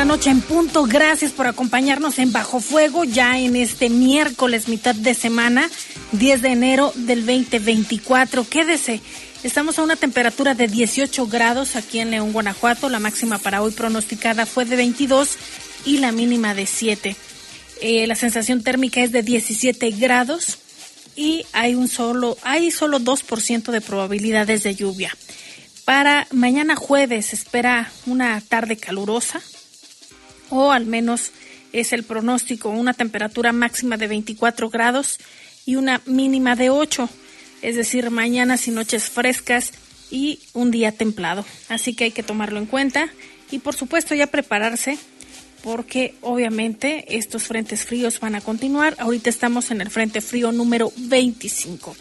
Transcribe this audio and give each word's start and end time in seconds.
7 0.00 0.06
de 0.06 0.06
la 0.06 0.16
noche 0.16 0.30
en 0.30 0.40
punto. 0.40 0.84
Gracias 0.84 1.30
por 1.32 1.46
acompañarnos 1.46 2.18
en 2.18 2.32
Bajo 2.32 2.60
Fuego 2.60 3.04
ya 3.04 3.38
en 3.38 3.54
este 3.54 3.90
miércoles, 3.90 4.66
mitad 4.66 4.94
de 4.94 5.12
semana, 5.12 5.68
10 6.12 6.40
de 6.40 6.48
enero 6.48 6.92
del 6.94 7.26
2024. 7.26 8.48
Quédese. 8.48 9.02
Estamos 9.42 9.78
a 9.78 9.82
una 9.82 9.96
temperatura 9.96 10.54
de 10.54 10.68
18 10.68 11.26
grados 11.26 11.76
aquí 11.76 11.98
en 11.98 12.12
León, 12.12 12.32
Guanajuato. 12.32 12.88
La 12.88 12.98
máxima 12.98 13.36
para 13.36 13.60
hoy 13.60 13.72
pronosticada 13.72 14.46
fue 14.46 14.64
de 14.64 14.76
22 14.76 15.36
y 15.84 15.98
la 15.98 16.12
mínima 16.12 16.54
de 16.54 16.64
7. 16.66 17.14
Eh, 17.82 18.06
la 18.06 18.14
sensación 18.14 18.62
térmica 18.62 19.02
es 19.02 19.12
de 19.12 19.22
17 19.22 19.90
grados 19.90 20.58
y 21.14 21.44
hay 21.52 21.74
un 21.74 21.88
solo, 21.88 22.38
hay 22.42 22.70
solo 22.70 23.00
2% 23.00 23.70
de 23.70 23.80
probabilidades 23.82 24.62
de 24.62 24.74
lluvia. 24.74 25.14
Para 25.84 26.26
mañana 26.30 26.74
jueves 26.74 27.34
espera 27.34 27.92
una 28.06 28.40
tarde 28.40 28.76
calurosa, 28.76 29.42
o 30.50 30.72
al 30.72 30.86
menos 30.86 31.32
es 31.72 31.92
el 31.92 32.02
pronóstico, 32.02 32.68
una 32.70 32.94
temperatura 32.94 33.52
máxima 33.52 33.96
de 33.96 34.08
24 34.08 34.68
grados 34.70 35.18
y 35.66 35.76
una 35.76 36.00
mínima 36.06 36.56
de 36.56 36.70
8, 36.70 37.08
es 37.62 37.76
decir, 37.76 38.10
mañanas 38.10 38.66
y 38.68 38.70
noches 38.70 39.04
frescas 39.04 39.72
y 40.10 40.40
un 40.52 40.70
día 40.70 40.92
templado. 40.92 41.44
Así 41.68 41.94
que 41.94 42.04
hay 42.04 42.10
que 42.10 42.22
tomarlo 42.22 42.58
en 42.58 42.66
cuenta 42.66 43.08
y 43.50 43.60
por 43.60 43.74
supuesto 43.74 44.14
ya 44.14 44.26
prepararse 44.26 44.98
porque 45.62 46.14
obviamente 46.22 47.16
estos 47.16 47.44
frentes 47.44 47.84
fríos 47.84 48.18
van 48.20 48.34
a 48.34 48.40
continuar. 48.40 48.96
Ahorita 48.98 49.30
estamos 49.30 49.70
en 49.70 49.80
el 49.80 49.90
frente 49.90 50.20
frío 50.20 50.52
número 50.52 50.92
25. 50.96 51.94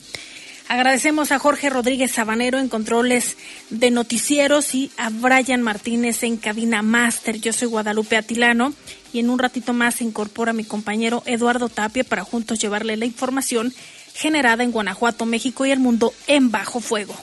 Agradecemos 0.70 1.32
a 1.32 1.40
Jorge 1.40 1.72
Rodríguez 1.72 2.12
Sabanero 2.12 2.60
en 2.60 2.70
controles 2.70 3.38
de 3.72 3.90
noticieros 3.90 4.76
y 4.76 4.92
a 4.98 5.10
Brian 5.10 5.64
Martínez 5.64 6.22
en 6.22 6.38
cabina 6.38 6.84
máster. 6.84 7.42
Yo 7.42 7.54
soy 7.54 7.68
Guadalupe 7.68 8.16
Atilano 8.16 8.74
y 9.12 9.18
en 9.18 9.32
un 9.32 9.40
ratito 9.40 9.74
más 9.74 9.96
se 9.96 10.04
incorpora 10.04 10.54
mi 10.54 10.64
compañero 10.64 11.24
Eduardo 11.26 11.70
Tapia 11.70 12.04
para 12.04 12.24
juntos 12.24 12.60
llevarle 12.60 12.98
la 12.98 13.06
información 13.06 13.74
generada 14.14 14.64
en 14.64 14.72
Guanajuato, 14.72 15.26
México 15.26 15.66
y 15.66 15.72
el 15.72 15.80
mundo 15.80 16.14
en 16.28 16.52
bajo 16.52 16.82
fuego. 16.82 17.16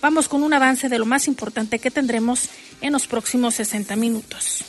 Vamos 0.00 0.26
con 0.26 0.42
un 0.42 0.54
avance 0.54 0.88
de 0.88 0.98
lo 0.98 1.04
más 1.04 1.28
importante 1.28 1.80
que 1.80 1.90
tendremos 1.90 2.48
en 2.80 2.94
los 2.94 3.06
próximos 3.06 3.54
60 3.56 3.96
minutos. 3.96 4.64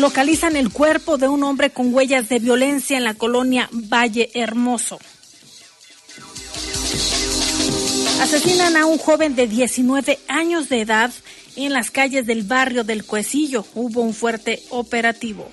Localizan 0.00 0.56
el 0.56 0.70
cuerpo 0.70 1.18
de 1.18 1.28
un 1.28 1.44
hombre 1.44 1.70
con 1.70 1.94
huellas 1.94 2.28
de 2.28 2.38
violencia 2.38 2.96
en 2.96 3.04
la 3.04 3.14
colonia 3.14 3.68
Valle 3.70 4.30
Hermoso. 4.34 4.98
Asesinan 8.20 8.76
a 8.76 8.86
un 8.86 8.98
joven 8.98 9.34
de 9.34 9.46
19 9.46 10.18
años 10.28 10.68
de 10.68 10.80
edad 10.80 11.12
en 11.56 11.72
las 11.72 11.90
calles 11.90 12.26
del 12.26 12.42
barrio 12.42 12.84
del 12.84 13.04
Cuecillo. 13.04 13.64
Hubo 13.74 14.02
un 14.02 14.14
fuerte 14.14 14.62
operativo. 14.70 15.50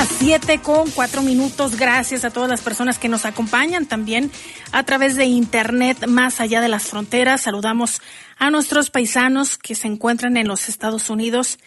Las 0.07 0.19
7 0.19 0.59
con 0.59 0.89
4 0.91 1.21
minutos. 1.21 1.77
Gracias 1.77 2.23
a 2.23 2.29
todas 2.29 2.49
las 2.49 2.61
personas 2.61 2.99
que 2.99 3.09
nos 3.09 3.25
acompañan 3.25 3.85
también 3.85 4.31
a 4.71 4.83
través 4.83 5.15
de 5.15 5.25
Internet 5.25 6.07
más 6.07 6.39
allá 6.39 6.61
de 6.61 6.67
las 6.67 6.83
fronteras. 6.83 7.41
Saludamos 7.41 8.01
a 8.37 8.49
nuestros 8.49 8.89
paisanos 8.89 9.57
que 9.57 9.75
se 9.75 9.87
encuentran 9.87 10.37
en 10.37 10.47
los 10.47 10.69
Estados 10.69 11.09
Unidos 11.09 11.57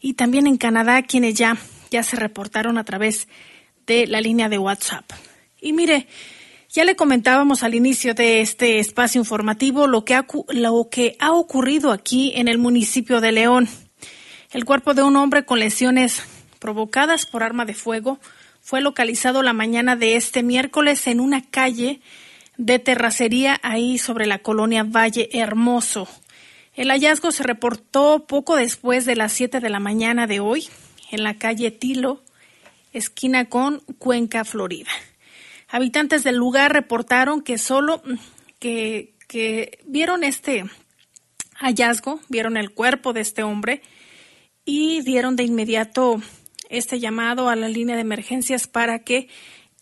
y 0.00 0.14
también 0.14 0.46
en 0.46 0.56
Canadá, 0.56 1.02
quienes 1.02 1.34
ya, 1.34 1.56
ya 1.90 2.02
se 2.02 2.16
reportaron 2.16 2.78
a 2.78 2.84
través 2.84 3.28
de 3.86 4.06
la 4.06 4.20
línea 4.20 4.48
de 4.48 4.58
WhatsApp. 4.58 5.04
Y 5.60 5.72
mire, 5.72 6.08
ya 6.70 6.84
le 6.84 6.96
comentábamos 6.96 7.62
al 7.62 7.74
inicio 7.74 8.14
de 8.14 8.40
este 8.40 8.78
espacio 8.78 9.20
informativo 9.20 9.86
lo 9.86 10.04
que 10.04 10.14
ha, 10.14 10.26
lo 10.48 10.88
que 10.90 11.16
ha 11.20 11.32
ocurrido 11.32 11.92
aquí 11.92 12.32
en 12.34 12.48
el 12.48 12.58
municipio 12.58 13.20
de 13.20 13.32
León. 13.32 13.68
El 14.50 14.64
cuerpo 14.64 14.94
de 14.94 15.02
un 15.02 15.16
hombre 15.16 15.44
con 15.44 15.58
lesiones 15.58 16.22
provocadas 16.64 17.26
por 17.26 17.42
arma 17.42 17.66
de 17.66 17.74
fuego 17.74 18.18
fue 18.62 18.80
localizado 18.80 19.42
la 19.42 19.52
mañana 19.52 19.96
de 19.96 20.16
este 20.16 20.42
miércoles 20.42 21.06
en 21.08 21.20
una 21.20 21.42
calle 21.42 22.00
de 22.56 22.78
terracería 22.78 23.60
ahí 23.62 23.98
sobre 23.98 24.24
la 24.24 24.38
colonia 24.38 24.82
Valle 24.82 25.28
Hermoso. 25.34 26.08
El 26.72 26.88
hallazgo 26.88 27.32
se 27.32 27.42
reportó 27.42 28.24
poco 28.26 28.56
después 28.56 29.04
de 29.04 29.14
las 29.14 29.34
7 29.34 29.60
de 29.60 29.68
la 29.68 29.78
mañana 29.78 30.26
de 30.26 30.40
hoy 30.40 30.66
en 31.10 31.22
la 31.22 31.34
calle 31.34 31.70
Tilo, 31.70 32.22
esquina 32.94 33.44
con 33.50 33.80
Cuenca, 33.98 34.42
Florida. 34.46 34.90
Habitantes 35.68 36.24
del 36.24 36.36
lugar 36.36 36.72
reportaron 36.72 37.42
que 37.42 37.58
solo 37.58 38.02
que, 38.58 39.12
que 39.28 39.80
vieron 39.84 40.24
este 40.24 40.64
hallazgo, 41.56 42.20
vieron 42.30 42.56
el 42.56 42.70
cuerpo 42.70 43.12
de 43.12 43.20
este 43.20 43.42
hombre 43.42 43.82
y 44.64 45.02
dieron 45.02 45.36
de 45.36 45.44
inmediato 45.44 46.22
este 46.76 47.00
llamado 47.00 47.48
a 47.48 47.56
la 47.56 47.68
línea 47.68 47.96
de 47.96 48.02
emergencias 48.02 48.66
para 48.66 49.00
que 49.00 49.28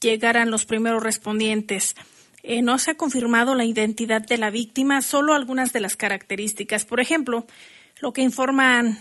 llegaran 0.00 0.50
los 0.50 0.64
primeros 0.64 1.02
respondientes. 1.02 1.94
Eh, 2.42 2.62
no 2.62 2.78
se 2.78 2.92
ha 2.92 2.96
confirmado 2.96 3.54
la 3.54 3.64
identidad 3.64 4.20
de 4.20 4.36
la 4.36 4.50
víctima, 4.50 5.00
solo 5.00 5.34
algunas 5.34 5.72
de 5.72 5.80
las 5.80 5.96
características. 5.96 6.84
Por 6.84 7.00
ejemplo, 7.00 7.46
lo 8.00 8.12
que 8.12 8.22
informan 8.22 8.98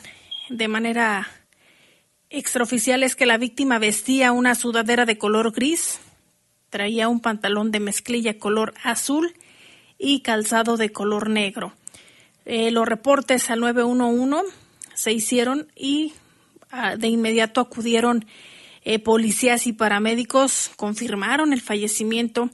de 0.49 0.67
manera 0.67 1.27
extraoficial 2.29 3.03
es 3.03 3.15
que 3.15 3.25
la 3.25 3.37
víctima 3.37 3.79
vestía 3.79 4.31
una 4.31 4.55
sudadera 4.55 5.05
de 5.05 5.17
color 5.17 5.51
gris, 5.51 5.99
traía 6.69 7.09
un 7.09 7.19
pantalón 7.19 7.71
de 7.71 7.79
mezclilla 7.79 8.37
color 8.37 8.73
azul 8.83 9.33
y 9.97 10.21
calzado 10.21 10.77
de 10.77 10.91
color 10.91 11.29
negro. 11.29 11.73
Eh, 12.45 12.71
los 12.71 12.87
reportes 12.87 13.49
al 13.49 13.59
911 13.59 14.51
se 14.93 15.11
hicieron 15.11 15.67
y 15.75 16.13
de 16.97 17.07
inmediato 17.07 17.61
acudieron 17.61 18.25
eh, 18.83 18.99
policías 18.99 19.67
y 19.67 19.73
paramédicos, 19.73 20.71
confirmaron 20.75 21.53
el 21.53 21.61
fallecimiento 21.61 22.49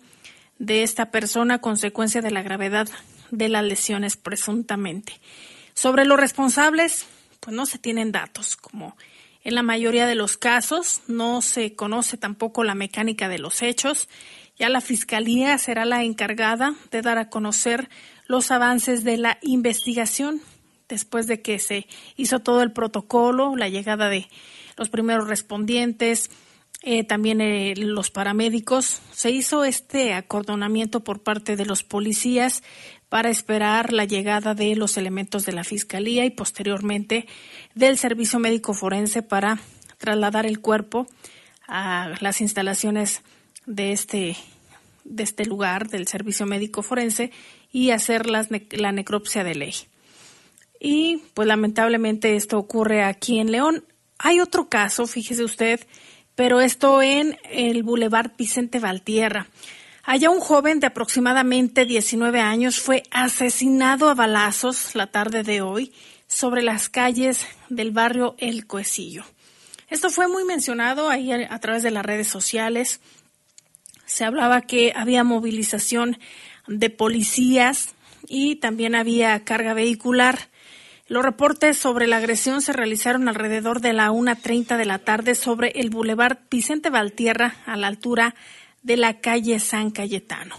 de 0.59 0.83
esta 0.83 1.11
persona 1.11 1.55
a 1.55 1.61
consecuencia 1.61 2.21
de 2.21 2.31
la 2.31 2.41
gravedad 2.41 2.87
de 3.31 3.49
las 3.49 3.63
lesiones 3.63 4.17
presuntamente. 4.17 5.13
Sobre 5.73 6.05
los 6.05 6.19
responsables, 6.19 7.05
pues 7.39 7.55
no 7.55 7.65
se 7.65 7.77
tienen 7.77 8.11
datos, 8.11 8.55
como 8.55 8.97
en 9.43 9.55
la 9.55 9.63
mayoría 9.63 10.07
de 10.07 10.15
los 10.15 10.37
casos, 10.37 11.01
no 11.07 11.41
se 11.41 11.73
conoce 11.75 12.17
tampoco 12.17 12.63
la 12.63 12.75
mecánica 12.75 13.29
de 13.29 13.39
los 13.39 13.61
hechos. 13.61 14.09
Ya 14.59 14.67
la 14.67 14.81
Fiscalía 14.81 15.57
será 15.57 15.85
la 15.85 16.03
encargada 16.03 16.73
de 16.91 17.01
dar 17.01 17.17
a 17.17 17.29
conocer 17.29 17.89
los 18.25 18.51
avances 18.51 19.05
de 19.05 19.17
la 19.17 19.37
investigación 19.41 20.41
después 20.87 21.27
de 21.27 21.41
que 21.41 21.59
se 21.59 21.87
hizo 22.15 22.39
todo 22.39 22.61
el 22.61 22.71
protocolo, 22.71 23.55
la 23.55 23.69
llegada 23.69 24.09
de 24.09 24.27
los 24.77 24.89
primeros 24.89 25.27
respondientes, 25.27 26.29
eh, 26.83 27.03
también 27.03 27.41
eh, 27.41 27.73
los 27.75 28.11
paramédicos. 28.11 29.01
Se 29.11 29.31
hizo 29.31 29.63
este 29.63 30.13
acordonamiento 30.13 31.03
por 31.03 31.23
parte 31.23 31.55
de 31.55 31.65
los 31.65 31.83
policías 31.83 32.63
para 33.09 33.29
esperar 33.29 33.93
la 33.93 34.05
llegada 34.05 34.53
de 34.53 34.75
los 34.75 34.97
elementos 34.97 35.45
de 35.45 35.53
la 35.53 35.63
Fiscalía 35.63 36.25
y 36.25 36.29
posteriormente 36.29 37.25
del 37.73 37.97
Servicio 37.97 38.39
Médico 38.39 38.73
Forense 38.73 39.23
para 39.23 39.59
trasladar 39.97 40.45
el 40.45 40.59
cuerpo 40.59 41.07
a 41.67 42.13
las 42.21 42.41
instalaciones 42.41 43.21
de 43.65 43.91
este 43.91 44.37
de 45.03 45.23
este 45.23 45.45
lugar 45.45 45.87
del 45.87 46.05
servicio 46.05 46.45
médico 46.45 46.83
forense 46.83 47.31
y 47.71 47.91
hacer 47.91 48.27
la 48.27 48.91
necropsia 48.91 49.43
de 49.45 49.55
ley. 49.55 49.73
Y 50.79 51.23
pues 51.33 51.47
lamentablemente 51.47 52.35
esto 52.35 52.57
ocurre 52.57 53.03
aquí 53.03 53.39
en 53.39 53.51
León. 53.51 53.83
Hay 54.19 54.39
otro 54.39 54.69
caso, 54.69 55.07
fíjese 55.07 55.43
usted, 55.43 55.85
pero 56.35 56.61
esto 56.61 57.01
en 57.01 57.37
el 57.49 57.83
Boulevard 57.83 58.31
Vicente 58.37 58.79
Valtierra. 58.79 59.47
Allá 60.03 60.29
un 60.29 60.39
joven 60.39 60.79
de 60.79 60.87
aproximadamente 60.87 61.85
19 61.85 62.39
años 62.39 62.79
fue 62.79 63.03
asesinado 63.11 64.09
a 64.09 64.13
balazos 64.13 64.95
la 64.95 65.07
tarde 65.07 65.43
de 65.43 65.61
hoy 65.61 65.91
sobre 66.27 66.61
las 66.61 66.89
calles 66.89 67.45
del 67.69 67.91
barrio 67.91 68.35
El 68.37 68.67
Coecillo. 68.67 69.25
Esto 69.89 70.09
fue 70.09 70.27
muy 70.27 70.43
mencionado 70.45 71.09
ahí 71.09 71.31
a 71.31 71.59
través 71.59 71.83
de 71.83 71.91
las 71.91 72.05
redes 72.05 72.27
sociales. 72.27 73.01
Se 74.05 74.23
hablaba 74.25 74.61
que 74.61 74.93
había 74.95 75.23
movilización 75.23 76.19
de 76.67 76.89
policías 76.89 77.93
y 78.27 78.57
también 78.57 78.95
había 78.95 79.43
carga 79.43 79.73
vehicular. 79.73 80.49
Los 81.09 81.23
reportes 81.23 81.77
sobre 81.77 82.05
la 82.05 82.17
agresión 82.17 82.61
se 82.61 82.73
realizaron 82.73 83.29
alrededor 83.29 83.79
de 83.79 83.93
la 83.93 84.11
1.30 84.11 84.75
de 84.75 84.85
la 84.85 84.99
tarde 84.99 85.35
sobre 85.35 85.69
el 85.75 85.89
Boulevard 85.89 86.37
Vicente 86.51 86.89
Valtierra 86.89 87.55
a 87.65 87.77
la 87.77 87.87
altura 87.87 88.35
de 88.83 88.97
la 88.97 89.21
calle 89.21 89.59
San 89.59 89.89
Cayetano. 89.91 90.55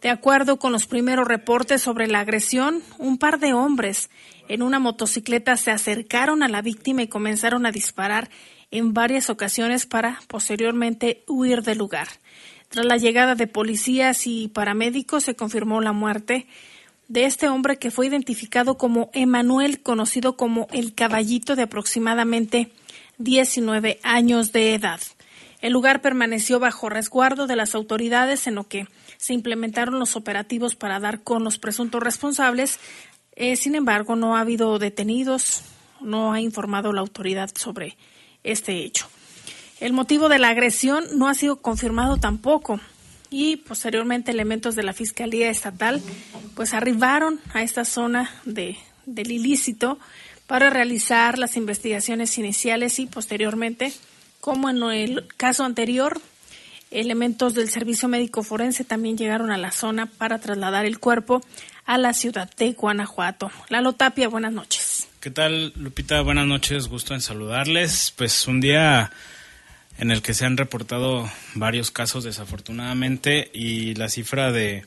De 0.00 0.08
acuerdo 0.08 0.58
con 0.58 0.72
los 0.72 0.86
primeros 0.86 1.28
reportes 1.28 1.82
sobre 1.82 2.06
la 2.06 2.20
agresión, 2.20 2.82
un 2.96 3.18
par 3.18 3.38
de 3.38 3.52
hombres 3.52 4.08
en 4.48 4.62
una 4.62 4.78
motocicleta 4.78 5.58
se 5.58 5.70
acercaron 5.70 6.42
a 6.42 6.48
la 6.48 6.62
víctima 6.62 7.02
y 7.02 7.08
comenzaron 7.08 7.66
a 7.66 7.70
disparar 7.70 8.30
en 8.70 8.94
varias 8.94 9.28
ocasiones 9.28 9.84
para 9.84 10.20
posteriormente 10.28 11.24
huir 11.28 11.60
del 11.60 11.76
lugar. 11.76 12.08
Tras 12.70 12.86
la 12.86 12.96
llegada 12.96 13.34
de 13.34 13.46
policías 13.46 14.26
y 14.26 14.48
paramédicos 14.48 15.24
se 15.24 15.36
confirmó 15.36 15.82
la 15.82 15.92
muerte 15.92 16.46
de 17.10 17.24
este 17.24 17.48
hombre 17.48 17.76
que 17.76 17.90
fue 17.90 18.06
identificado 18.06 18.78
como 18.78 19.10
Emanuel, 19.12 19.82
conocido 19.82 20.36
como 20.36 20.68
el 20.70 20.94
caballito 20.94 21.56
de 21.56 21.62
aproximadamente 21.62 22.70
19 23.18 23.98
años 24.04 24.52
de 24.52 24.74
edad. 24.74 25.00
El 25.60 25.72
lugar 25.72 26.02
permaneció 26.02 26.60
bajo 26.60 26.88
resguardo 26.88 27.48
de 27.48 27.56
las 27.56 27.74
autoridades 27.74 28.46
en 28.46 28.54
lo 28.54 28.68
que 28.68 28.86
se 29.16 29.34
implementaron 29.34 29.98
los 29.98 30.14
operativos 30.14 30.76
para 30.76 31.00
dar 31.00 31.24
con 31.24 31.42
los 31.42 31.58
presuntos 31.58 32.00
responsables. 32.00 32.78
Eh, 33.34 33.56
sin 33.56 33.74
embargo, 33.74 34.14
no 34.14 34.36
ha 34.36 34.40
habido 34.42 34.78
detenidos, 34.78 35.62
no 36.00 36.32
ha 36.32 36.40
informado 36.40 36.92
la 36.92 37.00
autoridad 37.00 37.50
sobre 37.56 37.96
este 38.44 38.84
hecho. 38.84 39.08
El 39.80 39.94
motivo 39.94 40.28
de 40.28 40.38
la 40.38 40.50
agresión 40.50 41.04
no 41.14 41.28
ha 41.28 41.34
sido 41.34 41.56
confirmado 41.60 42.18
tampoco 42.18 42.78
y 43.30 43.56
posteriormente 43.56 44.32
elementos 44.32 44.74
de 44.74 44.82
la 44.82 44.92
Fiscalía 44.92 45.50
Estatal 45.50 46.02
pues 46.54 46.74
arribaron 46.74 47.40
a 47.54 47.62
esta 47.62 47.84
zona 47.84 48.30
de, 48.44 48.76
del 49.06 49.30
ilícito 49.30 49.98
para 50.46 50.68
realizar 50.68 51.38
las 51.38 51.56
investigaciones 51.56 52.36
iniciales 52.36 52.98
y 52.98 53.06
posteriormente, 53.06 53.92
como 54.40 54.68
en 54.68 54.82
el 54.82 55.28
caso 55.36 55.64
anterior, 55.64 56.20
elementos 56.90 57.54
del 57.54 57.70
Servicio 57.70 58.08
Médico 58.08 58.42
Forense 58.42 58.82
también 58.82 59.16
llegaron 59.16 59.52
a 59.52 59.58
la 59.58 59.70
zona 59.70 60.06
para 60.06 60.40
trasladar 60.40 60.86
el 60.86 60.98
cuerpo 60.98 61.40
a 61.86 61.98
la 61.98 62.12
ciudad 62.14 62.50
de 62.56 62.72
Guanajuato. 62.72 63.50
Lalo 63.68 63.92
Tapia, 63.92 64.28
buenas 64.28 64.52
noches. 64.52 65.08
¿Qué 65.20 65.30
tal, 65.30 65.72
Lupita? 65.76 66.20
Buenas 66.22 66.46
noches, 66.46 66.88
gusto 66.88 67.14
en 67.14 67.20
saludarles. 67.20 68.12
Pues 68.16 68.48
un 68.48 68.60
día 68.60 69.12
en 70.00 70.10
el 70.10 70.22
que 70.22 70.32
se 70.32 70.46
han 70.46 70.56
reportado 70.56 71.30
varios 71.54 71.90
casos 71.90 72.24
desafortunadamente 72.24 73.50
y 73.52 73.94
la 73.94 74.08
cifra 74.08 74.50
de, 74.50 74.86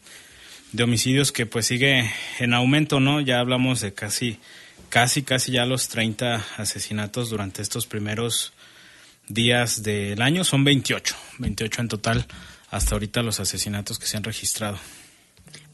homicidios 0.82 1.32
que 1.32 1.46
pues 1.46 1.68
sigue 1.68 2.12
en 2.40 2.54
aumento, 2.56 3.00
¿no? 3.00 3.22
Ya 3.22 3.40
hablamos 3.40 3.80
de 3.80 3.94
casi, 3.94 4.40
casi, 4.90 5.22
casi 5.22 5.52
ya 5.52 5.68
los 5.68 5.88
30 5.88 6.44
asesinatos 6.58 7.30
durante 7.30 7.62
estos 7.62 7.86
primeros 7.86 8.54
días 9.28 9.84
del 9.84 10.20
año, 10.22 10.44
son 10.44 10.64
28, 10.64 11.16
28 11.38 11.82
en 11.82 11.88
total 11.88 12.26
hasta 12.72 12.96
ahorita 12.96 13.22
los 13.22 13.40
asesinatos 13.40 14.00
que 14.00 14.08
se 14.08 14.18
han 14.18 14.24
registrado. 14.24 14.80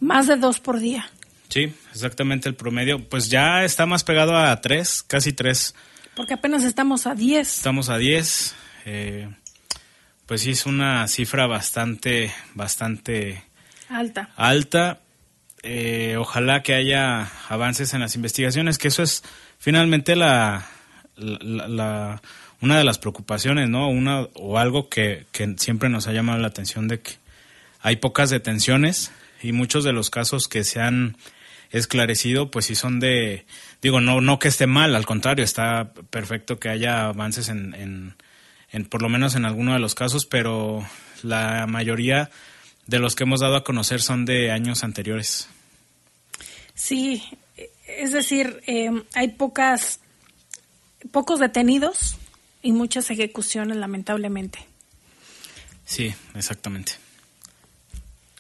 Más 0.01 0.27
de 0.27 0.36
dos 0.36 0.59
por 0.59 0.81
día. 0.81 1.09
Sí, 1.47 1.74
exactamente 1.94 2.50
el 2.50 2.56
promedio, 2.56 3.07
pues 3.07 3.30
ya 3.30 3.63
está 3.63 3.86
más 3.86 4.03
pegado 4.03 4.38
a 4.38 4.59
tres, 4.59 5.01
casi 5.01 5.31
tres. 5.31 5.74
Porque 6.13 6.33
apenas 6.33 6.65
estamos 6.65 7.07
a 7.07 7.15
10. 7.15 7.57
Estamos 7.57 7.88
a 7.88 7.97
10, 7.97 8.53
eh, 8.86 9.30
pues 10.26 10.42
sí 10.42 10.52
es 10.52 10.66
una 10.66 11.08
cifra 11.08 11.48
bastante, 11.48 12.31
bastante 12.54 13.44
alta. 13.90 14.30
Alta. 14.36 15.00
Eh, 15.64 16.16
ojalá 16.18 16.62
que 16.64 16.74
haya 16.74 17.28
avances 17.50 17.94
en 17.94 18.00
las 18.00 18.16
investigaciones, 18.16 18.78
que 18.78 18.90
eso 18.90 19.04
es 19.04 19.24
finalmente 19.58 20.16
la, 20.16 20.68
la, 21.18 22.22
una 22.62 22.78
de 22.78 22.84
las 22.84 23.00
preocupaciones, 23.00 23.70
¿no? 23.70 23.90
Una 23.90 24.28
o 24.36 24.60
algo 24.60 24.88
que, 24.88 25.25
que 25.32 25.56
siempre 25.58 25.90
nos 25.90 26.08
ha 26.08 26.14
llamado 26.14 26.40
la 26.40 26.48
atención 26.48 26.88
de 26.88 27.02
que 27.02 27.14
hay 27.82 27.96
pocas 27.96 28.30
detenciones 28.30 29.12
y 29.42 29.52
muchos 29.52 29.84
de 29.84 29.94
los 29.94 30.10
casos 30.10 30.48
que 30.48 30.64
se 30.64 30.80
han 30.80 31.18
esclarecido, 31.72 32.52
pues 32.52 32.66
sí 32.66 32.75
son 32.75 33.00
de, 33.00 33.46
digo, 33.82 34.00
no, 34.00 34.22
no 34.22 34.40
que 34.40 34.48
esté 34.48 34.68
mal, 34.68 34.96
al 34.96 35.06
contrario, 35.06 35.44
está 35.44 35.92
perfecto 36.10 36.60
que 36.60 36.70
haya 36.70 37.08
avances 37.08 37.50
en 37.50 38.16
por 38.89 39.01
lo 39.01 39.10
menos 39.10 39.36
en 39.36 39.45
alguno 39.45 39.74
de 39.74 39.80
los 39.80 39.95
casos, 39.95 40.25
pero 40.25 40.86
la 41.24 41.66
mayoría 41.68 42.30
de 42.88 43.00
los 43.00 43.16
que 43.16 43.24
hemos 43.24 43.39
dado 43.39 43.56
a 43.56 43.63
conocer 43.63 44.01
son 44.01 44.25
de 44.25 44.51
años 44.51 44.83
anteriores. 44.83 45.50
Sí, 46.74 47.24
es 47.88 48.12
decir, 48.12 48.62
em, 48.65 49.03
hay 49.13 49.29
pocas, 49.29 50.00
pocos 51.12 51.39
detenidos 51.39 52.17
y 52.62 52.72
muchas 52.72 53.10
ejecuciones, 53.10 53.77
lamentablemente. 53.77 54.60
Sí, 55.86 56.13
exactamente. 56.36 56.94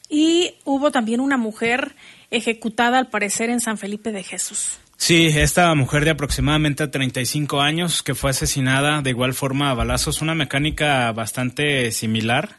Y 0.07 0.55
hubo 0.65 0.91
también 0.91 1.19
una 1.19 1.37
mujer 1.37 1.95
ejecutada, 2.31 2.97
al 2.97 3.09
parecer, 3.09 3.49
en 3.49 3.59
San 3.59 3.77
Felipe 3.77 4.11
de 4.11 4.23
Jesús. 4.23 4.79
Sí, 5.01 5.27
esta 5.27 5.73
mujer 5.75 6.03
de 6.03 6.11
aproximadamente 6.11 6.85
35 6.85 7.61
años 7.61 8.03
que 8.03 8.15
fue 8.15 8.31
asesinada 8.31 9.01
de 9.01 9.09
igual 9.11 9.33
forma 9.33 9.71
a 9.71 9.73
balazos, 9.73 10.21
una 10.21 10.35
mecánica 10.35 11.09
bastante 11.13 11.89
similar. 11.91 12.57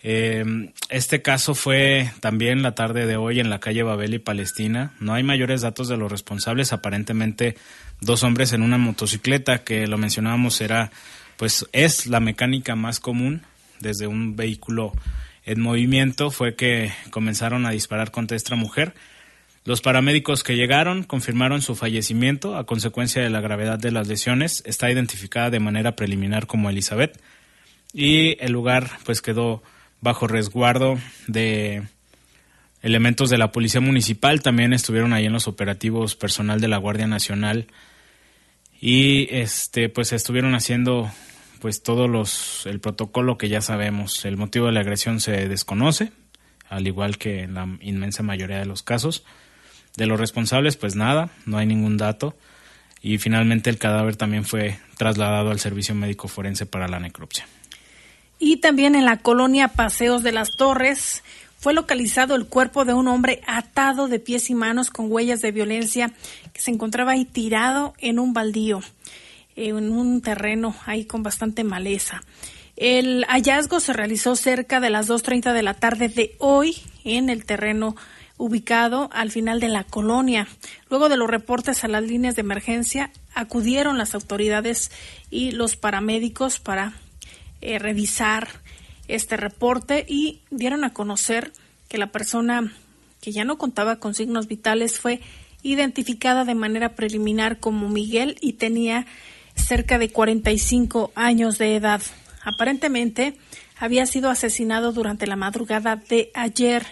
Em, 0.00 0.72
este 0.90 1.22
caso 1.22 1.56
fue 1.56 2.12
también 2.20 2.62
la 2.62 2.76
tarde 2.76 3.04
de 3.04 3.16
hoy 3.16 3.40
en 3.40 3.50
la 3.50 3.58
calle 3.58 3.82
Babel 3.82 4.14
y 4.14 4.20
Palestina. 4.20 4.92
No 5.00 5.12
hay 5.12 5.24
mayores 5.24 5.60
datos 5.60 5.88
de 5.88 5.96
los 5.96 6.10
responsables, 6.10 6.72
aparentemente 6.72 7.56
dos 8.00 8.22
hombres 8.22 8.52
en 8.52 8.62
una 8.62 8.78
motocicleta 8.78 9.64
que 9.64 9.88
lo 9.88 9.98
mencionábamos 9.98 10.60
era 10.60 10.92
pues 11.36 11.66
es 11.72 12.06
la 12.06 12.20
mecánica 12.20 12.76
más 12.76 13.00
común 13.00 13.42
desde 13.80 14.06
un 14.06 14.36
vehículo 14.36 14.92
en 15.44 15.60
movimiento 15.60 16.30
fue 16.30 16.54
que 16.54 16.92
comenzaron 17.10 17.66
a 17.66 17.70
disparar 17.70 18.12
contra 18.12 18.36
esta 18.36 18.54
mujer 18.54 18.94
los 19.66 19.80
paramédicos 19.80 20.44
que 20.44 20.54
llegaron 20.54 21.02
confirmaron 21.02 21.60
su 21.60 21.74
fallecimiento 21.74 22.56
a 22.56 22.64
consecuencia 22.66 23.20
de 23.20 23.30
la 23.30 23.40
gravedad 23.40 23.80
de 23.80 23.90
las 23.90 24.06
lesiones. 24.06 24.62
Está 24.64 24.92
identificada 24.92 25.50
de 25.50 25.58
manera 25.58 25.96
preliminar 25.96 26.46
como 26.46 26.70
Elizabeth 26.70 27.20
y 27.92 28.42
el 28.42 28.52
lugar 28.52 28.88
pues 29.04 29.20
quedó 29.22 29.64
bajo 30.00 30.28
resguardo 30.28 30.98
de 31.26 31.82
elementos 32.80 33.28
de 33.28 33.38
la 33.38 33.50
policía 33.50 33.80
municipal. 33.80 34.40
También 34.40 34.72
estuvieron 34.72 35.12
ahí 35.12 35.26
en 35.26 35.32
los 35.32 35.48
operativos 35.48 36.14
personal 36.14 36.60
de 36.60 36.68
la 36.68 36.76
Guardia 36.76 37.08
Nacional 37.08 37.66
y 38.80 39.26
este 39.34 39.88
pues 39.88 40.12
estuvieron 40.12 40.54
haciendo 40.54 41.10
pues 41.60 41.82
todos 41.82 42.08
los 42.08 42.66
el 42.66 42.78
protocolo 42.78 43.36
que 43.36 43.48
ya 43.48 43.62
sabemos. 43.62 44.24
El 44.26 44.36
motivo 44.36 44.66
de 44.66 44.72
la 44.72 44.80
agresión 44.80 45.18
se 45.18 45.48
desconoce, 45.48 46.12
al 46.68 46.86
igual 46.86 47.18
que 47.18 47.42
en 47.42 47.54
la 47.54 47.66
inmensa 47.80 48.22
mayoría 48.22 48.60
de 48.60 48.66
los 48.66 48.84
casos. 48.84 49.24
De 49.96 50.06
los 50.06 50.20
responsables, 50.20 50.76
pues 50.76 50.94
nada, 50.94 51.30
no 51.46 51.58
hay 51.58 51.66
ningún 51.66 51.96
dato. 51.96 52.34
Y 53.02 53.18
finalmente 53.18 53.70
el 53.70 53.78
cadáver 53.78 54.16
también 54.16 54.44
fue 54.44 54.78
trasladado 54.96 55.50
al 55.50 55.60
servicio 55.60 55.94
médico 55.94 56.28
forense 56.28 56.66
para 56.66 56.88
la 56.88 56.98
necropsia. 56.98 57.46
Y 58.38 58.58
también 58.58 58.94
en 58.94 59.04
la 59.04 59.18
colonia 59.18 59.68
Paseos 59.68 60.22
de 60.22 60.32
las 60.32 60.56
Torres 60.56 61.22
fue 61.58 61.72
localizado 61.72 62.34
el 62.34 62.46
cuerpo 62.46 62.84
de 62.84 62.94
un 62.94 63.08
hombre 63.08 63.40
atado 63.46 64.08
de 64.08 64.18
pies 64.18 64.50
y 64.50 64.54
manos 64.54 64.90
con 64.90 65.10
huellas 65.10 65.40
de 65.40 65.52
violencia 65.52 66.12
que 66.52 66.60
se 66.60 66.70
encontraba 66.70 67.12
ahí 67.12 67.24
tirado 67.24 67.94
en 67.98 68.18
un 68.18 68.34
baldío, 68.34 68.82
en 69.56 69.90
un 69.90 70.20
terreno 70.20 70.76
ahí 70.84 71.06
con 71.06 71.22
bastante 71.22 71.64
maleza. 71.64 72.22
El 72.76 73.24
hallazgo 73.28 73.80
se 73.80 73.94
realizó 73.94 74.36
cerca 74.36 74.80
de 74.80 74.90
las 74.90 75.08
2.30 75.08 75.54
de 75.54 75.62
la 75.62 75.74
tarde 75.74 76.08
de 76.08 76.36
hoy 76.38 76.76
en 77.04 77.30
el 77.30 77.46
terreno 77.46 77.96
ubicado 78.38 79.08
al 79.12 79.30
final 79.30 79.60
de 79.60 79.68
la 79.68 79.84
colonia. 79.84 80.46
Luego 80.90 81.08
de 81.08 81.16
los 81.16 81.28
reportes 81.30 81.84
a 81.84 81.88
las 81.88 82.02
líneas 82.02 82.36
de 82.36 82.40
emergencia, 82.40 83.10
acudieron 83.34 83.98
las 83.98 84.14
autoridades 84.14 84.90
y 85.30 85.52
los 85.52 85.76
paramédicos 85.76 86.60
para 86.60 86.94
eh, 87.60 87.78
revisar 87.78 88.48
este 89.08 89.36
reporte 89.36 90.04
y 90.08 90.40
dieron 90.50 90.84
a 90.84 90.92
conocer 90.92 91.52
que 91.88 91.98
la 91.98 92.08
persona 92.08 92.72
que 93.20 93.32
ya 93.32 93.44
no 93.44 93.58
contaba 93.58 93.96
con 93.96 94.14
signos 94.14 94.48
vitales 94.48 95.00
fue 95.00 95.20
identificada 95.62 96.44
de 96.44 96.54
manera 96.54 96.94
preliminar 96.94 97.58
como 97.58 97.88
Miguel 97.88 98.36
y 98.40 98.54
tenía 98.54 99.06
cerca 99.54 99.98
de 99.98 100.10
45 100.10 101.12
años 101.14 101.58
de 101.58 101.76
edad. 101.76 102.02
Aparentemente 102.44 103.36
había 103.78 104.06
sido 104.06 104.30
asesinado 104.30 104.92
durante 104.92 105.26
la 105.26 105.36
madrugada 105.36 105.96
de 105.96 106.30
ayer, 106.34 106.86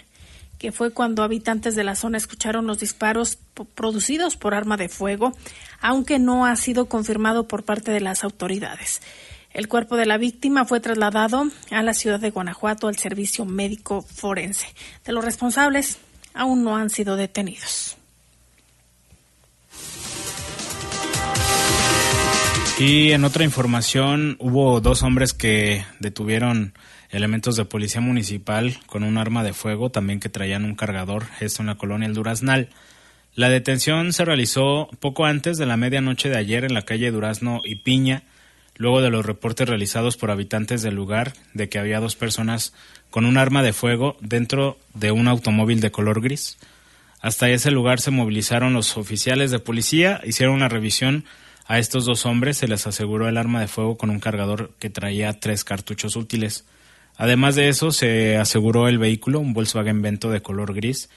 que 0.58 0.72
fue 0.72 0.92
cuando 0.92 1.22
habitantes 1.22 1.74
de 1.74 1.84
la 1.84 1.96
zona 1.96 2.18
escucharon 2.18 2.66
los 2.66 2.78
disparos 2.78 3.38
producidos 3.74 4.36
por 4.36 4.54
arma 4.54 4.76
de 4.76 4.88
fuego, 4.88 5.32
aunque 5.80 6.18
no 6.18 6.46
ha 6.46 6.56
sido 6.56 6.86
confirmado 6.86 7.48
por 7.48 7.64
parte 7.64 7.90
de 7.90 8.00
las 8.00 8.24
autoridades. 8.24 9.02
El 9.52 9.68
cuerpo 9.68 9.96
de 9.96 10.06
la 10.06 10.18
víctima 10.18 10.64
fue 10.64 10.80
trasladado 10.80 11.44
a 11.70 11.82
la 11.82 11.94
ciudad 11.94 12.18
de 12.18 12.30
Guanajuato 12.30 12.88
al 12.88 12.98
servicio 12.98 13.44
médico 13.44 14.02
forense. 14.02 14.66
De 15.04 15.12
los 15.12 15.24
responsables 15.24 15.98
aún 16.34 16.64
no 16.64 16.76
han 16.76 16.90
sido 16.90 17.16
detenidos. 17.16 17.96
Y 22.78 23.12
en 23.12 23.24
otra 23.24 23.44
información, 23.44 24.36
hubo 24.40 24.80
dos 24.80 25.04
hombres 25.04 25.32
que 25.32 25.86
detuvieron 26.00 26.74
elementos 27.16 27.56
de 27.56 27.64
policía 27.64 28.00
municipal 28.00 28.76
con 28.86 29.04
un 29.04 29.18
arma 29.18 29.42
de 29.42 29.52
fuego, 29.52 29.90
también 29.90 30.20
que 30.20 30.28
traían 30.28 30.64
un 30.64 30.74
cargador, 30.74 31.26
esto 31.40 31.62
en 31.62 31.68
la 31.68 31.76
colonia 31.76 32.06
El 32.06 32.14
Duraznal. 32.14 32.68
La 33.34 33.48
detención 33.48 34.12
se 34.12 34.24
realizó 34.24 34.88
poco 35.00 35.24
antes 35.24 35.56
de 35.56 35.66
la 35.66 35.76
medianoche 35.76 36.28
de 36.28 36.38
ayer 36.38 36.64
en 36.64 36.74
la 36.74 36.82
calle 36.82 37.10
Durazno 37.10 37.60
y 37.64 37.76
Piña, 37.76 38.22
luego 38.76 39.00
de 39.00 39.10
los 39.10 39.24
reportes 39.24 39.68
realizados 39.68 40.16
por 40.16 40.30
habitantes 40.30 40.82
del 40.82 40.94
lugar 40.94 41.32
de 41.52 41.68
que 41.68 41.78
había 41.78 42.00
dos 42.00 42.16
personas 42.16 42.74
con 43.10 43.24
un 43.24 43.38
arma 43.38 43.62
de 43.62 43.72
fuego 43.72 44.16
dentro 44.20 44.78
de 44.94 45.12
un 45.12 45.28
automóvil 45.28 45.80
de 45.80 45.92
color 45.92 46.20
gris. 46.20 46.58
Hasta 47.20 47.48
ese 47.48 47.70
lugar 47.70 48.00
se 48.00 48.10
movilizaron 48.10 48.74
los 48.74 48.96
oficiales 48.96 49.50
de 49.50 49.58
policía, 49.58 50.20
hicieron 50.24 50.56
una 50.56 50.68
revisión 50.68 51.24
a 51.66 51.78
estos 51.78 52.04
dos 52.04 52.26
hombres 52.26 52.58
se 52.58 52.68
les 52.68 52.86
aseguró 52.86 53.26
el 53.26 53.38
arma 53.38 53.60
de 53.60 53.68
fuego 53.68 53.96
con 53.96 54.10
un 54.10 54.20
cargador 54.20 54.72
que 54.78 54.90
traía 54.90 55.40
tres 55.40 55.64
cartuchos 55.64 56.14
útiles. 56.14 56.64
Además 57.16 57.54
de 57.54 57.68
eso, 57.68 57.92
se 57.92 58.36
aseguró 58.36 58.88
el 58.88 58.98
vehículo, 58.98 59.40
un 59.40 59.52
Volkswagen 59.52 60.02
Vento 60.02 60.30
de 60.30 60.42
color 60.42 60.74
gris, 60.74 61.08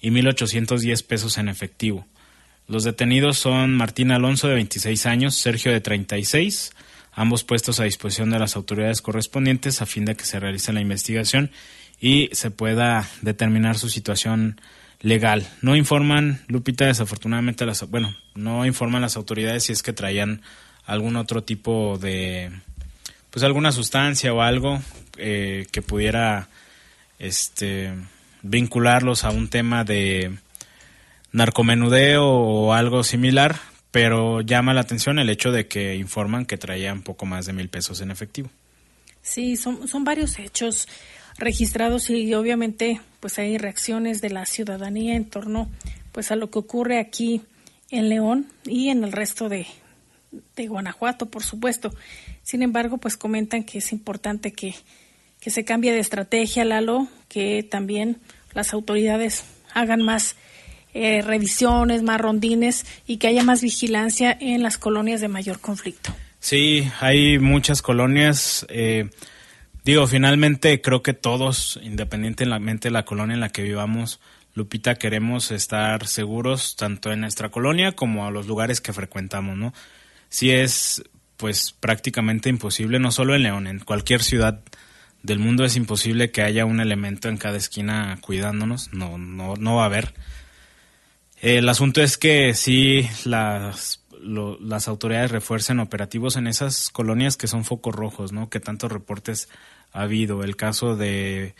y 0.00 0.10
1.810 0.10 1.06
pesos 1.06 1.38
en 1.38 1.48
efectivo. 1.48 2.06
Los 2.68 2.84
detenidos 2.84 3.38
son 3.38 3.76
Martín 3.76 4.10
Alonso, 4.10 4.48
de 4.48 4.54
26 4.54 5.06
años, 5.06 5.34
Sergio, 5.36 5.72
de 5.72 5.80
36, 5.80 6.72
ambos 7.12 7.44
puestos 7.44 7.80
a 7.80 7.84
disposición 7.84 8.30
de 8.30 8.38
las 8.38 8.56
autoridades 8.56 9.02
correspondientes 9.02 9.82
a 9.82 9.86
fin 9.86 10.04
de 10.04 10.16
que 10.16 10.24
se 10.24 10.40
realice 10.40 10.72
la 10.72 10.80
investigación 10.80 11.50
y 12.00 12.30
se 12.32 12.50
pueda 12.50 13.08
determinar 13.20 13.78
su 13.78 13.88
situación 13.88 14.60
legal. 15.00 15.46
No 15.60 15.76
informan, 15.76 16.40
Lupita, 16.48 16.86
desafortunadamente, 16.86 17.66
las, 17.66 17.88
bueno, 17.90 18.16
no 18.34 18.64
informan 18.64 19.02
las 19.02 19.16
autoridades 19.16 19.64
si 19.64 19.72
es 19.72 19.82
que 19.82 19.92
traían 19.92 20.42
algún 20.86 21.16
otro 21.16 21.44
tipo 21.44 21.98
de, 21.98 22.50
pues 23.30 23.44
alguna 23.44 23.70
sustancia 23.70 24.32
o 24.32 24.40
algo 24.40 24.80
eh, 25.16 25.66
que 25.70 25.82
pudiera, 25.82 26.48
este, 27.18 27.92
vincularlos 28.42 29.24
a 29.24 29.30
un 29.30 29.48
tema 29.48 29.84
de 29.84 30.32
narcomenudeo 31.32 32.24
o 32.24 32.72
algo 32.72 33.04
similar, 33.04 33.58
pero 33.90 34.40
llama 34.40 34.74
la 34.74 34.82
atención 34.82 35.18
el 35.18 35.30
hecho 35.30 35.52
de 35.52 35.66
que 35.66 35.96
informan 35.96 36.46
que 36.46 36.58
traían 36.58 37.02
poco 37.02 37.26
más 37.26 37.46
de 37.46 37.52
mil 37.52 37.68
pesos 37.68 38.00
en 38.00 38.10
efectivo. 38.10 38.50
Sí, 39.22 39.56
son, 39.56 39.86
son 39.86 40.04
varios 40.04 40.38
hechos 40.38 40.88
registrados 41.38 42.10
y 42.10 42.34
obviamente 42.34 43.00
pues 43.20 43.38
hay 43.38 43.56
reacciones 43.56 44.20
de 44.20 44.30
la 44.30 44.46
ciudadanía 44.46 45.14
en 45.14 45.24
torno 45.24 45.70
pues 46.12 46.30
a 46.30 46.36
lo 46.36 46.50
que 46.50 46.58
ocurre 46.58 46.98
aquí 46.98 47.42
en 47.90 48.08
León 48.08 48.46
y 48.64 48.88
en 48.88 49.04
el 49.04 49.12
resto 49.12 49.48
de, 49.48 49.66
de 50.56 50.66
Guanajuato, 50.66 51.26
por 51.26 51.42
supuesto. 51.42 51.94
Sin 52.42 52.62
embargo, 52.62 52.98
pues 52.98 53.16
comentan 53.16 53.64
que 53.64 53.78
es 53.78 53.92
importante 53.92 54.52
que, 54.52 54.74
que 55.42 55.50
se 55.50 55.64
cambie 55.64 55.92
de 55.92 55.98
estrategia, 55.98 56.64
Lalo, 56.64 57.08
que 57.28 57.62
también 57.62 58.18
las 58.54 58.72
autoridades 58.72 59.44
hagan 59.74 60.00
más 60.00 60.36
eh, 60.94 61.20
revisiones, 61.20 62.02
más 62.02 62.20
rondines 62.20 62.86
y 63.06 63.16
que 63.18 63.26
haya 63.26 63.42
más 63.42 63.60
vigilancia 63.60 64.34
en 64.40 64.62
las 64.62 64.78
colonias 64.78 65.20
de 65.20 65.28
mayor 65.28 65.58
conflicto. 65.60 66.14
Sí, 66.40 66.88
hay 67.00 67.38
muchas 67.38 67.82
colonias. 67.82 68.64
Eh, 68.70 69.10
Digo, 69.84 70.06
finalmente 70.06 70.80
creo 70.80 71.02
que 71.02 71.12
todos, 71.12 71.80
independientemente 71.82 72.88
de 72.88 72.92
la 72.92 73.04
colonia 73.04 73.34
en 73.34 73.40
la 73.40 73.48
que 73.48 73.62
vivamos, 73.62 74.20
Lupita, 74.54 74.94
queremos 74.94 75.50
estar 75.50 76.06
seguros 76.06 76.76
tanto 76.76 77.12
en 77.12 77.20
nuestra 77.20 77.48
colonia 77.48 77.92
como 77.92 78.24
a 78.24 78.30
los 78.30 78.46
lugares 78.46 78.80
que 78.80 78.92
frecuentamos, 78.92 79.56
¿no? 79.56 79.74
Si 80.28 80.52
es, 80.52 81.02
pues, 81.36 81.72
prácticamente 81.72 82.48
imposible, 82.48 83.00
no 83.00 83.10
solo 83.10 83.34
en 83.34 83.42
León, 83.42 83.66
en 83.66 83.80
cualquier 83.80 84.22
ciudad 84.22 84.62
del 85.22 85.38
mundo 85.38 85.64
es 85.64 85.76
imposible 85.76 86.30
que 86.30 86.42
haya 86.42 86.64
un 86.64 86.80
elemento 86.80 87.28
en 87.28 87.36
cada 87.36 87.56
esquina 87.56 88.18
cuidándonos, 88.20 88.92
no, 88.92 89.18
no, 89.18 89.56
no 89.56 89.76
va 89.76 89.82
a 89.82 89.86
haber. 89.86 90.14
El 91.40 91.68
asunto 91.68 92.02
es 92.02 92.18
que 92.18 92.54
sí 92.54 93.08
las, 93.24 94.00
las 94.20 94.88
autoridades 94.88 95.30
refuercen 95.30 95.80
operativos 95.80 96.36
en 96.36 96.46
esas 96.46 96.90
colonias 96.90 97.36
que 97.36 97.48
son 97.48 97.64
focos 97.64 97.94
rojos, 97.94 98.32
¿no? 98.32 98.48
Que 98.48 98.60
tantos 98.60 98.92
reportes 98.92 99.48
ha 99.92 100.02
habido. 100.02 100.44
El 100.44 100.56
caso 100.56 100.96
de 100.96 101.54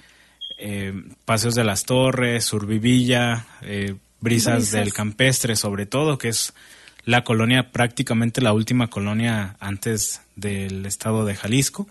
eh, 0.59 0.93
Paseos 1.25 1.55
de 1.55 1.65
las 1.65 1.85
Torres, 1.85 2.45
Survivilla, 2.45 3.47
eh, 3.63 3.97
Brisas, 4.21 4.71
del 4.71 4.93
Campestre, 4.93 5.57
sobre 5.57 5.87
todo, 5.87 6.17
que 6.17 6.29
es 6.29 6.55
la 7.05 7.25
colonia, 7.25 7.73
prácticamente 7.73 8.41
la 8.41 8.53
última 8.53 8.89
colonia 8.89 9.57
antes 9.59 10.23
del 10.37 10.87
estado 10.87 11.25
de 11.25 11.35
Jalisco. 11.35 11.89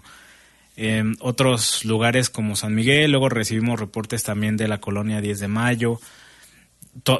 En 0.75 1.17
otros 1.19 1.83
lugares 1.85 2.29
como 2.29 2.55
San 2.55 2.73
Miguel, 2.73 3.11
luego 3.11 3.29
recibimos 3.29 3.79
reportes 3.79 4.23
también 4.23 4.57
de 4.57 4.67
la 4.67 4.79
colonia 4.79 5.21
10 5.21 5.39
de 5.39 5.47
Mayo, 5.47 5.99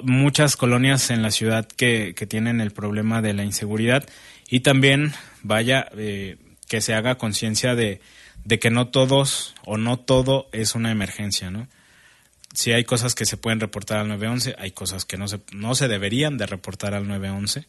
muchas 0.03 0.57
colonias 0.57 1.09
en 1.11 1.21
la 1.21 1.31
ciudad 1.31 1.67
que, 1.67 2.13
que, 2.15 2.25
tienen 2.27 2.61
el 2.61 2.71
problema 2.71 3.21
de 3.21 3.33
la 3.33 3.43
inseguridad 3.43 4.07
y 4.49 4.61
también, 4.61 5.13
vaya, 5.43 5.87
eh, 5.97 6.37
que 6.67 6.81
se 6.81 6.93
haga 6.93 7.15
conciencia 7.15 7.75
de, 7.75 8.01
de 8.43 8.59
que 8.59 8.69
no 8.69 8.87
todos 8.89 9.55
o 9.65 9.77
no 9.77 9.97
todo 9.97 10.49
es 10.51 10.75
una 10.75 10.91
emergencia, 10.91 11.51
¿no? 11.51 11.67
Si 12.53 12.73
hay 12.73 12.83
cosas 12.83 13.15
que 13.15 13.25
se 13.25 13.37
pueden 13.37 13.61
reportar 13.61 13.99
al 13.99 14.09
911, 14.09 14.55
hay 14.57 14.71
cosas 14.71 15.05
que 15.05 15.17
no 15.17 15.27
se, 15.27 15.39
no 15.53 15.73
se 15.73 15.87
deberían 15.87 16.37
de 16.37 16.47
reportar 16.47 16.93
al 16.93 17.07
911. 17.07 17.65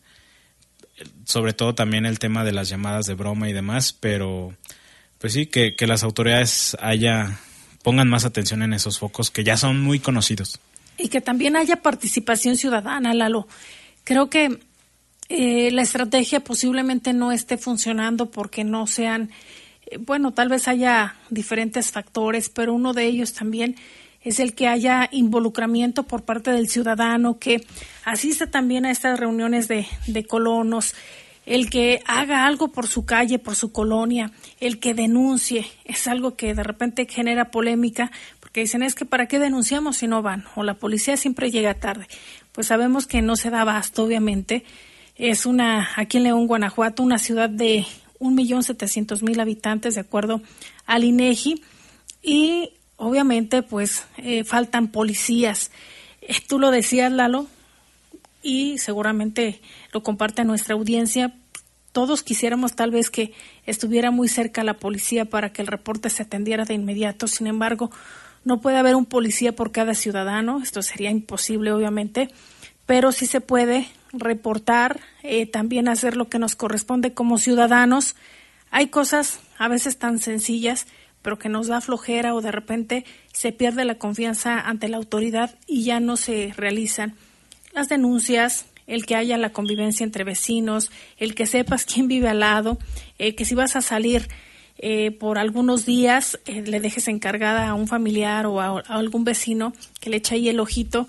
Sobre 1.24 1.52
todo 1.52 1.74
también 1.74 2.04
el 2.04 2.18
tema 2.18 2.44
de 2.44 2.52
las 2.52 2.68
llamadas 2.68 3.06
de 3.06 3.14
broma 3.14 3.48
y 3.48 3.52
demás, 3.52 3.92
pero 3.92 4.56
pues 5.22 5.32
sí, 5.32 5.46
que, 5.46 5.74
que 5.74 5.86
las 5.86 6.02
autoridades 6.02 6.76
haya, 6.80 7.38
pongan 7.82 8.08
más 8.08 8.26
atención 8.26 8.60
en 8.62 8.74
esos 8.74 8.98
focos 8.98 9.30
que 9.30 9.44
ya 9.44 9.56
son 9.56 9.80
muy 9.80 10.00
conocidos. 10.00 10.60
Y 10.98 11.08
que 11.08 11.22
también 11.22 11.56
haya 11.56 11.76
participación 11.76 12.56
ciudadana, 12.56 13.14
Lalo. 13.14 13.48
Creo 14.04 14.28
que 14.28 14.58
eh, 15.30 15.70
la 15.70 15.82
estrategia 15.82 16.40
posiblemente 16.40 17.14
no 17.14 17.32
esté 17.32 17.56
funcionando 17.56 18.30
porque 18.30 18.64
no 18.64 18.86
sean 18.86 19.30
bueno, 20.00 20.32
tal 20.32 20.48
vez 20.48 20.68
haya 20.68 21.16
diferentes 21.30 21.90
factores, 21.90 22.48
pero 22.48 22.74
uno 22.74 22.92
de 22.92 23.06
ellos 23.06 23.32
también 23.32 23.76
es 24.22 24.38
el 24.38 24.54
que 24.54 24.68
haya 24.68 25.08
involucramiento 25.10 26.04
por 26.04 26.22
parte 26.22 26.52
del 26.52 26.68
ciudadano, 26.68 27.38
que 27.38 27.64
asista 28.04 28.46
también 28.46 28.86
a 28.86 28.90
estas 28.90 29.18
reuniones 29.18 29.68
de, 29.68 29.86
de 30.06 30.24
colonos, 30.24 30.94
el 31.46 31.70
que 31.70 32.02
haga 32.06 32.46
algo 32.46 32.68
por 32.68 32.86
su 32.86 33.04
calle, 33.04 33.38
por 33.38 33.56
su 33.56 33.72
colonia, 33.72 34.30
el 34.60 34.78
que 34.78 34.94
denuncie, 34.94 35.66
es 35.84 36.06
algo 36.06 36.36
que 36.36 36.54
de 36.54 36.62
repente 36.62 37.06
genera 37.08 37.50
polémica, 37.50 38.10
porque 38.40 38.60
dicen 38.60 38.82
es 38.82 38.94
que 38.94 39.04
para 39.04 39.26
qué 39.26 39.38
denunciamos 39.38 39.96
si 39.96 40.06
no 40.06 40.22
van, 40.22 40.44
o 40.54 40.62
la 40.62 40.74
policía 40.74 41.16
siempre 41.16 41.50
llega 41.50 41.74
tarde. 41.74 42.06
Pues 42.52 42.68
sabemos 42.68 43.06
que 43.06 43.22
no 43.22 43.36
se 43.36 43.50
da 43.50 43.62
abasto, 43.62 44.04
obviamente. 44.04 44.64
Es 45.16 45.46
una, 45.46 45.88
aquí 45.96 46.18
en 46.18 46.24
León, 46.24 46.46
Guanajuato, 46.46 47.02
una 47.02 47.18
ciudad 47.18 47.48
de 47.48 47.86
1.700.000 48.20 49.40
habitantes 49.40 49.94
de 49.94 50.00
acuerdo 50.00 50.42
al 50.86 51.04
INEGI 51.04 51.62
y 52.22 52.70
obviamente 52.96 53.62
pues 53.62 54.06
eh, 54.16 54.44
faltan 54.44 54.88
policías. 54.88 55.70
Eh, 56.20 56.36
tú 56.46 56.58
lo 56.58 56.70
decías, 56.70 57.10
Lalo, 57.10 57.46
y 58.42 58.78
seguramente 58.78 59.60
lo 59.92 60.02
comparte 60.02 60.44
nuestra 60.44 60.74
audiencia. 60.74 61.34
Todos 61.92 62.22
quisiéramos 62.22 62.74
tal 62.74 62.90
vez 62.90 63.10
que 63.10 63.32
estuviera 63.66 64.10
muy 64.10 64.28
cerca 64.28 64.64
la 64.64 64.74
policía 64.74 65.26
para 65.26 65.52
que 65.52 65.62
el 65.62 65.68
reporte 65.68 66.10
se 66.10 66.22
atendiera 66.22 66.64
de 66.64 66.74
inmediato. 66.74 67.26
Sin 67.26 67.46
embargo, 67.46 67.90
no 68.44 68.60
puede 68.60 68.78
haber 68.78 68.96
un 68.96 69.06
policía 69.06 69.52
por 69.52 69.72
cada 69.72 69.94
ciudadano. 69.94 70.60
Esto 70.62 70.82
sería 70.82 71.10
imposible, 71.10 71.72
obviamente, 71.72 72.28
pero 72.86 73.12
sí 73.12 73.26
se 73.26 73.40
puede 73.40 73.86
reportar, 74.12 75.00
eh, 75.22 75.46
también 75.46 75.88
hacer 75.88 76.16
lo 76.16 76.28
que 76.28 76.38
nos 76.38 76.56
corresponde 76.56 77.14
como 77.14 77.38
ciudadanos. 77.38 78.16
Hay 78.70 78.88
cosas 78.88 79.40
a 79.58 79.68
veces 79.68 79.98
tan 79.98 80.18
sencillas, 80.18 80.86
pero 81.20 81.38
que 81.38 81.48
nos 81.48 81.68
da 81.68 81.80
flojera 81.80 82.34
o 82.34 82.40
de 82.40 82.50
repente 82.50 83.04
se 83.32 83.52
pierde 83.52 83.84
la 83.84 83.96
confianza 83.96 84.58
ante 84.60 84.88
la 84.88 84.96
autoridad 84.96 85.56
y 85.66 85.84
ya 85.84 86.00
no 86.00 86.16
se 86.16 86.52
realizan 86.56 87.14
las 87.72 87.88
denuncias, 87.88 88.66
el 88.86 89.06
que 89.06 89.16
haya 89.16 89.38
la 89.38 89.52
convivencia 89.52 90.04
entre 90.04 90.24
vecinos, 90.24 90.90
el 91.18 91.34
que 91.34 91.46
sepas 91.46 91.84
quién 91.84 92.08
vive 92.08 92.28
al 92.28 92.40
lado, 92.40 92.78
eh, 93.18 93.34
que 93.34 93.44
si 93.44 93.54
vas 93.54 93.76
a 93.76 93.82
salir 93.82 94.28
eh, 94.78 95.12
por 95.12 95.38
algunos 95.38 95.86
días 95.86 96.40
eh, 96.46 96.62
le 96.62 96.80
dejes 96.80 97.06
encargada 97.06 97.68
a 97.68 97.74
un 97.74 97.86
familiar 97.86 98.46
o 98.46 98.60
a, 98.60 98.80
algún 98.80 99.24
vecino 99.24 99.72
que 100.00 100.10
le 100.10 100.16
eche 100.16 100.34
ahí 100.34 100.48
el 100.48 100.60
ojito 100.60 101.08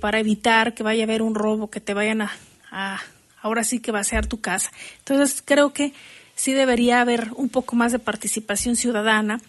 para 0.00 0.18
evitar 0.18 0.74
que 0.74 0.82
vaya 0.82 1.02
a 1.02 1.06
haber 1.06 1.22
un 1.22 1.34
robo, 1.34 1.70
que 1.70 1.80
te 1.80 1.94
vayan 1.94 2.22
a, 2.22 2.32
a 2.70 3.00
ahora 3.40 3.62
sí 3.62 3.78
que 3.80 3.92
vaciar 3.92 4.26
tu 4.26 4.40
casa. 4.40 4.72
Entonces 4.98 5.42
creo 5.44 5.72
que 5.72 5.92
sí 6.34 6.52
debería 6.52 7.00
haber 7.00 7.30
un 7.36 7.48
poco 7.48 7.76
más 7.76 7.92
de 7.92 7.98
participación 7.98 8.76
ciudadana 8.76 9.40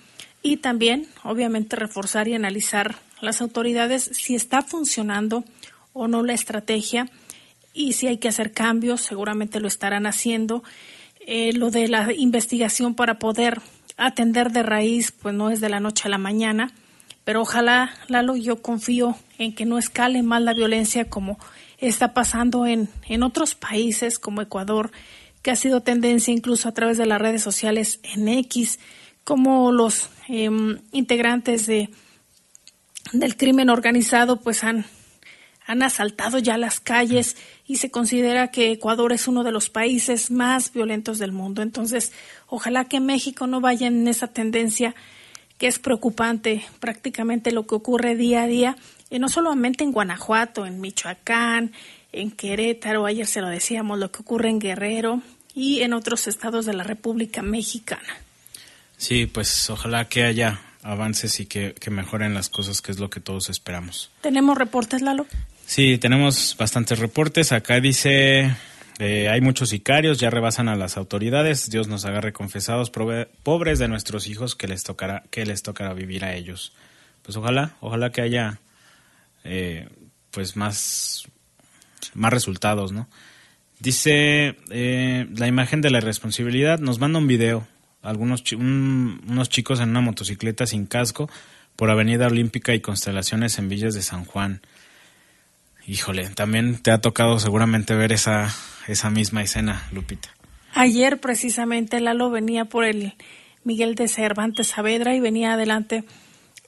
y 0.44 0.58
también, 0.58 1.08
obviamente, 1.24 1.76
reforzar 1.76 2.28
y 2.28 2.36
analizar 2.36 2.96
las 3.22 3.42
autoridades 3.42 4.10
si 4.14 4.36
está 4.36 4.62
funcionando 4.62 5.44
o 5.98 6.08
no 6.08 6.24
la 6.24 6.34
estrategia 6.34 7.10
y 7.74 7.94
si 7.94 8.08
hay 8.08 8.18
que 8.18 8.28
hacer 8.28 8.52
cambios, 8.52 9.02
seguramente 9.02 9.60
lo 9.60 9.68
estarán 9.68 10.08
haciendo. 10.08 10.64
Eh, 11.20 11.54
lo 11.54 11.70
de 11.70 11.88
la 11.88 12.12
investigación 12.12 12.96
para 12.96 13.20
poder 13.20 13.62
atender 13.98 14.52
de 14.52 14.64
raíz, 14.64 15.12
pues 15.12 15.36
no 15.36 15.50
es 15.50 15.60
de 15.60 15.70
la 15.70 15.80
noche 15.80 16.04
a 16.06 16.10
la 16.10 16.18
mañana, 16.18 16.74
pero 17.24 17.42
ojalá, 17.42 17.92
Lalo, 18.08 18.36
yo 18.36 18.62
confío 18.62 19.16
en 19.38 19.54
que 19.54 19.66
no 19.66 19.78
escale 19.78 20.24
más 20.24 20.42
la 20.42 20.54
violencia 20.54 21.10
como 21.10 21.38
está 21.78 22.14
pasando 22.14 22.66
en, 22.66 22.90
en 23.08 23.22
otros 23.22 23.54
países 23.54 24.18
como 24.18 24.42
Ecuador, 24.42 24.92
que 25.42 25.52
ha 25.52 25.56
sido 25.56 25.82
tendencia 25.82 26.34
incluso 26.34 26.70
a 26.70 26.74
través 26.74 26.98
de 26.98 27.06
las 27.06 27.22
redes 27.22 27.44
sociales 27.44 28.00
en 28.04 28.28
X, 28.28 28.80
como 29.24 29.72
los 29.72 30.10
em, 30.30 30.80
integrantes 30.94 31.68
de, 31.68 31.90
del 33.14 33.36
crimen 33.36 33.70
organizado 33.70 34.40
pues 34.42 34.64
han, 34.64 34.86
han 35.68 35.84
asaltado 35.84 36.40
ya 36.40 36.58
las 36.58 36.80
calles 36.80 37.36
y 37.68 37.78
se 37.78 37.92
considera 37.92 38.50
que 38.50 38.72
Ecuador 38.72 39.14
es 39.14 39.28
uno 39.28 39.44
de 39.44 39.52
los 39.52 39.70
países 39.70 40.32
más 40.32 40.74
violentos 40.74 41.20
del 41.20 41.34
mundo. 41.34 41.62
Entonces, 41.62 42.14
ojalá 42.48 42.86
que 42.86 43.00
México 43.00 43.46
no 43.46 43.62
vaya 43.62 43.88
en 43.88 44.08
esa 44.08 44.28
tendencia 44.28 44.96
que 45.58 45.68
es 45.68 45.78
preocupante 45.78 46.66
prácticamente 46.80 47.52
lo 47.52 47.68
que 47.68 47.76
ocurre 47.76 48.16
día 48.16 48.44
a 48.44 48.48
día, 48.48 48.78
y 49.10 49.20
no 49.20 49.30
solamente 49.30 49.84
en 49.84 49.92
Guanajuato, 49.92 50.66
en 50.66 50.82
Michoacán, 50.82 51.72
en 52.12 52.32
Querétaro, 52.32 53.06
ayer 53.06 53.26
se 53.26 53.42
lo 53.42 53.48
decíamos, 53.48 53.98
lo 53.98 54.12
que 54.12 54.20
ocurre 54.22 54.50
en 54.50 54.60
Guerrero, 54.60 55.22
y 55.56 55.82
en 55.82 55.94
otros 55.94 56.28
estados 56.28 56.68
de 56.68 56.74
la 56.74 56.84
República 56.84 57.42
Mexicana. 57.42 58.22
Sí, 58.98 59.26
pues 59.26 59.70
ojalá 59.72 60.08
que 60.08 60.24
haya 60.24 60.62
avances 60.84 61.40
y 61.40 61.48
que, 61.48 61.74
mejoren 61.90 62.36
las 62.36 62.50
cosas, 62.50 62.84
que 62.84 62.92
es 62.92 63.00
lo 63.00 63.10
que 63.10 63.20
todos 63.20 63.50
esperamos. 63.50 64.12
¿Tenemos 64.22 64.56
reportes, 64.56 65.02
Lalo? 65.02 65.26
Sí, 65.68 65.98
tenemos 65.98 66.56
bastantes 66.58 66.98
reportes. 66.98 67.52
Acá 67.52 67.82
dice, 67.82 68.56
eh, 69.00 69.28
hay 69.28 69.42
muchos 69.42 69.68
sicarios, 69.70 70.18
ya 70.18 70.30
rebasan 70.30 70.70
a 70.70 70.78
las 70.78 70.96
autoridades, 70.96 71.70
Dios 71.70 71.90
nos 71.90 72.06
agarre 72.06 72.32
confesados, 72.32 72.90
pobres 72.90 73.78
de 73.78 73.90
nuestros 73.90 74.28
hijos 74.28 74.56
que 74.56 74.70
les 74.70 74.84
tocará, 74.84 75.24
que 75.30 75.46
les 75.46 75.64
tocará 75.64 75.94
vivir 75.94 76.24
a 76.24 76.36
ellos. 76.36 76.72
Pues 77.22 77.36
ojalá, 77.36 77.76
ojalá 77.82 78.14
que 78.14 78.22
haya 78.22 78.62
eh, 79.44 79.90
pues 80.32 80.56
más, 80.56 81.28
más 82.14 82.32
resultados, 82.32 82.94
¿no? 82.94 83.10
Dice 83.80 84.56
eh, 84.70 85.28
la 85.36 85.48
imagen 85.48 85.82
de 85.82 85.90
la 85.90 86.00
responsabilidad. 86.00 86.80
Nos 86.80 86.98
manda 86.98 87.20
un 87.20 87.28
video. 87.28 87.68
Algunos 88.02 88.50
unos 88.54 89.50
chicos 89.50 89.82
en 89.82 89.90
una 89.90 90.00
motocicleta 90.00 90.66
sin 90.66 90.86
casco 90.86 91.30
por 91.76 91.90
Avenida 91.90 92.28
Olímpica 92.28 92.74
y 92.74 92.80
Constelaciones 92.80 93.60
en 93.60 93.68
Villas 93.68 93.96
de 93.96 94.02
San 94.02 94.24
Juan. 94.24 94.62
Híjole, 95.88 96.28
también 96.30 96.78
te 96.78 96.92
ha 96.92 97.00
tocado 97.00 97.40
seguramente 97.40 97.96
ver 97.96 98.12
esa, 98.12 98.54
esa 98.88 99.10
misma 99.10 99.42
escena, 99.42 99.88
Lupita. 99.94 100.30
Ayer 100.74 101.20
precisamente 101.22 102.02
Lalo 102.02 102.30
venía 102.30 102.66
por 102.66 102.84
el 102.84 103.14
Miguel 103.64 103.96
de 103.96 104.10
Cervantes 104.10 104.68
Saavedra 104.68 105.16
y 105.16 105.22
venía 105.22 105.54
adelante 105.54 106.04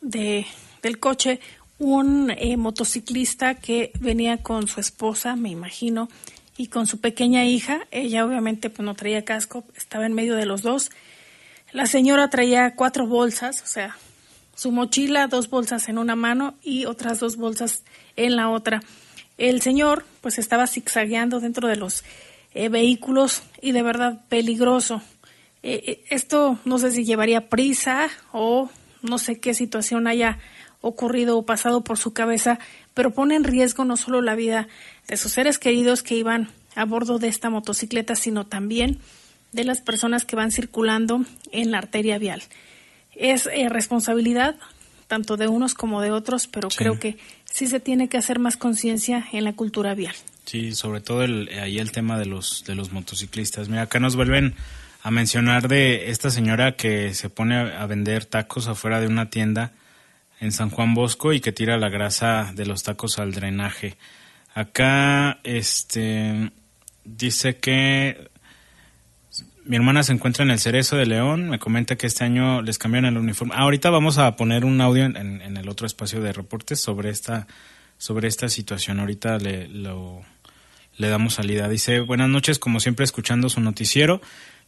de, 0.02 0.46
del 0.82 1.00
coche 1.00 1.42
un 1.80 2.32
eh, 2.32 2.56
motociclista 2.56 3.56
que 3.56 3.92
venía 4.00 4.38
con 4.38 4.70
su 4.70 4.80
esposa, 4.80 5.36
me 5.36 5.50
imagino, 5.50 6.08
y 6.58 6.68
con 6.68 6.88
su 6.88 7.02
pequeña 7.02 7.44
hija. 7.46 7.88
Ella 7.92 8.26
obviamente 8.26 8.70
pues 8.70 8.86
no 8.86 8.96
traía 8.96 9.26
casco, 9.26 9.66
estaba 9.76 10.06
en 10.06 10.14
medio 10.14 10.36
de 10.36 10.46
los 10.46 10.62
dos. 10.62 10.92
La 11.74 11.88
señora 11.88 12.30
traía 12.30 12.74
cuatro 12.76 13.06
bolsas, 13.06 13.62
o 13.64 13.68
sea, 13.68 13.98
su 14.56 14.72
mochila, 14.72 15.28
dos 15.28 15.50
bolsas 15.50 15.88
en 15.90 15.98
una 15.98 16.16
mano 16.16 16.56
y 16.64 16.86
otras 16.86 17.20
dos 17.20 17.36
bolsas 17.36 17.84
en 18.16 18.38
la 18.38 18.50
otra. 18.50 18.82
El 19.40 19.62
señor 19.62 20.06
pues 20.20 20.38
estaba 20.38 20.68
zigzagueando 20.68 21.40
dentro 21.40 21.70
de 21.70 21.78
los 21.78 22.04
eh, 22.54 22.68
vehículos 22.68 23.42
y 23.62 23.72
de 23.72 23.82
verdad 23.82 24.20
peligroso. 24.28 25.02
Eh, 25.64 25.82
eh, 25.88 26.04
esto 26.10 26.60
no 26.66 26.78
sé 26.78 26.92
si 26.92 27.06
llevaría 27.06 27.48
prisa 27.48 28.10
o 28.34 28.70
no 29.02 29.18
sé 29.18 29.40
qué 29.40 29.54
situación 29.54 30.08
haya 30.08 30.40
ocurrido 30.82 31.38
o 31.38 31.46
pasado 31.46 31.86
por 31.86 31.98
su 31.98 32.12
cabeza, 32.12 32.60
pero 32.94 33.12
pone 33.12 33.36
en 33.36 33.46
riesgo 33.46 33.86
no 33.86 33.96
solo 33.96 34.22
la 34.22 34.36
vida 34.36 34.68
de 35.08 35.16
sus 35.16 35.32
seres 35.32 35.58
queridos 35.58 36.04
que 36.04 36.16
iban 36.16 36.50
a 36.76 36.84
bordo 36.84 37.18
de 37.18 37.30
esta 37.30 37.50
motocicleta, 37.50 38.16
sino 38.16 38.46
también 38.46 39.00
de 39.54 39.64
las 39.64 39.80
personas 39.80 40.26
que 40.26 40.36
van 40.36 40.52
circulando 40.52 41.24
en 41.54 41.72
la 41.72 41.78
arteria 41.78 42.18
vial. 42.18 42.44
Es 43.16 43.50
responsabilidad 43.70 44.58
tanto 45.10 45.38
de 45.38 45.48
unos 45.48 45.74
como 45.74 46.02
de 46.02 46.12
otros, 46.12 46.48
pero 46.48 46.70
creo 46.70 47.00
que 47.00 47.18
sí 47.44 47.66
se 47.66 47.80
tiene 47.80 48.10
que 48.10 48.18
hacer 48.18 48.38
más 48.38 48.58
conciencia 48.58 49.26
en 49.34 49.44
la 49.44 49.54
cultura 49.54 49.96
vial. 49.96 50.14
Sí, 50.46 50.76
sobre 50.76 51.02
todo 51.02 51.24
el, 51.24 51.50
ahí 51.60 51.80
el 51.80 51.92
tema 51.92 52.20
de 52.20 52.28
los 52.28 52.64
de 52.66 52.76
los 52.76 52.92
motociclistas. 52.92 53.70
Mira, 53.70 53.82
acá 53.82 54.00
nos 54.00 54.16
vuelven 54.16 54.54
a 55.02 55.10
mencionar 55.10 55.68
de 55.68 56.12
esta 56.12 56.30
señora 56.30 56.76
que 56.76 57.16
se 57.16 57.30
pone 57.30 57.58
a 57.58 57.86
vender 57.88 58.26
tacos 58.26 58.68
afuera 58.68 59.02
de 59.02 59.08
una 59.08 59.32
tienda 59.32 59.72
en 60.40 60.52
San 60.52 60.70
Juan 60.70 60.94
Bosco 60.94 61.34
y 61.34 61.42
que 61.42 61.52
tira 61.52 61.78
la 61.78 61.90
grasa 61.90 62.52
de 62.54 62.68
los 62.68 62.84
tacos 62.84 63.18
al 63.18 63.34
drenaje. 63.34 63.98
Acá 64.54 65.40
este 65.44 66.52
dice 67.04 67.58
que 67.58 68.29
mi 69.70 69.76
hermana 69.76 70.02
se 70.02 70.12
encuentra 70.12 70.44
en 70.44 70.50
el 70.50 70.58
Cerezo 70.58 70.98
de 70.98 71.06
León, 71.06 71.48
me 71.48 71.60
comenta 71.60 71.96
que 71.96 72.08
este 72.08 72.24
año 72.24 72.64
les 72.64 72.80
cambiaron 72.80 73.14
el 73.14 73.20
uniforme. 73.20 73.54
ahorita 73.56 73.92
vamos 73.92 74.18
a 74.18 74.36
poner 74.36 74.66
un 74.66 74.82
audio 74.82 75.06
en, 75.06 75.16
en, 75.16 75.58
el 75.58 75.70
otro 75.70 75.86
espacio 75.86 76.22
de 76.22 76.34
reportes 76.34 76.80
sobre 76.80 77.12
esta 77.12 77.46
sobre 78.00 78.28
esta 78.28 78.50
situación. 78.50 79.00
Ahorita 79.00 79.38
le, 79.38 79.68
lo, 79.68 80.24
le 80.98 81.10
damos 81.10 81.36
salida. 81.36 81.70
Dice, 81.70 82.00
buenas 82.00 82.30
noches, 82.30 82.58
como 82.58 82.80
siempre 82.80 83.04
escuchando 83.04 83.48
su 83.48 83.62
noticiero. 83.62 84.22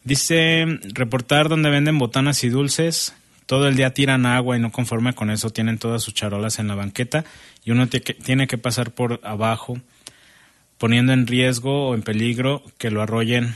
Dice, 0.03 0.67
reportar 0.93 1.49
donde 1.49 1.71
venden 1.71 1.97
botanas 1.97 2.43
y 2.43 2.49
dulces 2.49 3.15
todo 3.47 3.67
el 3.67 3.75
día 3.75 3.95
tiran 3.95 4.27
agua 4.27 4.55
y 4.55 4.59
no 4.59 4.71
conforme 4.71 5.15
con 5.15 5.31
eso 5.31 5.49
tienen 5.49 5.79
todas 5.79 6.03
sus 6.03 6.13
charolas 6.13 6.59
en 6.59 6.67
la 6.67 6.75
banqueta 6.75 7.25
y 7.65 7.71
uno 7.71 7.87
tiene 7.87 8.45
que 8.45 8.59
pasar 8.59 8.91
por 8.91 9.19
abajo 9.23 9.79
poniendo 10.77 11.11
en 11.11 11.25
riesgo 11.25 11.89
o 11.89 11.95
en 11.95 12.03
peligro 12.03 12.61
que 12.77 12.91
lo 12.91 13.01
arrollen. 13.01 13.55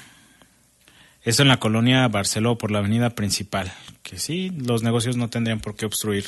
Eso 1.25 1.41
en 1.41 1.47
la 1.47 1.57
colonia 1.57 2.07
Barceló 2.07 2.57
por 2.57 2.69
la 2.69 2.79
avenida 2.79 3.09
principal, 3.09 3.73
que 4.03 4.19
sí, 4.19 4.51
los 4.51 4.83
negocios 4.83 5.17
no 5.17 5.29
tendrían 5.29 5.59
por 5.59 5.75
qué 5.75 5.87
obstruir 5.87 6.25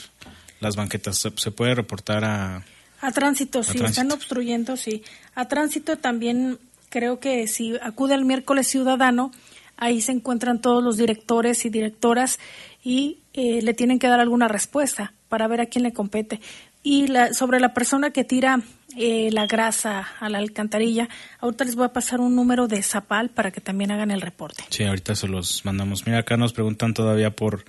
las 0.60 0.76
banquetas. 0.76 1.30
Se, 1.36 1.52
puede 1.52 1.76
reportar 1.76 2.26
a... 2.26 2.64
A 3.00 3.12
tránsito, 3.12 3.62
sí, 3.62 3.78
están 3.78 4.12
obstruyendo, 4.12 4.76
sí. 4.76 5.04
A 5.36 5.48
tránsito 5.48 5.98
también 5.98 6.58
creo 6.90 7.20
que 7.20 7.48
si 7.48 7.76
acude 7.82 8.16
el 8.16 8.26
miércoles 8.26 8.68
ciudadano, 8.68 9.32
ahí 9.78 10.02
se 10.02 10.14
encuentran 10.14 10.62
todos 10.62 10.84
los 10.84 10.98
directores 10.98 11.64
y 11.66 11.70
directoras 11.70 12.40
y 12.84 13.20
eh, 13.34 13.62
le 13.62 13.76
tienen 13.76 14.00
que 14.00 14.08
dar 14.08 14.20
alguna 14.20 14.48
respuesta 14.48 15.14
para 15.30 15.48
ver 15.48 15.62
a 15.62 15.68
quién 15.68 15.84
le 15.84 15.94
compete. 15.94 16.42
Y 16.90 17.08
la, 17.08 17.34
sobre 17.34 17.60
la 17.60 17.74
persona 17.74 18.12
que 18.12 18.24
tira 18.24 18.62
eh, 18.96 19.28
la 19.34 19.46
grasa 19.46 20.08
a 20.22 20.30
la 20.30 20.38
alcantarilla, 20.38 21.10
ahorita 21.42 21.66
les 21.66 21.76
voy 21.76 21.84
a 21.84 21.92
pasar 21.92 22.22
un 22.22 22.34
número 22.34 22.70
de 22.70 22.82
Zapal 22.82 23.30
para 23.30 23.52
que 23.52 23.60
también 23.60 23.92
hagan 23.92 24.10
el 24.10 24.22
reporte. 24.22 24.64
Sí, 24.70 24.86
ahorita 24.86 25.14
se 25.14 25.28
los 25.28 25.66
mandamos. 25.66 26.06
Mira, 26.06 26.20
acá 26.20 26.38
nos 26.38 26.54
preguntan 26.54 26.94
todavía 26.94 27.32
por, 27.32 27.66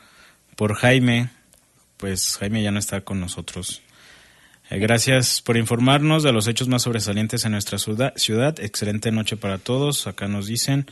por 0.54 0.76
Jaime. 0.76 1.30
Pues 1.96 2.36
Jaime 2.36 2.62
ya 2.62 2.70
no 2.70 2.78
está 2.78 3.00
con 3.00 3.18
nosotros. 3.18 3.82
Eh, 4.70 4.78
gracias 4.78 5.42
por 5.42 5.56
informarnos 5.56 6.22
de 6.22 6.32
los 6.32 6.46
hechos 6.46 6.68
más 6.68 6.82
sobresalientes 6.82 7.44
en 7.44 7.50
nuestra 7.50 7.78
ciudad. 7.78 8.60
Excelente 8.60 9.10
noche 9.10 9.36
para 9.36 9.58
todos. 9.58 10.06
Acá 10.06 10.28
nos 10.28 10.46
dicen, 10.46 10.86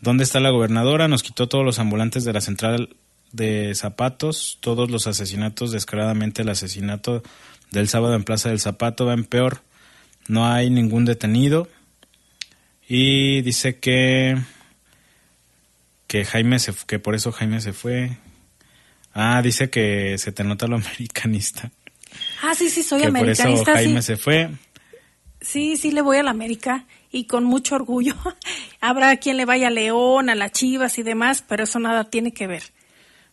¿dónde 0.00 0.24
está 0.24 0.40
la 0.40 0.48
gobernadora? 0.48 1.06
Nos 1.06 1.22
quitó 1.22 1.50
todos 1.50 1.66
los 1.66 1.78
ambulantes 1.78 2.24
de 2.24 2.32
la 2.32 2.40
central 2.40 2.96
de 3.32 3.74
zapatos, 3.74 4.56
todos 4.62 4.90
los 4.90 5.06
asesinatos, 5.06 5.70
descaradamente 5.70 6.40
el 6.40 6.48
asesinato 6.48 7.22
del 7.70 7.88
sábado 7.88 8.14
en 8.14 8.24
Plaza 8.24 8.48
del 8.48 8.60
Zapato 8.60 9.06
va 9.06 9.14
en 9.14 9.24
peor, 9.24 9.62
no 10.26 10.46
hay 10.46 10.70
ningún 10.70 11.04
detenido 11.04 11.68
y 12.88 13.42
dice 13.42 13.78
que 13.78 14.38
que 16.06 16.24
Jaime 16.24 16.58
se 16.58 16.72
que 16.86 16.98
por 16.98 17.14
eso 17.14 17.32
Jaime 17.32 17.60
se 17.60 17.72
fue. 17.72 18.16
Ah, 19.12 19.42
dice 19.42 19.68
que 19.68 20.16
se 20.18 20.32
te 20.32 20.44
nota 20.44 20.66
lo 20.66 20.76
americanista. 20.82 21.70
Ah, 22.42 22.54
sí, 22.54 22.70
sí, 22.70 22.82
soy 22.82 23.02
que 23.02 23.08
americanista. 23.08 23.64
Por 23.64 23.74
eso 23.74 23.86
Jaime 23.86 24.02
sí. 24.02 24.06
se 24.06 24.16
fue. 24.16 24.50
Sí, 25.40 25.76
sí 25.76 25.92
le 25.92 26.00
voy 26.00 26.16
a 26.16 26.22
la 26.22 26.30
América 26.30 26.86
y 27.12 27.24
con 27.24 27.44
mucho 27.44 27.74
orgullo. 27.74 28.14
Habrá 28.80 29.16
quien 29.18 29.36
le 29.36 29.44
vaya 29.44 29.68
a 29.68 29.70
León, 29.70 30.30
a 30.30 30.34
las 30.34 30.52
Chivas 30.52 30.98
y 30.98 31.02
demás, 31.02 31.44
pero 31.46 31.64
eso 31.64 31.78
nada 31.78 32.04
tiene 32.04 32.32
que 32.32 32.46
ver. 32.46 32.62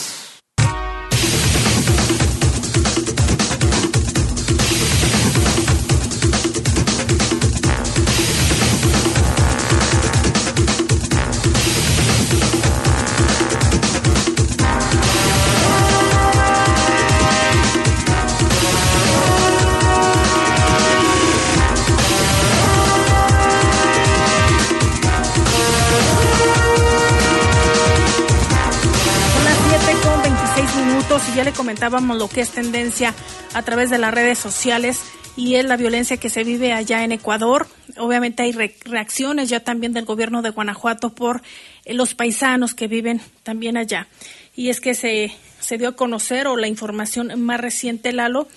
Comentábamos 31.77 32.17
lo 32.17 32.27
que 32.27 32.41
es 32.41 32.49
tendencia 32.49 33.13
a 33.53 33.61
través 33.61 33.91
de 33.91 33.99
las 33.99 34.11
redes 34.11 34.39
sociales 34.39 35.03
y 35.35 35.55
es 35.55 35.65
la 35.65 35.77
violencia 35.77 36.17
que 36.17 36.31
se 36.31 36.43
vive 36.43 36.73
allá 36.73 37.03
en 37.03 37.11
Ecuador. 37.11 37.67
Obviamente 37.97 38.41
hay 38.41 38.51
re 38.51 38.75
reacciones 38.85 39.47
ya 39.47 39.59
también 39.59 39.93
del 39.93 40.03
gobierno 40.03 40.41
de 40.41 40.49
Guanajuato 40.49 41.13
por 41.13 41.43
eh, 41.85 41.93
los 41.93 42.15
paisanos 42.15 42.73
que 42.73 42.87
viven 42.87 43.21
también 43.43 43.77
allá. 43.77 44.07
Y 44.55 44.69
es 44.69 44.81
que 44.81 44.95
se, 44.95 45.31
se 45.59 45.77
dio 45.77 45.89
a 45.89 45.95
conocer, 45.95 46.47
o 46.47 46.57
la 46.57 46.67
información 46.67 47.39
más 47.43 47.61
reciente, 47.61 48.11
Lalo, 48.11 48.47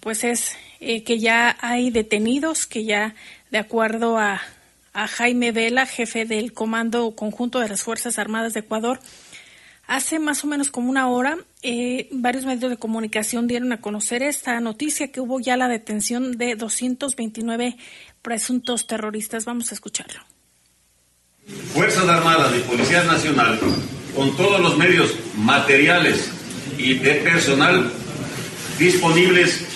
pues 0.00 0.24
es 0.24 0.56
eh, 0.80 1.02
que 1.02 1.18
ya 1.18 1.58
hay 1.60 1.90
detenidos, 1.90 2.64
que 2.64 2.86
ya 2.86 3.14
de 3.50 3.58
acuerdo 3.58 4.16
a, 4.16 4.40
a 4.94 5.06
Jaime 5.06 5.52
Vela, 5.52 5.84
jefe 5.84 6.24
del 6.24 6.54
Comando 6.54 7.14
Conjunto 7.14 7.60
de 7.60 7.68
las 7.68 7.82
Fuerzas 7.82 8.18
Armadas 8.18 8.54
de 8.54 8.60
Ecuador, 8.60 9.00
Hace 9.86 10.18
más 10.18 10.42
o 10.44 10.46
menos 10.46 10.70
como 10.70 10.88
una 10.88 11.08
hora, 11.08 11.36
eh, 11.62 12.08
varios 12.10 12.46
medios 12.46 12.70
de 12.70 12.78
comunicación 12.78 13.46
dieron 13.46 13.70
a 13.72 13.82
conocer 13.82 14.22
esta 14.22 14.58
noticia 14.60 15.12
que 15.12 15.20
hubo 15.20 15.40
ya 15.40 15.58
la 15.58 15.68
detención 15.68 16.38
de 16.38 16.56
229 16.56 17.76
presuntos 18.22 18.86
terroristas. 18.86 19.44
Vamos 19.44 19.70
a 19.70 19.74
escucharlo. 19.74 20.20
Fuerzas 21.74 22.08
Armadas 22.08 22.52
y 22.56 22.60
Policía 22.60 23.04
Nacional, 23.04 23.60
con 24.16 24.34
todos 24.38 24.58
los 24.60 24.78
medios 24.78 25.14
materiales 25.36 26.30
y 26.78 26.94
de 26.94 27.16
personal 27.16 27.92
disponibles, 28.78 29.66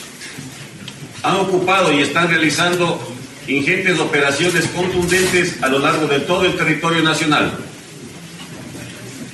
han 1.22 1.36
ocupado 1.36 1.92
y 1.92 2.00
están 2.00 2.28
realizando 2.28 2.98
ingentes 3.46 3.98
operaciones 3.98 4.66
contundentes 4.68 5.62
a 5.62 5.68
lo 5.68 5.80
largo 5.80 6.06
de 6.06 6.20
todo 6.20 6.46
el 6.46 6.56
territorio 6.56 7.02
nacional 7.02 7.67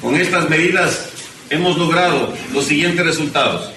con 0.04 0.16
estas 0.16 0.50
medidas 0.50 1.06
hemos 1.48 1.78
logrado 1.78 2.34
los 2.52 2.66
siguientes 2.66 3.02
resultados. 3.06 3.70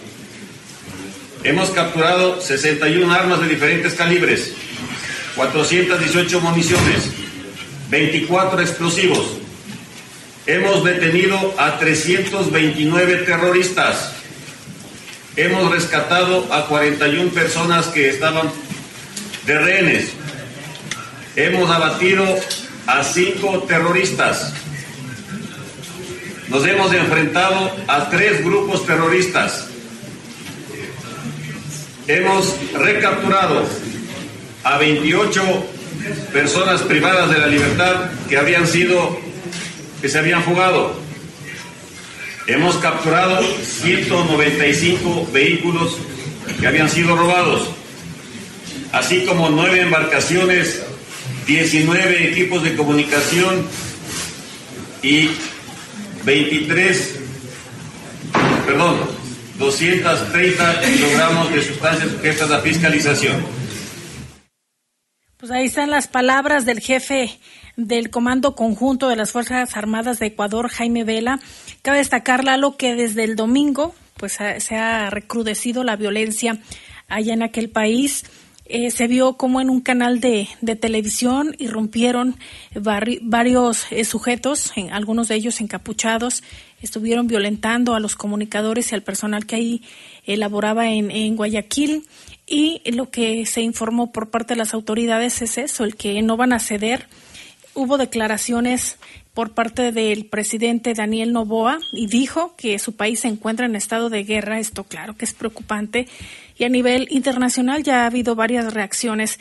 Hemos 1.42 1.70
capturado 1.70 2.42
61 2.42 3.14
armas 3.14 3.40
de 3.40 3.48
diferentes 3.48 3.94
calibres, 3.94 4.52
418 5.38 6.42
municiones, 6.42 7.12
24 7.90 8.60
explosivos. 8.60 9.38
Hemos 10.46 10.84
detenido 10.84 11.56
a 11.58 11.80
329 11.80 13.18
terroristas. 13.20 14.12
Hemos 15.38 15.72
rescatado 15.72 16.54
a 16.54 16.68
41 16.68 17.32
personas 17.32 17.88
que 17.88 18.10
estaban 18.10 18.52
de 19.46 19.58
rehenes. 19.58 20.10
Hemos 21.38 21.70
abatido 21.70 22.26
a 22.86 23.02
5 23.02 23.60
terroristas 23.60 24.54
nos 26.50 26.66
hemos 26.66 26.94
enfrentado 26.94 27.76
a 27.88 28.10
tres 28.10 28.44
grupos 28.44 28.86
terroristas. 28.86 29.68
Hemos 32.08 32.56
recapturado 32.74 33.66
a 34.64 34.78
28 34.78 35.42
personas 36.32 36.82
privadas 36.84 37.32
de 37.32 37.40
la 37.40 37.48
libertad 37.48 38.12
que 38.30 38.38
habían 38.38 38.66
sido, 38.66 39.20
que 40.02 40.08
se 40.08 40.20
habían 40.20 40.44
fugado. 40.44 40.98
Hemos 42.48 42.78
capturado 42.78 43.42
195 43.44 45.28
vehículos 45.34 45.98
que 46.62 46.68
habían 46.68 46.90
sido 46.90 47.18
robados, 47.18 47.70
así 48.94 49.26
como 49.26 49.50
nueve 49.50 49.82
embarcaciones, 49.82 50.82
19 51.46 52.32
equipos 52.32 52.64
de 52.64 52.76
comunicación 52.78 53.68
y 55.04 55.30
23, 56.28 57.20
perdón, 58.66 59.00
230 59.58 60.82
kilogramos 60.82 61.54
de 61.54 61.64
sustancias 61.64 62.12
sujetas 62.12 62.52
a 62.52 62.60
fiscalización. 62.60 63.46
Pues 65.38 65.54
ahí 65.54 65.68
están 65.68 65.90
las 65.90 66.10
palabras 66.10 66.66
del 66.66 66.82
jefe 66.82 67.40
del 67.78 68.10
Comando 68.10 68.56
Conjunto 68.56 69.08
de 69.08 69.16
las 69.16 69.32
Fuerzas 69.32 69.78
Armadas 69.78 70.20
de 70.20 70.26
Ecuador, 70.26 70.68
Jaime 70.68 71.06
Vela. 71.06 71.40
Cabe 71.82 72.00
destacar, 72.00 72.44
Lalo, 72.44 72.76
que 72.76 72.96
desde 72.96 73.24
el 73.24 73.38
domingo 73.38 73.96
pues 74.18 74.34
se 74.34 74.76
ha 74.76 75.10
recrudecido 75.10 75.86
la 75.86 75.96
violencia 75.96 76.60
allá 77.08 77.36
en 77.36 77.44
aquel 77.44 77.70
país. 77.70 78.26
Eh, 78.70 78.92
se 78.92 79.08
vio 79.08 79.34
como 79.38 79.62
en 79.62 79.70
un 79.70 79.80
canal 79.80 80.20
de, 80.20 80.50
de 80.60 80.76
televisión 80.76 81.56
irrumpieron 81.58 82.36
varios 82.76 83.90
eh, 83.92 84.04
sujetos, 84.04 84.74
en, 84.76 84.92
algunos 84.92 85.30
de 85.30 85.36
ellos 85.36 85.62
encapuchados, 85.62 86.44
estuvieron 86.82 87.28
violentando 87.28 87.96
a 87.96 88.02
los 88.02 88.18
comunicadores 88.18 88.92
y 88.92 88.96
al 88.96 89.04
personal 89.04 89.46
que 89.46 89.56
ahí 89.56 89.82
elaboraba 90.26 90.90
en, 90.90 91.12
en 91.12 91.38
Guayaquil. 91.38 92.06
Y 92.46 92.82
lo 92.92 93.10
que 93.10 93.46
se 93.46 93.62
informó 93.62 94.12
por 94.12 94.30
parte 94.30 94.54
de 94.54 94.58
las 94.58 94.74
autoridades 94.74 95.42
es 95.42 95.58
eso, 95.58 95.86
el 95.86 95.96
que 95.96 96.22
no 96.22 96.36
van 96.36 96.52
a 96.52 96.60
ceder. 96.60 97.08
Hubo 97.74 97.98
declaraciones 97.98 98.98
por 99.38 99.52
parte 99.52 99.92
del 99.92 100.26
presidente 100.26 100.96
Daniel 100.96 101.32
Novoa 101.32 101.78
y 101.92 102.08
dijo 102.08 102.56
que 102.58 102.80
su 102.80 102.96
país 102.96 103.20
se 103.20 103.28
encuentra 103.28 103.68
en 103.68 103.76
estado 103.76 104.10
de 104.10 104.24
guerra. 104.24 104.58
Esto 104.58 104.84
claro 104.84 105.16
que 105.16 105.26
es 105.26 105.36
preocupante 105.36 106.08
y 106.58 106.64
a 106.64 106.70
nivel 106.70 107.08
internacional 107.12 107.84
ya 107.84 108.02
ha 108.02 108.06
habido 108.08 108.34
varias 108.34 108.74
reacciones. 108.74 109.40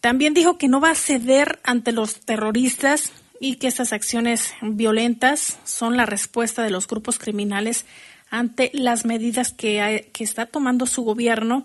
También 0.00 0.34
dijo 0.34 0.58
que 0.58 0.66
no 0.66 0.80
va 0.80 0.90
a 0.90 0.94
ceder 0.96 1.60
ante 1.62 1.92
los 1.92 2.22
terroristas 2.22 3.12
y 3.38 3.54
que 3.54 3.68
estas 3.68 3.92
acciones 3.92 4.52
violentas 4.62 5.60
son 5.62 5.96
la 5.96 6.06
respuesta 6.06 6.64
de 6.64 6.70
los 6.70 6.88
grupos 6.88 7.20
criminales 7.20 7.86
ante 8.30 8.72
las 8.74 9.04
medidas 9.04 9.52
que, 9.52 10.10
que 10.12 10.24
está 10.24 10.46
tomando 10.46 10.86
su 10.86 11.04
gobierno 11.04 11.62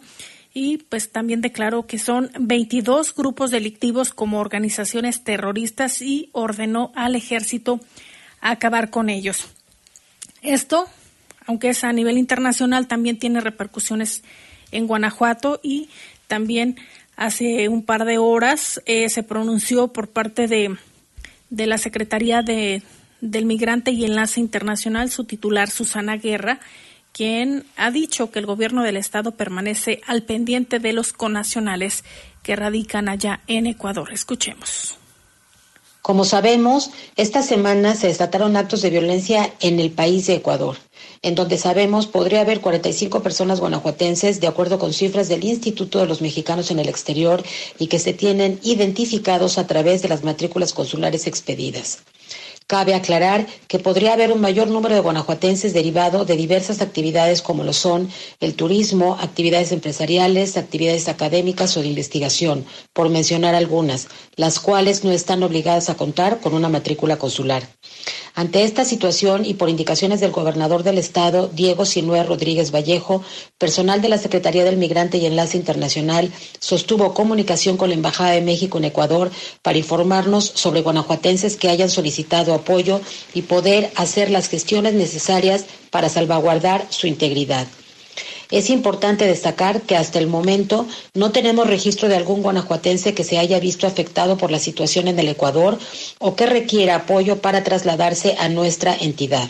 y 0.54 0.78
pues 0.78 1.12
también 1.12 1.42
declaró 1.42 1.88
que 1.88 2.00
son 2.00 2.32
22 2.40 3.16
grupos 3.16 3.52
delictivos 3.52 4.14
como 4.14 4.40
organizaciones 4.40 5.24
terroristas 5.24 6.02
y 6.02 6.30
ordenó 6.34 6.92
al 6.96 7.16
ejército 7.16 7.80
acabar 8.42 8.90
con 8.90 9.10
ellos. 9.10 9.48
Esto 10.42 10.88
aunque 11.48 11.70
es 11.70 11.84
a 11.84 11.94
nivel 11.94 12.18
internacional, 12.18 12.88
también 12.88 13.18
tiene 13.18 13.42
repercusiones 13.42 14.24
en 14.72 14.88
Guanajuato 14.88 15.60
y 15.64 15.90
también 16.28 16.78
hace 17.16 17.68
un 17.68 17.84
par 17.84 18.06
de 18.06 18.18
horas 18.18 18.82
eh, 18.86 19.10
se 19.10 19.24
pronunció 19.24 19.90
por 19.90 20.10
parte 20.10 20.48
de, 20.48 20.78
de 21.50 21.68
la 21.68 21.78
Secretaría 21.78 22.42
de, 22.42 22.84
del 23.20 23.46
Migrante 23.46 23.92
y 23.92 24.06
Enlace 24.06 24.40
Internacional, 24.40 25.12
su 25.12 25.26
titular 25.26 25.70
Susana 25.70 26.16
Guerra, 26.16 26.60
quien 27.14 27.66
ha 27.78 27.92
dicho 27.92 28.32
que 28.32 28.40
el 28.40 28.46
gobierno 28.46 28.84
del 28.84 28.98
estado 28.98 29.32
permanece 29.32 30.02
al 30.08 30.24
pendiente 30.24 30.80
de 30.80 30.94
los 30.94 31.14
conacionales 31.14 32.04
que 32.44 32.56
radican 32.56 33.10
allá 33.10 33.42
en 33.48 33.68
Ecuador. 33.68 34.12
Escuchemos. 34.12 34.98
Como 36.02 36.26
sabemos, 36.26 36.90
esta 37.16 37.44
semana 37.44 37.94
se 37.94 38.08
desataron 38.08 38.58
actos 38.58 38.82
de 38.82 38.90
violencia 38.90 39.54
en 39.60 39.80
el 39.80 39.92
país 39.92 40.26
de 40.26 40.34
Ecuador, 40.34 40.78
en 41.22 41.36
donde 41.36 41.60
sabemos 41.60 42.08
podría 42.08 42.42
haber 42.42 42.60
45 42.60 43.22
personas 43.22 43.60
guanajuatenses, 43.60 44.42
de 44.42 44.48
acuerdo 44.48 44.80
con 44.80 44.94
cifras 44.94 45.30
del 45.30 45.44
Instituto 45.44 46.00
de 46.00 46.08
los 46.08 46.22
Mexicanos 46.22 46.72
en 46.72 46.80
el 46.80 46.90
Exterior, 46.90 47.44
y 47.78 47.86
que 47.86 48.00
se 48.00 48.14
tienen 48.14 48.60
identificados 48.64 49.60
a 49.60 49.68
través 49.68 50.02
de 50.02 50.10
las 50.10 50.24
matrículas 50.24 50.74
consulares 50.74 51.28
expedidas. 51.28 52.00
Cabe 52.72 52.96
aclarar 52.96 53.48
que 53.68 53.80
podría 53.80 54.14
haber 54.14 54.32
un 54.32 54.40
mayor 54.40 54.70
número 54.70 54.96
de 54.96 55.02
guanajuatenses 55.02 55.74
derivado 55.74 56.24
de 56.24 56.38
diversas 56.38 56.80
actividades 56.80 57.42
como 57.42 57.66
lo 57.66 57.74
son 57.74 58.10
el 58.40 58.56
turismo, 58.56 59.18
actividades 59.20 59.74
empresariales, 59.74 60.56
actividades 60.56 61.10
académicas 61.10 61.76
o 61.76 61.82
de 61.82 61.90
investigación, 61.90 62.64
por 62.94 63.10
mencionar 63.10 63.56
algunas, 63.56 64.08
las 64.38 64.62
cuales 64.62 65.04
no 65.04 65.12
están 65.12 65.44
obligadas 65.44 65.90
a 65.90 65.96
contar 65.96 66.40
con 66.40 66.54
una 66.54 66.70
matrícula 66.70 67.18
consular. 67.18 67.68
Ante 68.34 68.64
esta 68.64 68.86
situación 68.86 69.46
y 69.46 69.56
por 69.56 69.70
indicaciones 69.70 70.20
del 70.22 70.32
gobernador 70.32 70.84
del 70.84 70.98
estado, 70.98 71.50
Diego 71.54 71.86
Sinue 71.86 72.24
Rodríguez 72.24 72.72
Vallejo, 72.72 73.24
personal 73.58 74.02
de 74.02 74.10
la 74.10 74.18
Secretaría 74.18 74.64
del 74.64 74.78
Migrante 74.78 75.18
y 75.18 75.26
Enlace 75.26 75.58
Internacional 75.58 76.32
sostuvo 76.60 77.14
comunicación 77.14 77.78
con 77.78 77.90
la 77.90 77.96
Embajada 77.96 78.32
de 78.32 78.42
México 78.42 78.78
en 78.78 78.86
Ecuador 78.86 79.32
para 79.62 79.78
informarnos 79.78 80.46
sobre 80.56 80.82
guanajuatenses 80.82 81.58
que 81.58 81.70
hayan 81.70 81.90
solicitado 81.90 82.54
apoyo 82.54 83.02
y 83.34 83.42
poder 83.44 83.92
hacer 83.96 84.30
las 84.32 84.48
gestiones 84.48 84.94
necesarias 84.94 85.66
para 85.90 86.10
salvaguardar 86.10 86.86
su 86.90 87.08
integridad. 87.08 87.68
Es 88.52 88.70
importante 88.70 89.26
destacar 89.26 89.82
que 89.82 89.96
hasta 89.96 90.20
el 90.20 90.28
momento 90.28 90.86
no 91.14 91.32
tenemos 91.32 91.68
registro 91.68 92.10
de 92.10 92.18
algún 92.18 92.44
guanajuatense 92.44 93.14
que 93.14 93.24
se 93.24 93.40
haya 93.40 93.60
visto 93.60 93.88
afectado 93.88 94.38
por 94.38 94.52
la 94.52 94.60
situación 94.60 95.08
en 95.08 95.18
el 95.18 95.30
Ecuador 95.30 95.80
o 96.20 96.36
que 96.36 96.46
requiera 96.46 96.96
apoyo 96.96 97.42
para 97.42 97.64
trasladarse 97.64 98.36
a 98.38 98.50
nuestra 98.50 98.96
entidad. 98.96 99.50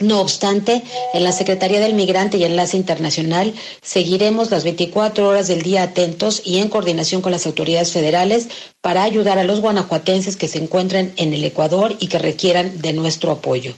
No 0.00 0.20
obstante, 0.20 0.84
en 1.12 1.24
la 1.24 1.32
Secretaría 1.32 1.80
del 1.80 1.94
Migrante 1.94 2.36
y 2.36 2.44
Enlace 2.44 2.76
Internacional 2.76 3.52
seguiremos 3.82 4.48
las 4.48 4.62
24 4.62 5.26
horas 5.26 5.48
del 5.48 5.62
día 5.62 5.82
atentos 5.82 6.40
y 6.44 6.58
en 6.58 6.68
coordinación 6.68 7.20
con 7.20 7.32
las 7.32 7.46
autoridades 7.46 7.90
federales 7.90 8.46
para 8.80 9.02
ayudar 9.02 9.38
a 9.38 9.44
los 9.44 9.60
guanajuatenses 9.60 10.36
que 10.36 10.46
se 10.46 10.58
encuentren 10.58 11.12
en 11.16 11.32
el 11.34 11.44
Ecuador 11.44 11.96
y 11.98 12.06
que 12.06 12.20
requieran 12.20 12.80
de 12.80 12.92
nuestro 12.92 13.32
apoyo. 13.32 13.74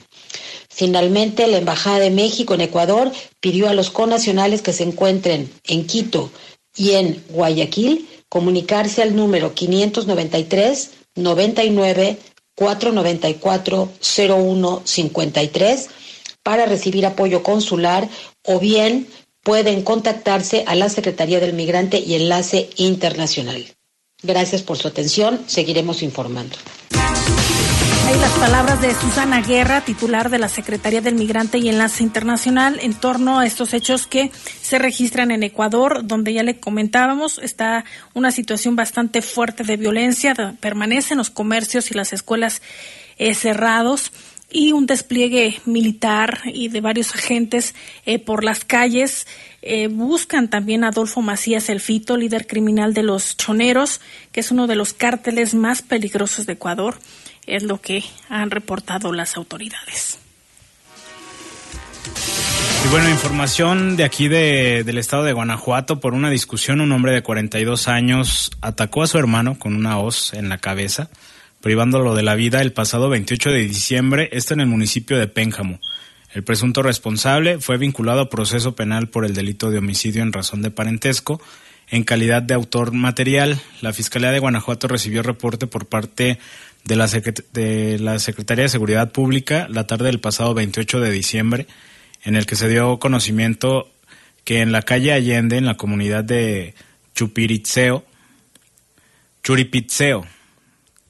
Finalmente, 0.81 1.45
la 1.45 1.59
Embajada 1.59 1.99
de 1.99 2.09
México 2.09 2.55
en 2.55 2.61
Ecuador 2.61 3.11
pidió 3.39 3.69
a 3.69 3.75
los 3.75 3.91
conacionales 3.91 4.63
que 4.63 4.73
se 4.73 4.81
encuentren 4.81 5.47
en 5.65 5.85
Quito 5.85 6.31
y 6.75 6.93
en 6.93 7.23
Guayaquil 7.29 8.09
comunicarse 8.29 9.03
al 9.03 9.15
número 9.15 9.53
593 9.53 10.89
99 11.13 12.17
494 12.55 13.89
0153 14.01 15.89
para 16.41 16.65
recibir 16.65 17.05
apoyo 17.05 17.43
consular 17.43 18.09
o 18.41 18.57
bien 18.59 19.07
pueden 19.43 19.83
contactarse 19.83 20.63
a 20.65 20.73
la 20.73 20.89
Secretaría 20.89 21.39
del 21.39 21.53
Migrante 21.53 21.99
y 21.99 22.15
Enlace 22.15 22.71
Internacional. 22.77 23.67
Gracias 24.23 24.63
por 24.63 24.79
su 24.79 24.87
atención. 24.87 25.41
Seguiremos 25.45 26.01
informando. 26.01 26.55
Las 28.19 28.31
palabras 28.39 28.81
de 28.81 28.93
Susana 28.93 29.41
Guerra, 29.41 29.81
titular 29.81 30.29
de 30.29 30.37
la 30.37 30.49
Secretaría 30.49 31.01
del 31.01 31.15
Migrante 31.15 31.57
y 31.59 31.69
Enlace 31.69 32.03
Internacional, 32.03 32.79
en 32.81 32.93
torno 32.93 33.39
a 33.39 33.45
estos 33.45 33.73
hechos 33.73 34.05
que 34.05 34.31
se 34.61 34.79
registran 34.79 35.31
en 35.31 35.43
Ecuador, 35.43 36.05
donde 36.05 36.33
ya 36.33 36.43
le 36.43 36.59
comentábamos, 36.59 37.39
está 37.39 37.85
una 38.13 38.31
situación 38.31 38.75
bastante 38.75 39.21
fuerte 39.21 39.63
de 39.63 39.77
violencia, 39.77 40.55
permanecen 40.59 41.17
los 41.17 41.29
comercios 41.29 41.89
y 41.91 41.93
las 41.93 42.11
escuelas 42.11 42.61
eh, 43.17 43.33
cerrados 43.33 44.11
y 44.51 44.73
un 44.73 44.85
despliegue 44.85 45.61
militar 45.65 46.39
y 46.45 46.67
de 46.67 46.81
varios 46.81 47.15
agentes 47.15 47.73
eh, 48.05 48.19
por 48.19 48.43
las 48.43 48.65
calles. 48.65 49.25
Eh, 49.61 49.87
buscan 49.87 50.49
también 50.49 50.83
a 50.83 50.89
Adolfo 50.89 51.21
Macías 51.21 51.69
El 51.69 51.79
Fito, 51.79 52.17
líder 52.17 52.47
criminal 52.47 52.93
de 52.93 53.03
los 53.03 53.37
Choneros, 53.37 54.01
que 54.31 54.41
es 54.41 54.51
uno 54.51 54.67
de 54.67 54.75
los 54.75 54.93
cárteles 54.93 55.53
más 55.53 55.81
peligrosos 55.81 56.45
de 56.45 56.53
Ecuador, 56.53 56.97
es 57.47 57.63
lo 57.63 57.81
que 57.81 58.03
han 58.29 58.51
reportado 58.51 59.11
las 59.13 59.37
autoridades. 59.37 60.19
Y 62.83 62.87
bueno, 62.89 63.09
información 63.09 63.95
de 63.95 64.03
aquí 64.03 64.27
de, 64.27 64.83
del 64.83 64.97
estado 64.97 65.23
de 65.23 65.33
Guanajuato. 65.33 65.99
Por 65.99 66.13
una 66.13 66.29
discusión, 66.29 66.81
un 66.81 66.91
hombre 66.91 67.13
de 67.13 67.21
42 67.21 67.87
años 67.87 68.51
atacó 68.61 69.03
a 69.03 69.07
su 69.07 69.17
hermano 69.17 69.59
con 69.59 69.75
una 69.75 69.99
hoz 69.99 70.33
en 70.33 70.49
la 70.49 70.57
cabeza 70.57 71.09
privándolo 71.61 72.15
de 72.15 72.23
la 72.23 72.35
vida 72.35 72.61
el 72.61 72.73
pasado 72.73 73.07
28 73.09 73.51
de 73.51 73.59
diciembre, 73.59 74.29
está 74.33 74.55
en 74.55 74.61
el 74.61 74.67
municipio 74.67 75.17
de 75.17 75.27
Pénjamo. 75.27 75.79
El 76.33 76.43
presunto 76.43 76.81
responsable 76.81 77.59
fue 77.59 77.77
vinculado 77.77 78.21
a 78.21 78.29
proceso 78.29 78.75
penal 78.75 79.09
por 79.09 79.25
el 79.25 79.33
delito 79.33 79.69
de 79.69 79.77
homicidio 79.77 80.23
en 80.23 80.33
razón 80.33 80.61
de 80.61 80.71
parentesco. 80.71 81.41
En 81.89 82.03
calidad 82.03 82.41
de 82.41 82.53
autor 82.53 82.93
material, 82.93 83.59
la 83.81 83.93
Fiscalía 83.93 84.31
de 84.31 84.39
Guanajuato 84.39 84.87
recibió 84.87 85.23
reporte 85.23 85.67
por 85.67 85.87
parte 85.87 86.39
de 86.83 86.95
la, 86.95 87.07
de 87.07 87.99
la 87.99 88.19
Secretaría 88.19 88.63
de 88.63 88.69
Seguridad 88.69 89.11
Pública 89.11 89.67
la 89.69 89.87
tarde 89.87 90.05
del 90.05 90.19
pasado 90.19 90.53
28 90.53 90.99
de 90.99 91.11
diciembre, 91.11 91.67
en 92.23 92.35
el 92.35 92.45
que 92.45 92.55
se 92.55 92.69
dio 92.69 92.99
conocimiento 92.99 93.91
que 94.43 94.61
en 94.61 94.71
la 94.71 94.81
calle 94.81 95.13
Allende, 95.13 95.57
en 95.57 95.65
la 95.65 95.77
comunidad 95.77 96.23
de 96.23 96.73
Chupiritzeo, 97.13 98.05
Churipitzeo, 99.43 100.25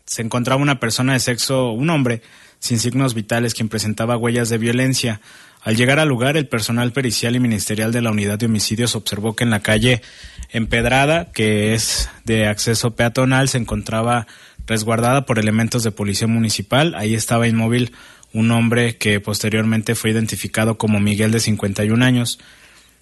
se 0.06 0.22
encontraba 0.22 0.62
una 0.62 0.80
persona 0.80 1.14
de 1.14 1.20
sexo, 1.20 1.72
un 1.72 1.90
hombre, 1.90 2.22
sin 2.60 2.80
signos 2.80 3.14
vitales, 3.14 3.54
quien 3.54 3.70
presentaba 3.70 4.18
huellas 4.18 4.50
de 4.50 4.58
violencia. 4.58 5.22
Al 5.62 5.78
llegar 5.78 6.00
al 6.00 6.10
lugar, 6.10 6.38
el 6.38 6.48
personal 6.48 6.92
pericial 6.92 7.36
y 7.36 7.40
ministerial 7.40 7.92
de 7.92 8.02
la 8.02 8.12
unidad 8.12 8.38
de 8.38 8.48
homicidios 8.48 8.96
observó 8.96 9.36
que 9.36 9.44
en 9.44 9.52
la 9.52 9.62
calle 9.62 10.02
Empedrada, 10.50 11.32
que 11.32 11.74
es 11.74 12.10
de 12.26 12.48
acceso 12.48 12.96
peatonal, 12.96 13.48
se 13.48 13.58
encontraba 13.58 14.28
resguardada 14.72 15.26
por 15.26 15.38
elementos 15.38 15.84
de 15.84 15.92
policía 15.92 16.28
municipal. 16.28 16.96
Ahí 16.96 17.14
estaba 17.14 17.46
inmóvil 17.46 17.92
un 18.32 18.52
hombre 18.52 18.96
que 18.96 19.20
posteriormente 19.20 19.96
fue 19.96 20.12
identificado 20.12 20.78
como 20.78 21.02
Miguel 21.02 21.32
de 21.32 21.42
51 21.42 22.04
años. 22.06 22.40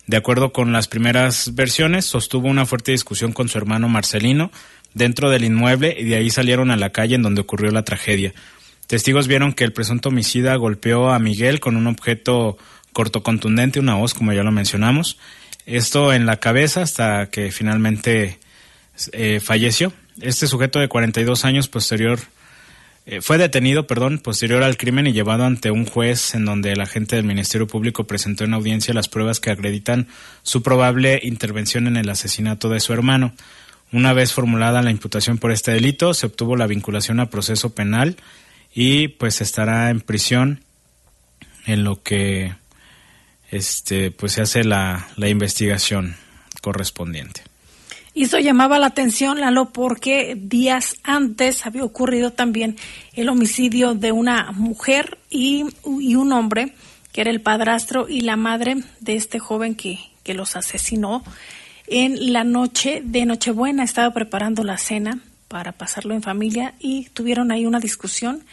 De 0.08 0.18
acuerdo 0.18 0.52
con 0.52 0.72
las 0.72 0.88
primeras 0.88 1.54
versiones, 1.54 2.06
sostuvo 2.06 2.48
una 2.48 2.66
fuerte 2.66 2.92
discusión 2.92 3.34
con 3.34 3.50
su 3.50 3.60
hermano 3.60 3.88
Marcelino, 3.88 4.50
dentro 4.96 5.30
del 5.30 5.44
inmueble 5.44 5.96
y 6.00 6.06
de 6.06 6.16
ahí 6.16 6.32
salieron 6.32 6.72
a 6.72 6.76
la 6.76 6.90
calle 6.90 7.14
en 7.14 7.22
donde 7.22 7.42
ocurrió 7.42 7.70
la 7.70 7.86
tragedia. 7.86 8.34
Testigos 8.88 9.28
vieron 9.28 9.54
que 9.54 9.64
el 9.64 9.74
presunto 9.74 10.10
homicida 10.10 10.56
golpeó 10.56 11.12
a 11.12 11.20
Miguel 11.20 11.60
con 11.60 11.78
un 11.78 11.86
objeto 11.86 12.58
cortocontundente, 12.92 13.80
una 13.80 14.00
hoz, 14.00 14.16
como 14.16 14.34
ya 14.34 14.42
lo 14.42 14.52
mencionamos. 14.52 15.20
Esto 15.68 16.12
en 16.12 16.26
la 16.26 16.38
cabeza 16.40 16.82
hasta 16.82 17.30
que 17.30 17.52
finalmente 17.52 18.40
eh, 19.14 19.40
falleció. 19.40 19.94
Este 20.22 20.48
sujeto 20.48 20.80
de 20.80 20.90
42 20.90 21.46
años 21.46 21.70
posterior 21.70 22.20
eh, 23.06 23.22
fue 23.22 23.38
detenido, 23.38 23.88
perdón, 23.88 24.20
posterior 24.20 24.64
al 24.64 24.76
crimen 24.76 25.08
y 25.08 25.14
llevado 25.14 25.46
ante 25.46 25.72
un 25.72 25.86
juez 25.86 26.36
en 26.36 26.46
donde 26.46 26.74
el 26.74 26.82
agente 26.82 27.16
del 27.16 27.26
Ministerio 27.26 27.68
Público 27.68 28.06
presentó 28.06 28.44
en 28.44 28.54
audiencia 28.54 28.94
las 28.94 29.08
pruebas 29.08 29.40
que 29.40 29.50
acreditan 29.50 30.08
su 30.44 30.62
probable 30.62 31.20
intervención 31.24 31.88
en 31.88 31.96
el 31.96 32.10
asesinato 32.10 32.70
de 32.70 32.82
su 32.82 32.92
hermano. 32.92 33.34
Una 33.92 34.14
vez 34.14 34.34
formulada 34.34 34.82
la 34.82 34.92
imputación 34.92 35.38
por 35.38 35.52
este 35.52 35.72
delito, 35.72 36.14
se 36.14 36.28
obtuvo 36.28 36.56
la 36.56 36.68
vinculación 36.68 37.20
a 37.20 37.30
proceso 37.30 37.74
penal 37.74 38.18
y 38.76 39.08
pues 39.08 39.42
estará 39.42 39.90
en 39.90 40.02
prisión 40.02 40.64
en 41.66 41.84
lo 41.84 42.04
que 42.04 42.54
este 43.50 44.12
pues 44.12 44.34
se 44.34 44.42
hace 44.42 44.64
la, 44.64 45.08
la 45.16 45.30
investigación 45.30 46.18
correspondiente. 46.62 47.49
Y 48.14 48.24
eso 48.24 48.40
llamaba 48.40 48.80
la 48.80 48.88
atención, 48.88 49.40
Lalo, 49.40 49.72
porque 49.72 50.36
días 50.36 50.98
antes 51.04 51.66
había 51.66 51.84
ocurrido 51.84 52.32
también 52.32 52.76
el 53.14 53.30
homicidio 53.30 53.94
de 53.94 54.12
una 54.12 54.52
mujer 54.52 55.18
y, 55.30 55.66
y 55.86 56.16
un 56.16 56.32
hombre, 56.34 56.74
que 57.12 57.22
era 57.22 57.30
el 57.30 57.42
padrastro 57.42 58.10
y 58.10 58.22
la 58.22 58.36
madre 58.36 58.78
de 59.00 59.16
este 59.16 59.40
joven 59.40 59.76
que, 59.76 60.00
que 60.24 60.34
los 60.34 60.56
asesinó 60.56 61.24
en 61.88 62.34
la 62.34 62.44
noche 62.44 63.02
de 63.04 63.26
Nochebuena. 63.26 63.84
Estaba 63.84 64.14
preparando 64.14 64.64
la 64.64 64.78
cena 64.78 65.20
para 65.48 65.72
pasarlo 65.72 66.14
en 66.14 66.22
familia 66.22 66.76
y 66.80 67.06
tuvieron 67.10 67.52
ahí 67.52 67.66
una 67.66 67.80
discusión 67.80 68.44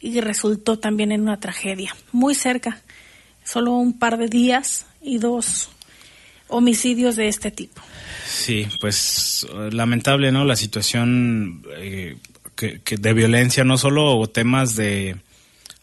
y 0.00 0.20
resultó 0.20 0.78
también 0.78 1.12
en 1.12 1.22
una 1.22 1.40
tragedia, 1.40 1.96
muy 2.12 2.34
cerca, 2.34 2.82
solo 3.42 3.72
un 3.72 3.98
par 3.98 4.18
de 4.18 4.28
días 4.28 4.86
y 5.00 5.18
dos 5.18 5.70
homicidios 6.48 7.16
de 7.16 7.28
este 7.28 7.50
tipo. 7.50 7.80
Sí, 8.34 8.66
pues 8.80 9.46
lamentable, 9.70 10.32
¿no? 10.32 10.44
La 10.44 10.56
situación 10.56 11.62
eh, 11.76 12.16
que, 12.56 12.80
de 12.84 13.12
violencia, 13.14 13.62
no 13.62 13.78
solo 13.78 14.26
temas 14.26 14.74
de, 14.74 15.16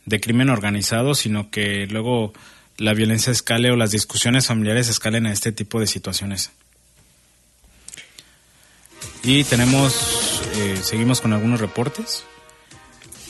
de 0.06 0.20
crimen 0.20 0.50
organizado, 0.50 1.16
sino 1.16 1.50
que 1.50 1.88
luego 1.88 2.34
la 2.78 2.94
violencia 2.94 3.32
escale 3.32 3.72
o 3.72 3.78
las 3.78 3.92
discusiones 3.92 4.48
familiares 4.48 4.90
escalen 4.90 5.26
a 5.28 5.32
este 5.32 5.54
tipo 5.54 5.80
de 5.80 5.88
situaciones. 5.88 6.52
Y 9.24 9.46
tenemos, 9.46 10.44
eh, 10.56 10.78
seguimos 10.84 11.22
con 11.22 11.32
algunos 11.32 11.62
reportes. 11.62 12.26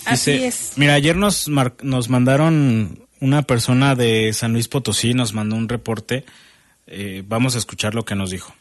Así 0.04 0.32
es. 0.32 0.74
Mira, 0.78 0.96
ayer 0.96 1.16
nos, 1.16 1.48
nos 1.48 2.10
mandaron 2.10 3.08
una 3.20 3.44
persona 3.44 3.94
de 3.94 4.34
San 4.34 4.54
Luis 4.54 4.68
Potosí, 4.68 5.14
nos 5.14 5.34
mandó 5.34 5.56
un 5.56 5.70
reporte. 5.70 6.26
Eh, 6.88 7.24
vamos 7.28 7.56
a 7.56 7.60
escuchar 7.60 7.94
lo 7.94 8.04
que 8.04 8.16
nos 8.16 8.32
dijo. 8.32 8.56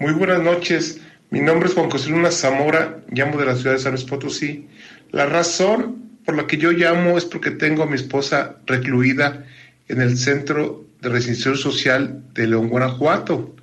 Muy 0.00 0.12
buenas 0.12 0.42
noches. 0.42 1.00
Mi 1.30 1.40
nombre 1.40 1.68
es 1.68 1.74
Juan 1.74 1.88
José 1.88 2.10
Luna 2.10 2.32
Zamora, 2.32 2.98
llamo 3.12 3.38
de 3.38 3.46
la 3.46 3.54
ciudad 3.54 3.76
de 3.76 3.80
San 3.80 3.92
Luis 3.92 4.04
Potosí. 4.04 4.66
La 5.12 5.26
razón 5.26 6.10
por 6.24 6.34
la 6.34 6.48
que 6.48 6.56
yo 6.56 6.72
llamo 6.72 7.16
es 7.16 7.24
porque 7.24 7.52
tengo 7.52 7.84
a 7.84 7.86
mi 7.86 7.94
esposa 7.94 8.56
recluida 8.66 9.44
en 9.86 10.00
el 10.00 10.18
Centro 10.18 10.84
de 11.00 11.10
Resistencia 11.10 11.62
Social 11.62 12.24
de 12.34 12.48
León, 12.48 12.70
Guanajuato, 12.70 13.54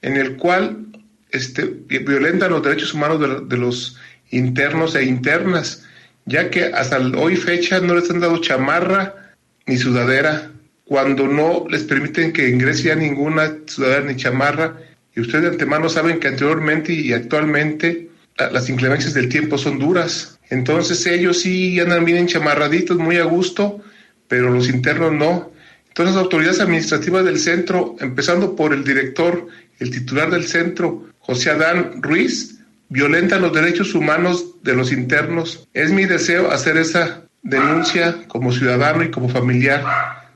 en 0.00 0.16
el 0.16 0.38
cual 0.38 0.86
este, 1.30 1.66
violentan 1.66 2.52
los 2.52 2.62
derechos 2.62 2.94
humanos 2.94 3.20
de, 3.46 3.56
los 3.58 3.98
internos 4.30 4.94
e 4.94 5.04
internas, 5.04 5.84
ya 6.24 6.48
que 6.48 6.64
hasta 6.72 6.98
hoy 7.18 7.36
fecha 7.36 7.80
no 7.80 7.94
les 7.94 8.10
han 8.10 8.20
dado 8.20 8.40
chamarra 8.40 9.34
ni 9.66 9.76
sudadera, 9.76 10.52
cuando 10.86 11.26
no 11.26 11.66
les 11.68 11.84
permiten 11.84 12.32
que 12.32 12.48
ingrese 12.48 12.84
ya 12.84 12.94
ninguna 12.94 13.58
sudadera 13.66 14.06
ni 14.06 14.16
chamarra, 14.16 14.74
y 15.14 15.20
ustedes 15.20 15.42
de 15.42 15.48
antemano 15.50 15.88
saben 15.88 16.20
que 16.20 16.28
anteriormente 16.28 16.92
y 16.92 17.12
actualmente 17.12 18.10
las 18.52 18.68
inclemencias 18.68 19.14
del 19.14 19.28
tiempo 19.28 19.58
son 19.58 19.78
duras. 19.78 20.38
Entonces 20.48 21.04
ellos 21.06 21.40
sí 21.40 21.78
andan 21.80 22.04
bien 22.04 22.18
enchamarraditos, 22.18 22.96
muy 22.98 23.16
a 23.16 23.24
gusto, 23.24 23.82
pero 24.28 24.50
los 24.50 24.68
internos 24.68 25.12
no. 25.12 25.52
Entonces 25.88 26.14
las 26.14 26.24
autoridades 26.24 26.60
administrativas 26.60 27.24
del 27.24 27.38
centro, 27.38 27.96
empezando 28.00 28.56
por 28.56 28.72
el 28.72 28.84
director, 28.84 29.48
el 29.78 29.90
titular 29.90 30.30
del 30.30 30.44
centro, 30.44 31.08
José 31.18 31.50
Adán 31.50 32.00
Ruiz, 32.02 32.60
violentan 32.88 33.42
los 33.42 33.52
derechos 33.52 33.94
humanos 33.94 34.62
de 34.62 34.74
los 34.74 34.92
internos. 34.92 35.68
Es 35.74 35.90
mi 35.90 36.06
deseo 36.06 36.50
hacer 36.50 36.76
esa 36.76 37.22
denuncia 37.42 38.26
como 38.28 38.52
ciudadano 38.52 39.02
y 39.02 39.10
como 39.10 39.28
familiar 39.28 39.84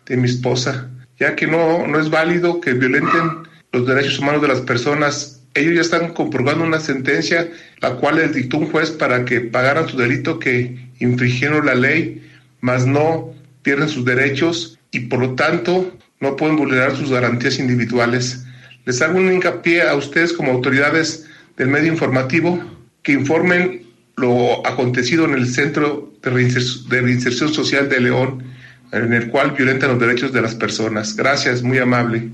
de 0.06 0.16
mi 0.16 0.28
esposa, 0.28 0.90
ya 1.18 1.34
que 1.36 1.46
no, 1.46 1.86
no 1.86 1.98
es 1.98 2.10
válido 2.10 2.60
que 2.60 2.72
violenten 2.72 3.44
los 3.74 3.86
derechos 3.86 4.20
humanos 4.20 4.40
de 4.40 4.48
las 4.48 4.60
personas. 4.60 5.42
Ellos 5.54 5.74
ya 5.74 5.80
están 5.80 6.14
comprobando 6.14 6.64
una 6.64 6.78
sentencia, 6.78 7.50
la 7.80 7.96
cual 7.96 8.16
les 8.16 8.32
dictó 8.32 8.58
un 8.58 8.70
juez 8.70 8.90
para 8.92 9.24
que 9.24 9.40
pagaran 9.40 9.88
su 9.88 9.96
delito 9.96 10.38
que 10.38 10.90
infringieron 11.00 11.66
la 11.66 11.74
ley, 11.74 12.22
mas 12.60 12.86
no 12.86 13.34
pierden 13.62 13.88
sus 13.88 14.04
derechos 14.04 14.78
y 14.92 15.00
por 15.00 15.18
lo 15.18 15.34
tanto 15.34 15.92
no 16.20 16.36
pueden 16.36 16.56
vulnerar 16.56 16.96
sus 16.96 17.10
garantías 17.10 17.58
individuales. 17.58 18.44
Les 18.84 19.02
hago 19.02 19.18
un 19.18 19.32
hincapié 19.32 19.82
a 19.82 19.96
ustedes 19.96 20.32
como 20.32 20.52
autoridades 20.52 21.26
del 21.56 21.68
medio 21.68 21.92
informativo 21.92 22.62
que 23.02 23.12
informen 23.12 23.82
lo 24.16 24.64
acontecido 24.66 25.24
en 25.24 25.34
el 25.34 25.48
Centro 25.48 26.12
de 26.22 26.30
Reinserción, 26.30 27.52
Social 27.52 27.88
de 27.88 28.00
León, 28.00 28.44
en 28.92 29.12
el 29.12 29.28
cual 29.30 29.50
violentan 29.50 29.90
los 29.90 29.98
derechos 29.98 30.32
de 30.32 30.42
las 30.42 30.54
personas. 30.54 31.16
Gracias, 31.16 31.62
muy 31.62 31.78
amable. 31.78 32.30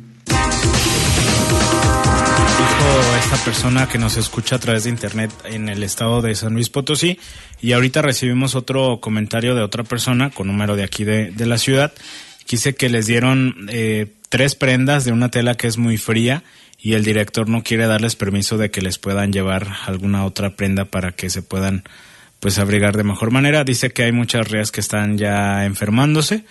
Esta 3.18 3.44
persona 3.44 3.88
que 3.88 3.98
nos 3.98 4.16
escucha 4.16 4.56
a 4.56 4.58
través 4.58 4.84
de 4.84 4.90
internet 4.90 5.30
en 5.44 5.68
el 5.68 5.82
estado 5.82 6.22
de 6.22 6.34
San 6.34 6.54
Luis 6.54 6.68
Potosí 6.68 7.18
y 7.60 7.72
ahorita 7.72 8.02
recibimos 8.02 8.54
otro 8.54 9.00
comentario 9.00 9.54
de 9.54 9.62
otra 9.62 9.84
persona 9.84 10.30
con 10.30 10.46
número 10.46 10.76
de 10.76 10.82
aquí 10.82 11.04
de, 11.04 11.30
de 11.30 11.46
la 11.46 11.58
ciudad 11.58 11.92
quise 12.50 12.74
que 12.74 12.88
les 12.88 13.06
dieron 13.06 13.68
eh, 13.70 14.12
tres 14.28 14.56
prendas 14.56 15.04
de 15.04 15.12
una 15.12 15.30
tela 15.30 15.56
que 15.56 15.68
es 15.68 15.78
muy 15.78 15.98
fría 15.98 16.42
y 16.80 16.94
el 16.94 17.04
director 17.04 17.48
no 17.48 17.62
quiere 17.62 17.86
darles 17.86 18.16
permiso 18.16 18.58
de 18.58 18.72
que 18.72 18.82
les 18.82 18.98
puedan 18.98 19.32
llevar 19.32 19.68
alguna 19.86 20.24
otra 20.24 20.56
prenda 20.56 20.84
para 20.86 21.12
que 21.12 21.30
se 21.30 21.42
puedan 21.42 21.84
pues 22.40 22.58
abrigar 22.58 22.96
de 22.96 23.04
mejor 23.04 23.30
manera. 23.30 23.62
Dice 23.62 23.90
que 23.92 24.02
hay 24.02 24.10
muchas 24.10 24.50
rías 24.50 24.72
que 24.72 24.80
están 24.80 25.16
ya 25.16 25.64
enfermándose 25.64 26.44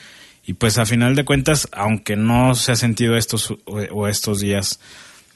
y 0.45 0.53
pues 0.53 0.77
a 0.77 0.85
final 0.85 1.15
de 1.15 1.25
cuentas, 1.25 1.67
aunque 1.73 2.15
no 2.15 2.55
se 2.55 2.71
ha 2.71 2.75
sentido 2.77 3.17
estos 3.17 3.53
o, 3.65 4.07
estos 4.07 4.39
días 4.39 4.79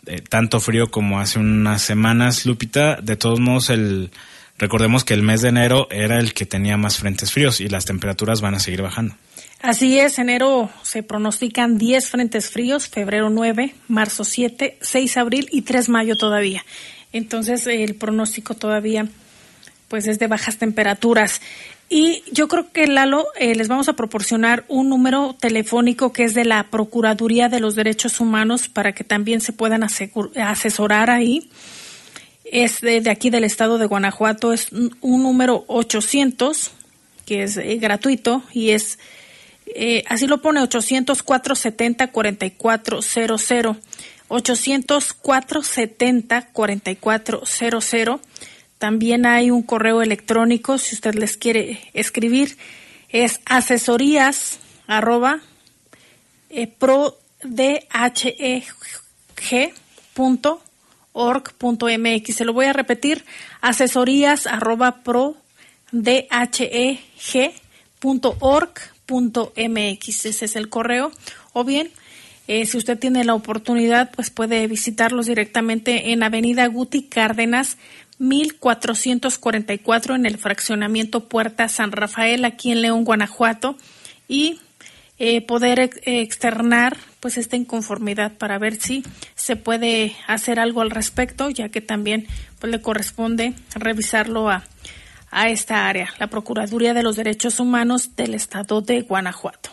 eh, 0.05 0.21
tanto 0.21 0.59
frío 0.59 0.91
como 0.91 1.19
hace 1.19 1.39
unas 1.39 1.81
semanas, 1.81 2.45
Lupita, 2.45 2.97
de 3.01 3.15
todos 3.15 3.39
modos 3.39 3.69
el 3.69 4.11
recordemos 4.57 5.03
que 5.03 5.13
el 5.13 5.23
mes 5.23 5.41
de 5.41 5.49
enero 5.49 5.87
era 5.91 6.19
el 6.19 6.33
que 6.33 6.45
tenía 6.45 6.77
más 6.77 6.97
frentes 6.97 7.31
fríos 7.31 7.59
y 7.59 7.69
las 7.69 7.85
temperaturas 7.85 8.41
van 8.41 8.55
a 8.55 8.59
seguir 8.59 8.81
bajando. 8.81 9.15
Así 9.61 9.97
es, 9.97 10.19
enero 10.19 10.69
se 10.81 11.03
pronostican 11.03 11.77
10 11.77 12.09
frentes 12.09 12.49
fríos, 12.49 12.89
febrero 12.89 13.29
9, 13.29 13.73
marzo 13.87 14.25
7, 14.25 14.77
6 14.81 15.17
abril 15.17 15.47
y 15.51 15.61
3 15.61 15.87
mayo 15.87 16.17
todavía. 16.17 16.65
Entonces 17.13 17.65
el 17.67 17.95
pronóstico 17.95 18.55
todavía 18.55 19.07
pues 19.87 20.07
es 20.07 20.19
de 20.19 20.27
bajas 20.27 20.57
temperaturas. 20.57 21.41
Y 21.89 22.23
yo 22.31 22.47
creo 22.47 22.71
que 22.71 22.87
Lalo 22.87 23.27
eh, 23.37 23.55
les 23.55 23.67
vamos 23.67 23.87
a 23.89 23.93
proporcionar 23.93 24.65
un 24.67 24.89
número 24.89 25.35
telefónico 25.39 26.11
que 26.11 26.23
es 26.23 26.33
de 26.33 26.45
la 26.45 26.63
Procuraduría 26.69 27.49
de 27.49 27.59
los 27.59 27.75
Derechos 27.75 28.19
Humanos 28.19 28.67
para 28.67 28.93
que 28.93 29.03
también 29.03 29.41
se 29.41 29.53
puedan 29.53 29.83
asesorar 29.83 31.09
ahí. 31.09 31.49
Es 32.45 32.81
de, 32.81 33.07
aquí 33.09 33.29
del 33.29 33.43
estado 33.43 33.77
de 33.77 33.85
Guanajuato, 33.85 34.53
es 34.53 34.71
un 34.71 35.23
número 35.23 35.65
800 35.67 36.71
que 37.25 37.43
es 37.43 37.57
eh, 37.57 37.77
gratuito 37.77 38.43
y 38.51 38.71
es 38.71 38.99
eh, 39.65 40.03
así 40.07 40.27
lo 40.27 40.41
pone 40.41 40.61
804 40.61 41.55
70 41.55 42.11
4400 48.83 48.83
804 48.83 48.83
70 48.83 48.83
4400 48.83 48.83
también 48.83 49.25
hay 49.25 49.49
un 49.49 49.63
correo 49.63 50.01
electrónico 50.01 50.77
si 50.77 50.95
usted 50.95 51.15
les 51.15 51.37
quiere 51.37 51.79
escribir 51.93 52.57
es 53.07 53.39
asesorías 53.45 54.59
arroba 54.87 55.39
eh, 56.49 56.67
org.mx. 61.13 62.35
Se 62.35 62.43
lo 62.43 62.51
voy 62.51 62.65
a 62.65 62.73
repetir, 62.73 63.23
asesorías 63.61 64.47
mx 69.55 70.25
ese 70.25 70.43
es 70.43 70.55
el 70.57 70.67
correo, 70.67 71.13
o 71.53 71.63
bien 71.63 71.89
eh, 72.47 72.65
si 72.65 72.77
usted 72.77 72.99
tiene 72.99 73.23
la 73.23 73.35
oportunidad, 73.35 74.11
pues 74.11 74.29
puede 74.29 74.67
visitarlos 74.67 75.27
directamente 75.27 76.11
en 76.11 76.23
Avenida 76.23 76.67
Guti 76.67 77.03
Cárdenas, 77.03 77.77
1444 78.27 80.15
en 80.15 80.25
el 80.25 80.37
fraccionamiento 80.37 81.27
Puerta 81.27 81.69
San 81.69 81.91
Rafael, 81.91 82.45
aquí 82.45 82.71
en 82.71 82.81
León, 82.81 83.03
Guanajuato, 83.03 83.77
y 84.27 84.59
eh, 85.19 85.41
poder 85.41 85.79
externar 85.79 86.97
pues 87.19 87.37
esta 87.37 87.55
inconformidad 87.55 88.33
para 88.37 88.57
ver 88.57 88.75
si 88.75 89.03
se 89.35 89.55
puede 89.55 90.15
hacer 90.27 90.59
algo 90.59 90.81
al 90.81 90.91
respecto, 90.91 91.49
ya 91.49 91.69
que 91.69 91.81
también 91.81 92.27
pues 92.59 92.71
le 92.71 92.81
corresponde 92.81 93.53
revisarlo 93.75 94.49
a 94.49 94.63
a 95.33 95.49
esta 95.49 95.87
área, 95.87 96.13
la 96.19 96.27
Procuraduría 96.27 96.93
de 96.93 97.03
los 97.03 97.15
Derechos 97.15 97.59
Humanos 97.59 98.15
del 98.15 98.35
Estado 98.35 98.81
de 98.81 99.01
Guanajuato. 99.01 99.71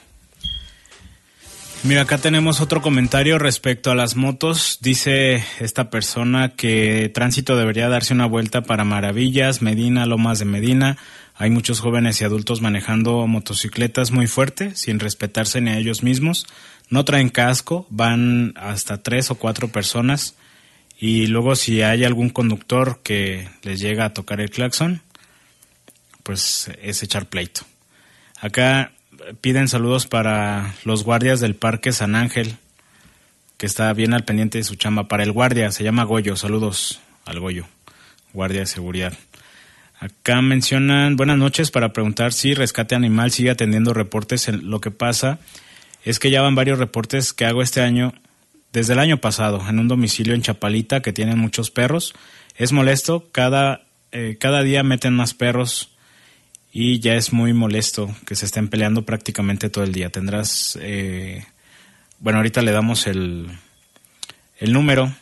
Mira, 1.83 2.03
acá 2.03 2.19
tenemos 2.19 2.61
otro 2.61 2.83
comentario 2.83 3.39
respecto 3.39 3.91
a 3.91 3.95
las 3.95 4.15
motos. 4.15 4.81
Dice 4.83 5.43
esta 5.61 5.89
persona 5.89 6.51
que 6.51 7.11
tránsito 7.15 7.57
debería 7.57 7.89
darse 7.89 8.13
una 8.13 8.27
vuelta 8.27 8.61
para 8.61 8.85
Maravillas, 8.85 9.63
Medina, 9.63 10.05
Lomas 10.05 10.39
de 10.39 10.45
Medina. 10.45 10.99
Hay 11.35 11.49
muchos 11.49 11.81
jóvenes 11.81 12.21
y 12.21 12.25
adultos 12.25 12.61
manejando 12.61 13.27
motocicletas 13.27 14.11
muy 14.11 14.27
fuerte, 14.27 14.77
sin 14.77 15.01
respetarse 15.01 15.63
ni 15.63 15.71
a 15.71 15.79
ellos 15.79 16.03
mismos. 16.03 16.47
No 16.91 17.07
traen 17.07 17.31
casco, 17.31 17.87
van 17.89 18.53
hasta 18.57 19.03
tres 19.03 19.31
o 19.31 19.37
cuatro 19.37 19.69
personas. 19.69 20.35
Y 20.99 21.29
luego 21.29 21.57
si 21.57 21.81
hay 21.81 22.05
algún 22.05 22.29
conductor 22.29 23.01
que 23.03 23.49
les 23.63 23.81
llega 23.81 24.05
a 24.05 24.13
tocar 24.13 24.43
el 24.43 24.51
claxon, 24.51 25.01
pues 26.25 26.71
es 26.83 27.03
echar 27.03 27.25
pleito. 27.31 27.63
Acá 28.39 28.93
piden 29.41 29.69
saludos 29.69 30.07
para 30.07 30.75
los 30.85 31.05
guardias 31.05 31.41
del 31.41 31.55
Parque 31.55 31.93
San 31.93 32.15
Ángel, 32.15 32.57
que 33.57 33.67
está 33.67 33.93
bien 33.93 34.15
al 34.15 34.25
pendiente 34.25 34.59
de 34.59 34.65
su 34.65 34.77
chamba. 34.77 35.09
Para 35.09 35.23
el 35.23 35.33
guardia, 35.33 35.71
se 35.71 35.85
llama 35.85 36.05
Goyo, 36.05 36.37
saludos 36.37 37.01
al 37.25 37.41
Goyo, 37.41 37.67
guardia 38.33 38.61
de 38.61 38.67
seguridad. 38.67 39.13
Acá 39.99 40.41
mencionan, 40.41 41.17
buenas 41.17 41.37
noches, 41.37 41.71
para 41.71 41.93
preguntar 41.93 42.33
si 42.33 42.55
Rescate 42.55 42.95
Animal 42.95 43.33
sigue 43.33 43.51
atendiendo 43.51 43.93
reportes. 43.93 44.49
Lo 44.49 44.81
que 44.81 44.91
pasa 44.91 45.39
es 46.05 46.19
que 46.19 46.31
ya 46.31 46.41
van 46.41 46.55
varios 46.55 46.79
reportes 46.79 47.35
que 47.35 47.45
hago 47.45 47.61
este 47.61 47.83
año, 47.83 48.15
desde 48.73 48.95
el 48.95 48.99
año 48.99 49.19
pasado, 49.19 49.63
en 49.69 49.79
un 49.79 49.89
domicilio 49.89 50.35
en 50.35 50.43
Chapalita 50.43 51.03
que 51.03 51.13
tienen 51.13 51.39
muchos 51.39 51.71
perros. 51.71 52.15
Es 52.57 52.73
molesto, 52.73 53.29
cada, 53.31 53.83
eh, 54.13 54.37
cada 54.41 54.63
día 54.63 54.83
meten 54.83 55.13
más 55.13 55.35
perros 55.35 55.91
y 56.73 57.01
ya 57.01 57.15
es 57.15 57.33
muy 57.33 57.53
molesto 57.53 58.15
que 58.27 58.37
se 58.37 58.47
estén 58.47 58.69
peleando 58.69 59.05
prácticamente 59.05 59.71
todo 59.71 59.85
el 59.85 59.93
día. 59.93 60.11
Tendrás, 60.11 60.79
eh, 60.81 61.45
bueno, 62.19 62.39
ahorita 62.39 62.63
le 62.63 62.73
damos 62.73 63.07
el, 63.07 63.49
el 64.59 64.73
número. 64.73 65.13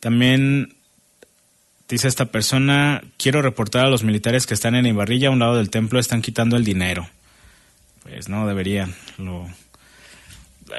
También 0.00 0.74
Dice 1.92 2.08
esta 2.08 2.24
persona, 2.24 3.02
quiero 3.18 3.42
reportar 3.42 3.84
a 3.84 3.90
los 3.90 4.02
militares 4.02 4.46
que 4.46 4.54
están 4.54 4.74
en 4.76 4.86
Ibarrilla, 4.86 5.28
a 5.28 5.30
un 5.30 5.40
lado 5.40 5.56
del 5.58 5.68
templo, 5.68 6.00
están 6.00 6.22
quitando 6.22 6.56
el 6.56 6.64
dinero. 6.64 7.06
Pues 8.02 8.30
no, 8.30 8.46
deberían. 8.46 8.94
Lo... 9.18 9.46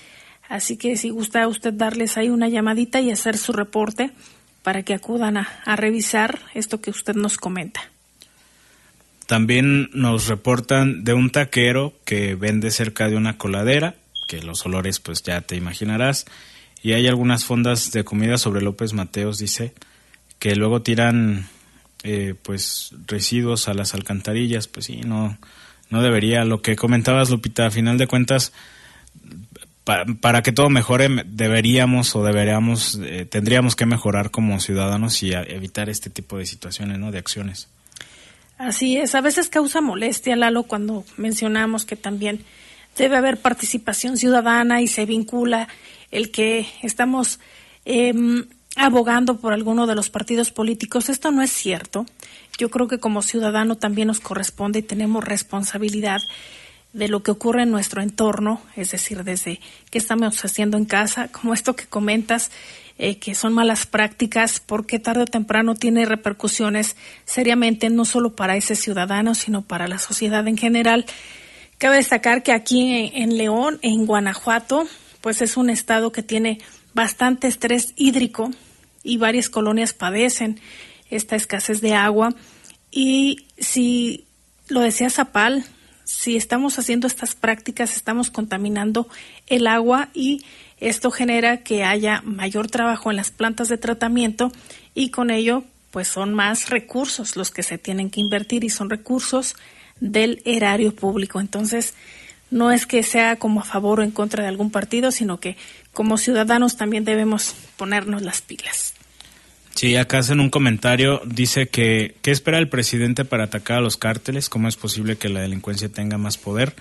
Así 0.50 0.78
que 0.78 0.98
si 0.98 1.10
gusta 1.10 1.48
usted 1.48 1.74
darles 1.74 2.18
ahí 2.18 2.30
una 2.30 2.48
llamadita 2.48 3.02
y 3.02 3.12
hacer 3.12 3.38
su 3.38 3.54
reporte 3.54 4.12
para 4.64 4.84
que 4.84 4.94
acudan 4.94 5.38
a, 5.38 5.76
revisar 5.76 6.40
esto 6.54 6.82
que 6.82 6.90
usted 6.90 7.16
nos 7.16 7.38
comenta. 7.38 7.82
También 9.26 9.90
nos 9.94 10.28
reportan 10.28 11.04
de 11.04 11.14
un 11.14 11.30
taquero 11.30 11.94
que 12.06 12.36
vende 12.36 12.72
cerca 12.72 13.10
de 13.10 13.16
una 13.16 13.38
coladera 13.38 13.96
que 14.28 14.42
los 14.42 14.66
olores 14.66 15.00
pues 15.00 15.24
ya 15.24 15.42
te 15.42 15.56
imaginarás. 15.56 16.26
Y 16.84 16.94
hay 16.94 17.08
algunas 17.08 17.46
fondas 17.46 17.92
de 17.92 18.04
comida 18.04 18.38
sobre 18.38 18.62
López 18.62 18.94
Mateos, 18.94 19.40
dice, 19.40 19.74
que 20.38 20.56
luego 20.56 20.82
tiran 20.82 21.48
eh, 22.04 22.36
pues 22.44 22.92
residuos 23.08 23.68
a 23.68 23.74
las 23.74 23.94
alcantarillas, 23.94 24.68
pues 24.68 24.86
sí, 24.86 25.02
no, 25.06 25.38
no 25.90 26.02
debería. 26.02 26.46
Lo 26.46 26.62
que 26.62 26.76
comentabas, 26.76 27.30
Lupita, 27.30 27.68
a 27.68 27.72
final 27.72 27.98
de 27.98 28.08
cuentas, 28.08 28.54
para 30.20 30.44
que 30.44 30.52
todo 30.52 30.70
mejore, 30.70 31.08
deberíamos 31.26 32.14
o 32.16 32.24
deberíamos, 32.24 33.00
eh, 33.02 33.26
tendríamos 33.26 33.78
que 33.78 33.86
mejorar 33.86 34.32
como 34.32 34.60
ciudadanos 34.60 35.24
y 35.24 35.32
evitar 35.32 35.90
este 35.90 36.10
tipo 36.10 36.38
de 36.38 36.46
situaciones, 36.46 37.00
¿no? 37.00 37.12
De 37.12 37.20
acciones. 37.20 37.70
Así 38.58 38.98
es, 38.98 39.16
a 39.16 39.22
veces 39.22 39.48
causa 39.48 39.80
molestia, 39.80 40.36
Lalo, 40.36 40.64
cuando 40.64 41.06
mencionamos 41.16 41.86
que 41.86 41.96
también 41.96 42.44
debe 42.98 43.16
haber 43.16 43.38
participación 43.38 44.18
ciudadana 44.18 44.82
y 44.82 44.88
se 44.88 45.06
vincula 45.06 45.70
el 46.12 46.32
que 46.32 46.68
estamos 46.82 47.40
em, 47.86 48.46
abogando 48.76 49.38
por 49.38 49.54
alguno 49.54 49.88
de 49.88 49.96
los 49.96 50.10
partidos 50.10 50.52
políticos. 50.52 51.08
Esto 51.08 51.32
no 51.32 51.42
es 51.42 51.52
cierto. 51.52 52.06
Yo 52.58 52.70
creo 52.70 52.90
que 52.90 53.00
como 53.00 53.22
ciudadano 53.22 53.78
también 53.78 54.08
nos 54.08 54.20
corresponde 54.20 54.80
y 54.80 54.84
tenemos 54.84 55.24
responsabilidad 55.24 56.20
de 56.94 57.08
lo 57.08 57.22
que 57.22 57.32
ocurre 57.32 57.64
en 57.64 57.72
nuestro 57.72 58.02
entorno, 58.02 58.62
es 58.76 58.92
decir, 58.92 59.24
desde 59.24 59.60
qué 59.92 59.98
estamos 59.98 60.44
haciendo 60.44 60.78
en 60.78 60.86
casa, 60.86 61.28
como 61.28 61.54
esto 61.54 61.76
que 61.76 61.86
comentas, 61.86 62.52
eh, 62.98 63.18
que 63.18 63.36
son 63.36 63.54
malas 63.54 63.86
prácticas, 63.86 64.60
porque 64.60 64.98
tarde 64.98 65.24
o 65.24 65.26
temprano 65.26 65.76
tiene 65.76 66.06
repercusiones 66.06 66.96
seriamente 67.26 67.90
no 67.90 68.06
solo 68.06 68.36
para 68.36 68.58
ese 68.58 68.76
ciudadano, 68.76 69.36
sino 69.36 69.62
para 69.62 69.88
la 69.88 70.00
sociedad 70.00 70.48
en 70.48 70.58
general. 70.58 71.06
Cabe 71.78 71.98
destacar 71.98 72.42
que 72.42 72.54
aquí 72.54 73.12
en 73.14 73.38
León, 73.38 73.78
en 73.84 74.08
Guanajuato, 74.08 74.88
pues 75.22 75.44
es 75.44 75.58
un 75.58 75.70
estado 75.70 76.12
que 76.12 76.24
tiene 76.24 76.60
bastante 76.96 77.48
estrés 77.48 77.94
hídrico 77.96 78.50
y 79.04 79.18
varias 79.18 79.50
colonias 79.50 79.94
padecen 79.94 80.60
esta 81.12 81.36
escasez 81.36 81.82
de 81.82 81.94
agua. 81.94 82.34
Y 82.90 83.46
si 83.60 84.26
lo 84.70 84.82
decía 84.82 85.12
Zapal, 85.12 85.66
si 86.08 86.38
estamos 86.38 86.80
haciendo 86.80 87.06
estas 87.06 87.36
prácticas, 87.36 87.98
estamos 87.98 88.32
contaminando 88.32 89.10
el 89.46 89.68
agua 89.68 90.08
y 90.14 90.46
esto 90.80 91.12
genera 91.12 91.58
que 91.58 91.84
haya 91.84 92.22
mayor 92.24 92.70
trabajo 92.70 93.12
en 93.12 93.18
las 93.18 93.30
plantas 93.30 93.68
de 93.68 93.78
tratamiento 93.78 94.54
y 94.96 95.10
con 95.10 95.32
ello 95.32 95.66
pues 95.92 96.08
son 96.08 96.34
más 96.34 96.70
recursos 96.70 97.36
los 97.36 97.52
que 97.52 97.62
se 97.62 97.78
tienen 97.78 98.10
que 98.10 98.22
invertir 98.22 98.64
y 98.64 98.70
son 98.70 98.90
recursos 98.90 99.56
del 100.00 100.42
erario 100.46 100.96
público. 100.96 101.42
Entonces, 101.42 101.94
no 102.52 102.72
es 102.72 102.86
que 102.86 103.04
sea 103.04 103.36
como 103.36 103.60
a 103.60 103.66
favor 103.66 104.00
o 104.00 104.04
en 104.04 104.12
contra 104.12 104.44
de 104.44 104.50
algún 104.50 104.72
partido, 104.72 105.12
sino 105.12 105.42
que 105.42 105.58
como 105.92 106.18
ciudadanos 106.18 106.78
también 106.78 107.04
debemos 107.04 107.54
ponernos 107.76 108.22
las 108.22 108.42
pilas. 108.42 108.94
Sí, 109.78 109.96
acá 109.96 110.18
hacen 110.18 110.40
un 110.40 110.50
comentario, 110.50 111.22
dice 111.24 111.68
que 111.68 112.16
¿qué 112.24 112.32
espera 112.32 112.58
el 112.58 112.68
presidente 112.68 113.26
para 113.26 113.44
atacar 113.44 113.78
a 113.78 113.82
los 113.82 113.96
cárteles? 113.96 114.50
¿Cómo 114.50 114.68
es 114.68 114.76
posible 114.76 115.18
que 115.18 115.30
la 115.30 115.42
delincuencia 115.42 115.88
tenga 115.88 116.18
más 116.18 116.40
poder? 116.40 116.76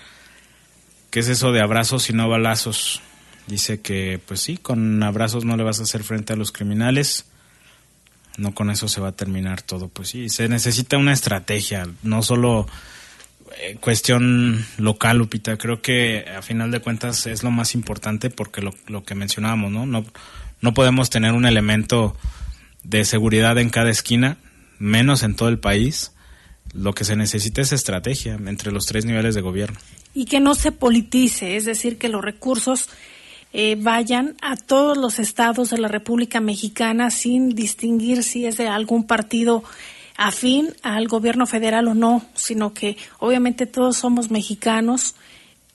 ¿Qué 1.11 1.19
es 1.19 1.27
eso 1.27 1.51
de 1.51 1.61
abrazos 1.61 2.09
y 2.09 2.13
no 2.13 2.27
balazos? 2.27 3.03
Dice 3.45 3.81
que, 3.81 4.19
pues 4.25 4.39
sí, 4.39 4.57
con 4.57 5.03
abrazos 5.03 5.45
no 5.45 5.55
le 5.57 5.63
vas 5.63 5.79
a 5.79 5.83
hacer 5.83 6.01
frente 6.03 6.33
a 6.33 6.35
los 6.37 6.51
criminales, 6.51 7.25
no 8.35 8.55
con 8.55 8.71
eso 8.71 8.87
se 8.87 8.99
va 8.99 9.09
a 9.09 9.15
terminar 9.15 9.61
todo, 9.61 9.89
pues 9.89 10.09
sí, 10.09 10.29
se 10.29 10.49
necesita 10.49 10.97
una 10.97 11.13
estrategia, 11.13 11.87
no 12.01 12.23
solo 12.23 12.65
eh, 13.59 13.77
cuestión 13.79 14.65
local, 14.77 15.19
Lupita. 15.19 15.55
Creo 15.57 15.83
que 15.83 16.25
a 16.35 16.41
final 16.41 16.71
de 16.71 16.79
cuentas 16.79 17.27
es 17.27 17.43
lo 17.43 17.51
más 17.51 17.75
importante 17.75 18.31
porque 18.31 18.61
lo, 18.61 18.73
lo 18.87 19.03
que 19.03 19.13
mencionábamos, 19.13 19.71
¿no? 19.71 19.85
¿no? 19.85 20.03
No 20.61 20.73
podemos 20.73 21.11
tener 21.11 21.33
un 21.33 21.45
elemento 21.45 22.17
de 22.87 23.03
seguridad 23.03 23.57
en 23.57 23.69
cada 23.69 23.89
esquina, 23.89 24.37
menos 24.79 25.23
en 25.23 25.35
todo 25.35 25.49
el 25.49 25.59
país. 25.59 26.13
Lo 26.73 26.93
que 26.93 27.03
se 27.03 27.15
necesita 27.15 27.61
es 27.61 27.73
estrategia 27.73 28.35
entre 28.35 28.71
los 28.71 28.85
tres 28.85 29.05
niveles 29.05 29.35
de 29.35 29.41
gobierno. 29.41 29.77
Y 30.13 30.25
que 30.25 30.39
no 30.39 30.55
se 30.55 30.71
politice, 30.71 31.57
es 31.57 31.65
decir, 31.65 31.97
que 31.97 32.09
los 32.09 32.23
recursos 32.23 32.89
eh, 33.53 33.77
vayan 33.79 34.35
a 34.41 34.55
todos 34.55 34.97
los 34.97 35.19
estados 35.19 35.69
de 35.69 35.77
la 35.77 35.87
República 35.87 36.39
Mexicana 36.39 37.11
sin 37.11 37.49
distinguir 37.49 38.23
si 38.23 38.45
es 38.45 38.57
de 38.57 38.67
algún 38.67 39.05
partido 39.05 39.63
afín 40.15 40.73
al 40.81 41.07
gobierno 41.07 41.45
federal 41.45 41.87
o 41.87 41.93
no, 41.93 42.25
sino 42.35 42.73
que 42.73 42.97
obviamente 43.19 43.65
todos 43.65 43.97
somos 43.97 44.31
mexicanos, 44.31 45.15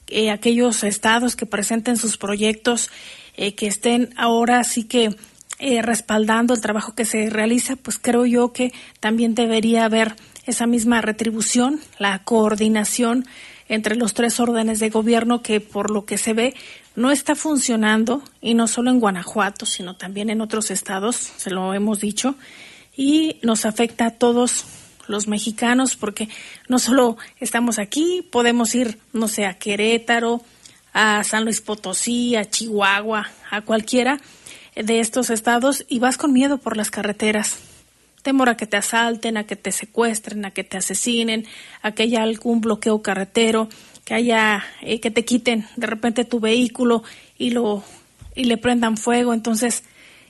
eh, 0.09 0.31
aquellos 0.31 0.83
estados 0.83 1.37
que 1.37 1.47
presenten 1.47 1.97
sus 1.97 2.17
proyectos, 2.17 2.91
eh, 3.37 3.55
que 3.55 3.67
estén 3.67 4.13
ahora 4.17 4.65
sí 4.65 4.85
que 4.85 5.15
eh, 5.65 5.81
respaldando 5.81 6.55
el 6.55 6.61
trabajo 6.61 6.97
que 6.97 7.05
se 7.05 7.31
realiza, 7.31 7.77
pues 7.77 7.97
creo 7.97 8.27
yo 8.27 8.53
que 8.53 8.73
también 8.99 9.37
debería 9.37 9.85
haber 9.85 10.17
esa 10.45 10.67
misma 10.67 11.01
retribución, 11.01 11.79
la 12.01 12.19
coordinación 12.25 13.29
entre 13.69 13.95
los 13.95 14.13
tres 14.13 14.41
órdenes 14.41 14.81
de 14.81 14.91
gobierno 14.91 15.41
que 15.41 15.61
por 15.61 15.93
lo 15.93 16.05
que 16.05 16.19
se 16.19 16.33
ve 16.33 16.55
no 16.97 17.13
está 17.13 17.37
funcionando 17.37 18.25
y 18.41 18.55
no 18.55 18.67
solo 18.67 18.91
en 18.91 18.99
Guanajuato, 18.99 19.65
sino 19.65 19.95
también 19.95 20.31
en 20.31 20.41
otros 20.41 20.73
estados, 20.73 21.15
se 21.15 21.51
lo 21.51 21.73
hemos 21.75 22.01
dicho, 22.01 22.35
y 22.97 23.37
nos 23.43 23.65
afecta 23.65 24.07
a 24.07 24.11
todos 24.11 24.65
los 25.07 25.29
mexicanos 25.29 25.95
porque 25.95 26.29
no 26.67 26.81
solo 26.81 27.19
estamos 27.39 27.79
aquí, 27.79 28.27
podemos 28.33 28.75
ir, 28.75 28.99
no 29.13 29.29
sé, 29.29 29.47
a 29.47 29.61
Querétaro, 29.61 30.43
a 30.93 31.23
San 31.23 31.45
Luis 31.45 31.61
Potosí, 31.61 32.35
a 32.35 32.51
Chihuahua, 32.51 33.31
a 33.49 33.61
cualquiera 33.61 34.21
de 34.75 35.01
estos 35.01 35.31
estados 35.31 35.85
y 35.89 35.99
vas 35.99 36.16
con 36.16 36.33
miedo 36.33 36.59
por 36.59 36.77
las 36.77 36.91
carreteras. 36.91 37.59
Temor 38.23 38.49
a 38.49 38.57
que 38.57 38.66
te 38.66 38.77
asalten, 38.77 39.37
a 39.37 39.45
que 39.45 39.57
te 39.57 39.73
secuestren, 39.73 40.45
a 40.45 40.53
que 40.53 40.64
te 40.64 40.77
asesinen, 40.77 41.47
a 41.83 41.93
que 41.93 42.05
haya 42.05 42.23
algún 42.23 42.61
bloqueo 42.61 43.03
carretero, 43.03 43.68
que 44.05 44.14
haya 44.14 44.64
eh, 44.81 45.01
que 45.01 45.11
te 45.11 45.25
quiten 45.25 45.66
de 45.77 45.87
repente 45.87 46.25
tu 46.25 46.41
vehículo 46.41 47.03
y 47.37 47.51
lo 47.51 47.83
y 48.35 48.45
le 48.45 48.57
prendan 48.57 48.97
fuego. 48.97 49.35
Entonces 49.35 49.83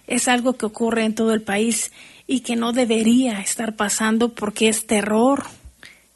es 0.06 0.28
algo 0.28 0.54
que 0.54 0.66
ocurre 0.66 1.04
en 1.04 1.14
todo 1.14 1.32
el 1.32 1.42
país 1.42 1.92
y 2.26 2.40
que 2.40 2.56
no 2.56 2.72
debería 2.72 3.40
estar 3.40 3.76
pasando 3.76 4.30
porque 4.30 4.68
es 4.68 4.86
terror, 4.86 5.44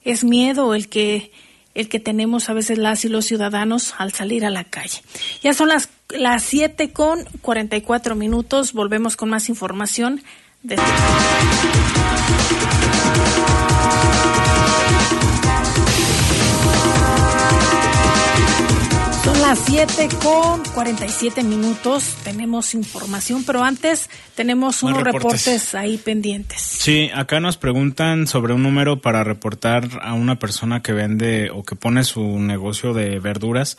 es 0.03 0.25
miedo 0.25 0.75
el 0.75 0.89
que 0.89 1.31
el 1.75 1.91
que 1.91 2.01
tenemos 2.01 2.49
a 2.49 2.55
veces 2.55 2.79
las 2.79 3.05
y 3.05 3.11
los 3.11 3.27
ciudadanos 3.27 3.95
al 3.99 4.13
salir 4.15 4.47
a 4.47 4.51
la 4.51 4.65
calle. 4.65 5.03
Ya 5.43 5.53
son 5.53 5.69
las, 5.69 5.91
las 6.11 6.45
7 6.45 6.93
con 6.93 7.25
44 7.43 8.15
minutos. 8.15 8.73
Volvemos 8.73 9.17
con 9.17 9.31
más 9.31 9.49
información. 9.49 10.23
De... 10.63 10.77
Son 19.25 19.41
las 19.41 19.59
7 19.59 20.09
con 20.23 20.63
47 20.73 21.43
minutos. 21.43 22.17
Tenemos 22.23 22.75
información, 22.75 23.43
pero 23.45 23.65
antes 23.65 24.09
tenemos 24.37 24.85
unos 24.85 25.03
reportes. 25.03 25.47
reportes. 25.47 25.75
ahí 25.75 25.99
pendientes. 25.99 26.63
Sí, 26.63 27.11
acá 27.13 27.41
nos 27.41 27.57
preguntan 27.57 28.29
sobre 28.29 28.55
un 28.55 28.63
número 28.63 29.01
para 29.01 29.25
reportar 29.25 29.89
a 30.03 30.15
una 30.15 30.39
persona 30.39 30.81
que 30.83 30.93
vende 30.93 31.51
o 31.51 31.65
que 31.65 31.75
pone 31.75 32.05
su 32.05 32.39
negocio 32.39 32.95
de 32.95 33.19
verduras, 33.19 33.79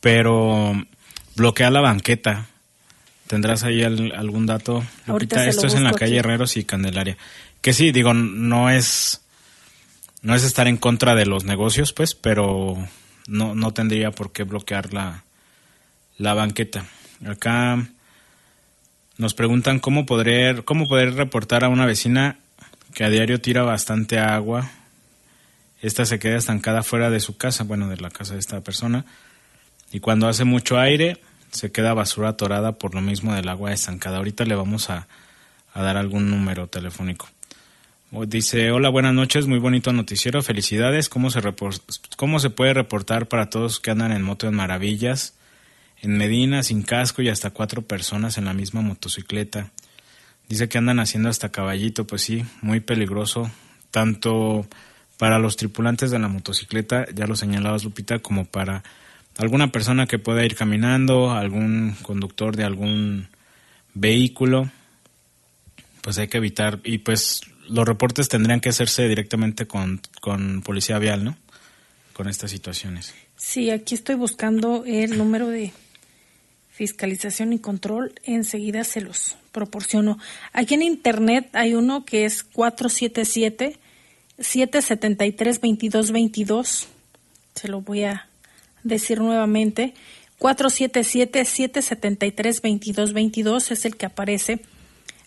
pero 0.00 0.74
bloquea 1.36 1.70
la 1.70 1.80
banqueta. 1.80 2.46
¿Tendrás 3.26 3.64
ahí 3.64 3.82
algún 3.82 4.46
dato? 4.46 4.84
Ahorita 5.06 5.46
Esto 5.46 5.66
es 5.66 5.74
en 5.74 5.84
la 5.84 5.92
calle 5.92 6.18
Herreros 6.18 6.56
y 6.56 6.64
Candelaria. 6.64 7.16
Que 7.60 7.72
sí, 7.72 7.92
digo, 7.92 8.12
no 8.12 8.68
es 8.68 9.22
no 10.22 10.34
es 10.34 10.44
estar 10.44 10.68
en 10.68 10.76
contra 10.76 11.14
de 11.14 11.26
los 11.26 11.44
negocios, 11.44 11.92
pues, 11.92 12.14
pero 12.14 12.76
no, 13.26 13.54
no 13.54 13.72
tendría 13.72 14.12
por 14.12 14.32
qué 14.32 14.44
bloquear 14.44 14.92
la, 14.92 15.24
la 16.16 16.34
banqueta. 16.34 16.84
Acá 17.26 17.84
nos 19.18 19.34
preguntan 19.34 19.80
cómo 19.80 20.06
poder, 20.06 20.64
cómo 20.64 20.88
poder 20.88 21.14
reportar 21.14 21.64
a 21.64 21.68
una 21.68 21.86
vecina 21.86 22.38
que 22.94 23.04
a 23.04 23.10
diario 23.10 23.40
tira 23.40 23.62
bastante 23.62 24.18
agua. 24.18 24.70
Esta 25.80 26.06
se 26.06 26.20
queda 26.20 26.36
estancada 26.36 26.82
fuera 26.82 27.10
de 27.10 27.20
su 27.20 27.36
casa, 27.36 27.64
bueno, 27.64 27.88
de 27.88 27.96
la 27.96 28.10
casa 28.10 28.34
de 28.34 28.40
esta 28.40 28.60
persona. 28.60 29.04
Y 29.92 30.00
cuando 30.00 30.26
hace 30.26 30.44
mucho 30.44 30.78
aire, 30.78 31.18
se 31.50 31.70
queda 31.70 31.92
basura 31.92 32.30
atorada 32.30 32.72
por 32.72 32.94
lo 32.94 33.02
mismo 33.02 33.34
del 33.34 33.48
agua 33.48 33.72
estancada. 33.72 34.16
Ahorita 34.16 34.44
le 34.44 34.54
vamos 34.54 34.88
a, 34.88 35.06
a 35.74 35.82
dar 35.82 35.98
algún 35.98 36.30
número 36.30 36.66
telefónico. 36.66 37.28
Dice, 38.26 38.70
hola, 38.70 38.90
buenas 38.90 39.14
noches, 39.14 39.46
muy 39.46 39.58
bonito 39.58 39.92
noticiero, 39.92 40.42
felicidades. 40.42 41.08
¿Cómo 41.08 41.30
se, 41.30 41.40
¿Cómo 42.16 42.40
se 42.40 42.50
puede 42.50 42.74
reportar 42.74 43.26
para 43.26 43.48
todos 43.48 43.80
que 43.80 43.90
andan 43.90 44.12
en 44.12 44.22
moto 44.22 44.46
en 44.48 44.54
Maravillas? 44.54 45.34
En 46.00 46.18
Medina, 46.18 46.62
sin 46.62 46.82
casco 46.82 47.22
y 47.22 47.28
hasta 47.28 47.50
cuatro 47.50 47.82
personas 47.82 48.36
en 48.36 48.46
la 48.46 48.52
misma 48.52 48.82
motocicleta. 48.82 49.70
Dice 50.48 50.68
que 50.68 50.76
andan 50.76 51.00
haciendo 51.00 51.28
hasta 51.30 51.52
caballito, 51.52 52.06
pues 52.06 52.22
sí, 52.22 52.44
muy 52.60 52.80
peligroso, 52.80 53.50
tanto 53.90 54.66
para 55.16 55.38
los 55.38 55.56
tripulantes 55.56 56.10
de 56.10 56.18
la 56.18 56.28
motocicleta, 56.28 57.06
ya 57.14 57.26
lo 57.26 57.36
señalabas 57.36 57.84
Lupita, 57.84 58.18
como 58.18 58.44
para 58.44 58.82
alguna 59.38 59.72
persona 59.72 60.06
que 60.06 60.18
pueda 60.18 60.44
ir 60.44 60.54
caminando, 60.54 61.30
algún 61.30 61.96
conductor 62.02 62.56
de 62.56 62.64
algún 62.64 63.28
vehículo, 63.94 64.70
pues 66.02 66.18
hay 66.18 66.28
que 66.28 66.38
evitar, 66.38 66.80
y 66.84 66.98
pues 66.98 67.42
los 67.68 67.86
reportes 67.86 68.28
tendrían 68.28 68.60
que 68.60 68.68
hacerse 68.68 69.08
directamente 69.08 69.66
con, 69.66 70.00
Policía 70.64 70.98
Vial, 70.98 71.24
¿no? 71.24 71.36
Con 72.12 72.28
estas 72.28 72.50
situaciones. 72.50 73.14
Sí, 73.36 73.70
aquí 73.70 73.94
estoy 73.94 74.16
buscando 74.16 74.84
el 74.84 75.16
número 75.16 75.48
de 75.48 75.72
fiscalización 76.70 77.52
y 77.52 77.58
control. 77.58 78.12
Enseguida 78.24 78.84
se 78.84 79.00
los 79.00 79.36
proporciono. 79.50 80.18
Aquí 80.52 80.74
en 80.74 80.82
Internet 80.82 81.48
hay 81.54 81.74
uno 81.74 82.04
que 82.04 82.24
es 82.24 82.42
477 82.42 83.78
773 84.38 85.60
2222. 85.60 86.88
Se 87.54 87.68
lo 87.68 87.80
voy 87.80 88.04
a 88.04 88.28
decir 88.82 89.20
nuevamente. 89.20 89.94
477 90.38 91.44
773 91.44 92.62
2222 92.62 93.70
es 93.70 93.84
el 93.84 93.96
que 93.96 94.06
aparece 94.06 94.60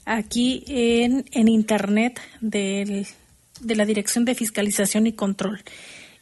aquí 0.06 0.64
en, 0.68 1.26
en 1.32 1.48
Internet 1.48 2.20
de 2.42 3.06
la 3.62 3.86
Dirección 3.86 4.26
de 4.26 4.36
Fiscalización 4.36 5.08
y 5.08 5.14
Control. 5.14 5.64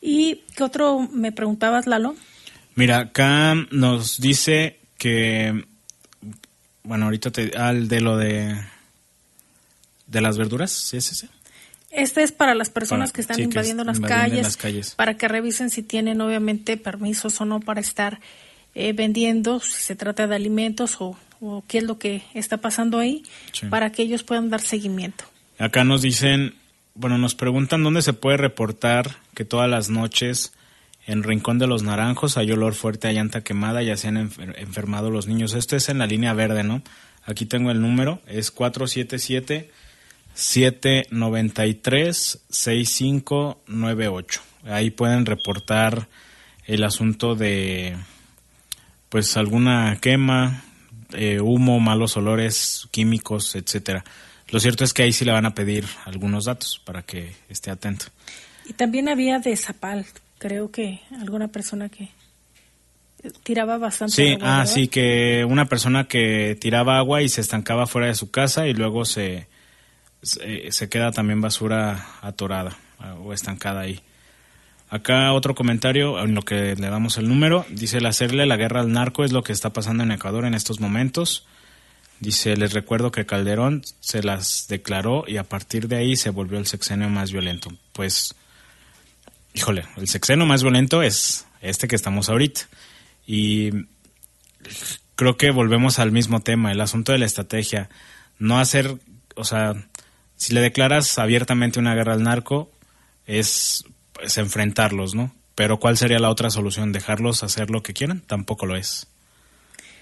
¿Y 0.01 0.41
qué 0.55 0.63
otro 0.63 0.99
me 1.11 1.31
preguntabas, 1.31 1.88
Lalo? 1.88 2.15
Mira, 2.75 2.99
acá 2.99 3.55
nos 3.71 4.19
dice 4.19 4.79
que, 4.97 5.65
bueno, 6.84 7.05
ahorita 7.05 7.31
te, 7.31 7.55
al 7.55 7.88
de 7.88 8.01
lo 8.01 8.17
de, 8.17 8.55
de 10.07 10.21
las 10.21 10.38
verduras, 10.38 10.71
¿sí 10.71 10.97
es 10.97 11.11
ese? 11.11 11.29
Este 11.93 12.23
es 12.23 12.31
para 12.31 12.55
las 12.55 12.69
personas 12.69 13.11
que 13.11 13.21
están 13.21 13.39
invadiendo, 13.39 13.83
las, 13.83 13.99
calles, 13.99 14.95
para 14.95 15.15
que 15.15 15.27
revisen 15.27 15.69
si 15.69 15.83
tienen 15.83 16.21
obviamente 16.21 16.75
permisos 16.75 17.39
o 17.39 17.45
no 17.45 17.59
para 17.59 17.81
estar 17.81 18.19
eh, 18.73 18.93
vendiendo, 18.93 19.59
si 19.59 19.83
se 19.83 19.95
trata 19.95 20.25
de 20.25 20.35
alimentos 20.35 20.99
o, 20.99 21.15
o 21.39 21.63
qué 21.67 21.77
es 21.77 21.83
lo 21.83 21.99
que 21.99 22.23
está 22.33 22.57
pasando 22.57 22.97
ahí 22.97 23.23
para 23.69 23.91
que 23.91 24.01
ellos 24.01 24.23
puedan 24.23 24.49
dar 24.49 24.61
seguimiento. 24.61 25.25
Acá 25.59 25.83
nos 25.83 26.01
dicen, 26.01 26.55
bueno, 26.95 27.19
nos 27.19 27.35
preguntan 27.35 27.83
dónde 27.83 28.01
se 28.01 28.13
puede 28.13 28.37
reportar 28.37 29.17
que 29.35 29.45
todas 29.45 29.69
las 29.69 29.89
noches 29.89 30.53
en 31.05 31.21
Rincón 31.21 31.59
de 31.59 31.67
los 31.67 31.83
Naranjos 31.83 32.37
hay 32.37 32.51
olor 32.51 32.73
fuerte 32.73 33.07
a 33.07 33.11
llanta 33.11 33.41
quemada, 33.41 33.83
ya 33.83 33.97
se 33.97 34.07
han 34.07 34.17
enfermado 34.17 35.11
los 35.11 35.27
niños. 35.27 35.53
Esto 35.53 35.75
es 35.75 35.89
en 35.89 35.99
la 35.99 36.07
línea 36.07 36.33
verde, 36.33 36.63
¿no? 36.63 36.81
Aquí 37.25 37.45
tengo 37.45 37.71
el 37.71 37.81
número, 37.81 38.21
es 38.25 38.51
477 38.51 39.69
793 40.34 42.39
6598. 42.49 44.41
Ahí 44.65 44.91
pueden 44.91 45.25
reportar 45.25 46.07
el 46.65 46.84
asunto 46.84 47.36
de 47.36 47.95
pues 49.09 49.38
alguna 49.38 49.97
quema, 50.01 50.63
eh, 51.13 51.39
humo, 51.39 51.79
malos 51.79 52.17
olores, 52.17 52.89
químicos, 52.91 53.55
etcétera. 53.55 54.03
Lo 54.49 54.59
cierto 54.59 54.84
es 54.84 54.93
que 54.93 55.03
ahí 55.03 55.13
sí 55.13 55.23
le 55.25 55.31
van 55.31 55.45
a 55.45 55.53
pedir 55.53 55.86
algunos 56.05 56.45
datos 56.45 56.81
para 56.84 57.03
que 57.03 57.36
esté 57.49 57.69
atento. 57.71 58.05
Y 58.67 58.73
también 58.73 59.09
había 59.09 59.39
de 59.39 59.55
Zapal, 59.57 60.05
creo 60.38 60.71
que 60.71 61.01
alguna 61.19 61.49
persona 61.49 61.89
que 61.89 62.09
tiraba 63.43 63.77
bastante 63.77 64.13
sí, 64.13 64.38
Ah, 64.41 64.65
sí, 64.65 64.88
que 64.88 65.45
una 65.47 65.65
persona 65.65 66.05
que 66.05 66.57
tiraba 66.59 66.97
agua 66.97 67.21
y 67.21 67.29
se 67.29 67.41
estancaba 67.41 67.88
fuera 67.88 68.07
de 68.07 68.15
su 68.15 68.31
casa 68.31 68.67
y 68.67 68.73
luego 68.73 69.05
se, 69.05 69.47
se 70.24 70.89
queda 70.89 71.11
también 71.11 71.41
basura 71.41 72.07
atorada 72.21 72.78
ah, 72.99 73.15
o 73.15 73.34
estancada 73.34 73.82
ahí. 73.82 74.01
Acá 74.89 75.34
otro 75.34 75.55
comentario 75.55 76.19
en 76.24 76.36
lo 76.36 76.43
que 76.43 76.76
le 76.76 76.89
damos 76.89 77.17
el 77.17 77.28
número. 77.28 77.65
Dice, 77.69 77.97
el 77.97 78.05
hacerle 78.05 78.45
la 78.45 78.57
guerra 78.57 78.82
al 78.82 78.91
narco 78.91 79.24
es 79.24 79.32
lo 79.32 79.43
que 79.43 79.51
está 79.51 79.71
pasando 79.71 80.03
en 80.03 80.11
Ecuador 80.11 80.45
en 80.45 80.53
estos 80.53 80.80
momentos. 80.80 81.47
Dice, 82.19 82.55
les 82.55 82.74
recuerdo 82.74 83.11
que 83.11 83.26
Calderón 83.26 83.82
se 83.99 84.21
las 84.21 84.67
declaró 84.67 85.26
y 85.28 85.38
a 85.38 85.43
partir 85.43 85.88
de 85.88 85.97
ahí 85.97 86.15
se 86.15 86.30
volvió 86.30 86.59
el 86.59 86.67
sexenio 86.67 87.09
más 87.09 87.32
violento. 87.32 87.74
Pues, 87.91 88.36
híjole, 89.55 89.86
el 89.97 90.07
sexenio 90.07 90.45
más 90.45 90.61
violento 90.61 91.01
es 91.01 91.47
este 91.61 91.88
que 91.88 91.95
estamos 91.95 92.30
ahorita. 92.30 92.61
Y 93.26 93.71
creo 95.15 95.38
que 95.38 95.49
volvemos 95.49 95.97
al 95.97 96.11
mismo 96.11 96.41
tema, 96.41 96.71
el 96.71 96.82
asunto 96.82 97.13
de 97.13 97.17
la 97.17 97.26
estrategia. 97.26 97.89
No 98.38 98.59
hacer, 98.59 98.95
o 99.36 99.43
sea, 99.43 99.74
si 100.43 100.53
le 100.53 100.59
declaras 100.59 101.17
abiertamente 101.19 101.79
una 101.79 101.95
guerra 101.95 102.11
al 102.13 102.23
narco, 102.23 102.69
es 103.25 103.85
enfrentarlos, 104.35 105.15
¿no? 105.15 105.33
Pero 105.55 105.79
¿cuál 105.79 105.97
sería 105.97 106.19
la 106.19 106.29
otra 106.29 106.49
solución? 106.49 106.91
¿Dejarlos 106.91 107.43
hacer 107.43 107.69
lo 107.69 107.81
que 107.81 107.93
quieran? 107.93 108.19
Tampoco 108.19 108.65
lo 108.65 108.75
es. 108.75 109.07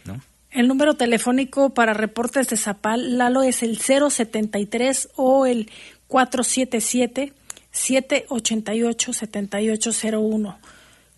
¿no? 0.03 0.19
El 0.49 0.67
número 0.67 0.95
telefónico 0.95 1.75
para 1.75 1.93
reportes 1.93 2.49
de 2.49 2.57
Zapal, 2.57 3.19
Lalo, 3.19 3.43
es 3.43 3.61
el 3.61 3.77
073 3.77 5.09
o 5.15 5.45
el 5.45 5.69
477 6.07 7.33
788 7.71 9.13
7801. 9.13 10.57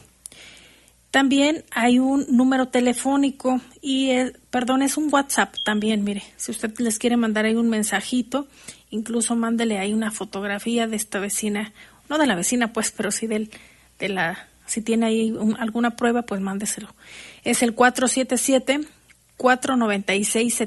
También 1.10 1.64
hay 1.70 1.98
un 1.98 2.26
número 2.28 2.68
telefónico 2.68 3.60
y, 3.80 4.10
perdón, 4.50 4.82
es 4.82 4.96
un 4.96 5.12
WhatsApp 5.12 5.54
también, 5.64 6.04
mire, 6.04 6.22
si 6.36 6.50
usted 6.50 6.78
les 6.78 6.98
quiere 6.98 7.16
mandar 7.16 7.46
ahí 7.46 7.54
un 7.54 7.70
mensajito, 7.70 8.48
incluso 8.90 9.34
mándele 9.34 9.78
ahí 9.78 9.94
una 9.94 10.10
fotografía 10.10 10.86
de 10.86 10.96
esta 10.96 11.18
vecina, 11.18 11.72
no 12.08 12.18
de 12.18 12.26
la 12.26 12.34
vecina 12.34 12.72
pues, 12.72 12.90
pero 12.90 13.10
sí 13.10 13.26
del, 13.26 13.50
de 13.98 14.10
la, 14.10 14.48
si 14.66 14.82
tiene 14.82 15.06
ahí 15.06 15.34
alguna 15.58 15.96
prueba, 15.96 16.22
pues 16.22 16.40
mándeselo. 16.40 16.94
Es 17.44 17.62
el 17.62 17.74
477 17.74 18.88
496 19.36 20.62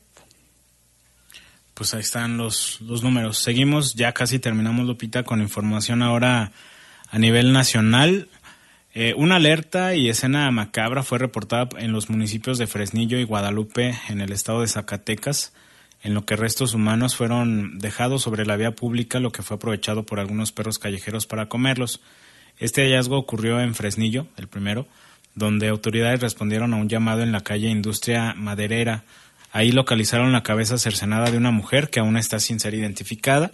Pues 1.74 1.94
ahí 1.96 2.02
están 2.02 2.36
los, 2.38 2.82
los 2.82 3.02
números. 3.02 3.40
Seguimos, 3.40 3.96
ya 3.96 4.12
casi 4.12 4.40
terminamos, 4.40 4.86
Lupita, 4.86 5.24
con 5.24 5.42
información 5.42 6.04
ahora 6.04 6.52
a 7.10 7.18
nivel 7.18 7.52
nacional. 7.52 8.30
Eh, 8.94 9.16
una 9.18 9.38
alerta 9.38 9.96
y 9.96 10.08
escena 10.08 10.52
macabra 10.52 11.02
fue 11.02 11.18
reportada 11.18 11.70
en 11.80 11.92
los 11.92 12.12
municipios 12.12 12.60
de 12.60 12.68
Fresnillo 12.68 13.18
y 13.18 13.24
Guadalupe, 13.24 13.98
en 14.08 14.22
el 14.22 14.32
estado 14.32 14.62
de 14.62 14.68
Zacatecas 14.68 15.52
en 16.04 16.14
lo 16.14 16.26
que 16.26 16.36
restos 16.36 16.74
humanos 16.74 17.16
fueron 17.16 17.80
dejados 17.80 18.22
sobre 18.22 18.46
la 18.46 18.58
vía 18.58 18.72
pública, 18.72 19.20
lo 19.20 19.32
que 19.32 19.42
fue 19.42 19.56
aprovechado 19.56 20.04
por 20.04 20.20
algunos 20.20 20.52
perros 20.52 20.78
callejeros 20.78 21.26
para 21.26 21.48
comerlos. 21.48 22.02
Este 22.60 22.84
hallazgo 22.84 23.18
ocurrió 23.18 23.62
en 23.62 23.74
Fresnillo, 23.74 24.28
el 24.38 24.48
primero, 24.48 24.86
donde 25.34 25.70
autoridades 25.70 26.20
respondieron 26.20 26.74
a 26.74 26.78
un 26.78 26.90
llamado 26.90 27.24
en 27.24 27.32
la 27.32 27.42
calle 27.42 27.70
Industria 27.70 28.34
Maderera. 28.36 29.06
Ahí 29.54 29.72
localizaron 29.72 30.34
la 30.34 30.44
cabeza 30.44 30.78
cercenada 30.78 31.32
de 31.32 31.38
una 31.38 31.52
mujer 31.52 31.90
que 31.90 32.02
aún 32.02 32.18
está 32.18 32.40
sin 32.40 32.60
ser 32.60 32.74
identificada. 32.74 33.52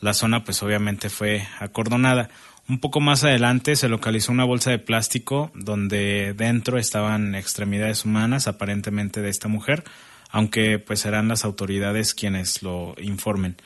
La 0.00 0.14
zona 0.14 0.44
pues 0.44 0.62
obviamente 0.62 1.10
fue 1.10 1.46
acordonada. 1.60 2.30
Un 2.68 2.80
poco 2.80 3.00
más 3.00 3.22
adelante 3.22 3.76
se 3.76 3.88
localizó 3.88 4.32
una 4.32 4.44
bolsa 4.44 4.70
de 4.70 4.78
plástico 4.78 5.50
donde 5.54 6.32
dentro 6.32 6.78
estaban 6.78 7.34
extremidades 7.34 8.04
humanas 8.04 8.48
aparentemente 8.48 9.20
de 9.20 9.28
esta 9.28 9.48
mujer 9.48 9.84
aunque 10.32 10.78
pues 10.78 11.00
serán 11.00 11.28
las 11.28 11.44
autoridades 11.44 12.14
quienes 12.14 12.62
lo 12.62 12.94
informen. 12.98 13.56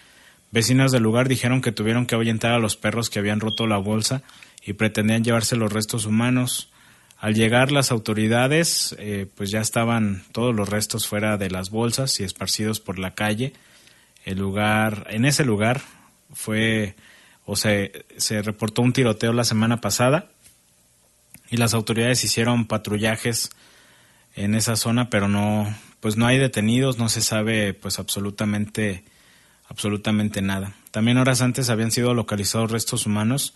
Vecinos 0.50 0.90
del 0.90 1.04
lugar 1.04 1.28
dijeron 1.28 1.62
que 1.62 1.72
tuvieron 1.72 2.06
que 2.06 2.16
ahuyentar 2.16 2.52
a 2.52 2.58
los 2.58 2.76
perros 2.76 3.08
que 3.08 3.20
habían 3.20 3.40
roto 3.40 3.68
la 3.68 3.78
bolsa 3.78 4.22
y 4.64 4.72
pretendían 4.72 5.22
llevarse 5.22 5.54
los 5.54 5.72
restos 5.72 6.06
humanos. 6.06 6.68
Al 7.18 7.34
llegar 7.34 7.70
las 7.70 7.92
autoridades, 7.92 8.96
eh, 8.98 9.26
pues 9.36 9.50
ya 9.50 9.60
estaban 9.60 10.24
todos 10.32 10.54
los 10.54 10.68
restos 10.68 11.06
fuera 11.06 11.38
de 11.38 11.50
las 11.50 11.70
bolsas 11.70 12.18
y 12.18 12.24
esparcidos 12.24 12.80
por 12.80 12.98
la 12.98 13.14
calle. 13.14 13.52
El 14.24 14.38
lugar, 14.38 15.06
en 15.10 15.24
ese 15.24 15.44
lugar 15.44 15.82
fue 16.34 16.96
o 17.44 17.54
se, 17.54 18.04
se 18.16 18.42
reportó 18.42 18.82
un 18.82 18.92
tiroteo 18.92 19.32
la 19.32 19.44
semana 19.44 19.80
pasada 19.80 20.26
y 21.48 21.58
las 21.58 21.74
autoridades 21.74 22.24
hicieron 22.24 22.66
patrullajes 22.66 23.50
en 24.34 24.56
esa 24.56 24.74
zona, 24.74 25.08
pero 25.10 25.28
no, 25.28 25.72
pues 26.06 26.16
no 26.16 26.28
hay 26.28 26.38
detenidos, 26.38 26.98
no 26.98 27.08
se 27.08 27.20
sabe 27.20 27.74
pues 27.74 27.98
absolutamente 27.98 29.02
absolutamente 29.68 30.40
nada. 30.40 30.72
También 30.92 31.18
horas 31.18 31.42
antes 31.42 31.68
habían 31.68 31.90
sido 31.90 32.14
localizados 32.14 32.70
restos 32.70 33.06
humanos 33.06 33.54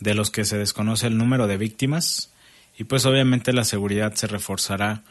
de 0.00 0.14
los 0.14 0.32
que 0.32 0.44
se 0.44 0.58
desconoce 0.58 1.06
el 1.06 1.16
número 1.16 1.46
de 1.46 1.58
víctimas 1.58 2.32
y 2.76 2.82
pues 2.82 3.06
obviamente 3.06 3.52
la 3.52 3.62
seguridad 3.62 4.14
se 4.14 4.26
reforzará 4.26 5.04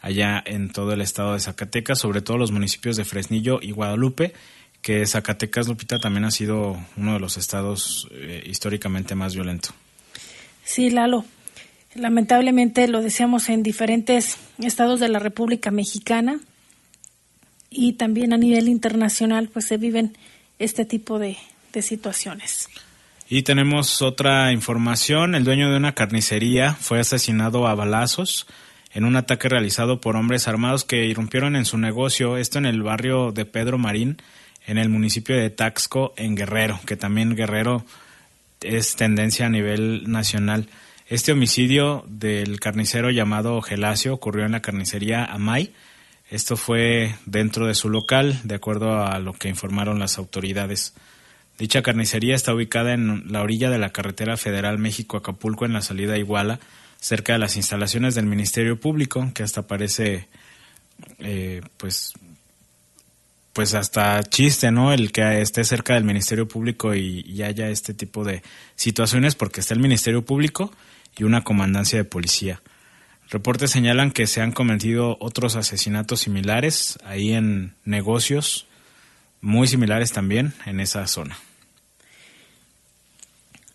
allá 0.00 0.42
en 0.46 0.72
todo 0.72 0.94
el 0.94 1.02
estado 1.02 1.34
de 1.34 1.40
Zacatecas, 1.40 1.98
sobre 1.98 2.22
todo 2.22 2.38
los 2.38 2.50
municipios 2.50 2.96
de 2.96 3.04
Fresnillo 3.04 3.58
y 3.60 3.72
Guadalupe, 3.72 4.32
que 4.80 5.04
Zacatecas, 5.04 5.68
Lupita, 5.68 5.98
también 5.98 6.24
ha 6.24 6.30
sido 6.30 6.78
uno 6.96 7.12
de 7.12 7.20
los 7.20 7.36
estados 7.36 8.08
eh, 8.12 8.42
históricamente 8.46 9.14
más 9.14 9.34
violento. 9.34 9.68
Sí, 10.64 10.88
Lalo. 10.88 11.26
Lamentablemente 11.98 12.86
lo 12.88 13.02
decíamos 13.02 13.48
en 13.48 13.62
diferentes 13.62 14.36
estados 14.58 15.00
de 15.00 15.08
la 15.08 15.18
República 15.18 15.70
Mexicana 15.70 16.40
y 17.70 17.94
también 17.94 18.32
a 18.32 18.38
nivel 18.38 18.68
internacional 18.68 19.48
pues 19.52 19.66
se 19.66 19.76
viven 19.76 20.16
este 20.58 20.84
tipo 20.84 21.18
de, 21.18 21.36
de 21.72 21.82
situaciones. 21.82 22.68
Y 23.28 23.42
tenemos 23.42 24.00
otra 24.00 24.52
información. 24.52 25.34
El 25.34 25.44
dueño 25.44 25.70
de 25.70 25.76
una 25.76 25.94
carnicería 25.94 26.72
fue 26.74 27.00
asesinado 27.00 27.66
a 27.66 27.74
balazos 27.74 28.46
en 28.94 29.04
un 29.04 29.16
ataque 29.16 29.48
realizado 29.48 30.00
por 30.00 30.16
hombres 30.16 30.48
armados 30.48 30.84
que 30.84 31.04
irrumpieron 31.04 31.56
en 31.56 31.64
su 31.64 31.76
negocio, 31.76 32.36
esto 32.36 32.58
en 32.58 32.66
el 32.66 32.82
barrio 32.82 33.32
de 33.32 33.44
Pedro 33.44 33.76
Marín, 33.76 34.22
en 34.66 34.78
el 34.78 34.88
municipio 34.88 35.36
de 35.36 35.50
Taxco, 35.50 36.14
en 36.16 36.34
Guerrero, 36.34 36.80
que 36.86 36.96
también 36.96 37.36
Guerrero 37.36 37.84
es 38.62 38.96
tendencia 38.96 39.46
a 39.46 39.50
nivel 39.50 40.10
nacional. 40.10 40.68
Este 41.08 41.32
homicidio 41.32 42.04
del 42.06 42.60
carnicero 42.60 43.10
llamado 43.10 43.62
Gelacio 43.62 44.12
ocurrió 44.12 44.44
en 44.44 44.52
la 44.52 44.60
carnicería 44.60 45.24
Amay. 45.24 45.72
Esto 46.28 46.58
fue 46.58 47.14
dentro 47.24 47.66
de 47.66 47.74
su 47.74 47.88
local, 47.88 48.38
de 48.44 48.56
acuerdo 48.56 49.02
a 49.02 49.18
lo 49.18 49.32
que 49.32 49.48
informaron 49.48 49.98
las 49.98 50.18
autoridades. 50.18 50.92
Dicha 51.58 51.80
carnicería 51.80 52.34
está 52.34 52.52
ubicada 52.52 52.92
en 52.92 53.32
la 53.32 53.40
orilla 53.40 53.70
de 53.70 53.78
la 53.78 53.88
carretera 53.88 54.36
federal 54.36 54.76
México-Acapulco 54.76 55.64
en 55.64 55.72
la 55.72 55.80
salida 55.80 56.18
Iguala, 56.18 56.60
cerca 57.00 57.32
de 57.32 57.38
las 57.38 57.56
instalaciones 57.56 58.14
del 58.14 58.26
Ministerio 58.26 58.78
Público, 58.78 59.30
que 59.32 59.42
hasta 59.42 59.66
parece, 59.66 60.28
eh, 61.20 61.62
pues, 61.78 62.12
pues 63.54 63.72
hasta 63.72 64.22
chiste, 64.24 64.70
¿no? 64.70 64.92
El 64.92 65.10
que 65.10 65.40
esté 65.40 65.64
cerca 65.64 65.94
del 65.94 66.04
Ministerio 66.04 66.46
Público 66.46 66.94
y, 66.94 67.24
y 67.26 67.44
haya 67.44 67.70
este 67.70 67.94
tipo 67.94 68.24
de 68.24 68.42
situaciones, 68.76 69.34
porque 69.34 69.60
está 69.60 69.72
el 69.72 69.80
Ministerio 69.80 70.22
Público 70.22 70.70
y 71.18 71.24
una 71.24 71.44
comandancia 71.44 71.98
de 71.98 72.04
policía. 72.04 72.62
Reportes 73.28 73.70
señalan 73.70 74.10
que 74.10 74.26
se 74.26 74.40
han 74.40 74.52
cometido 74.52 75.18
otros 75.20 75.56
asesinatos 75.56 76.20
similares 76.20 76.98
ahí 77.04 77.34
en 77.34 77.74
negocios, 77.84 78.66
muy 79.42 79.68
similares 79.68 80.12
también 80.12 80.54
en 80.64 80.80
esa 80.80 81.06
zona. 81.06 81.36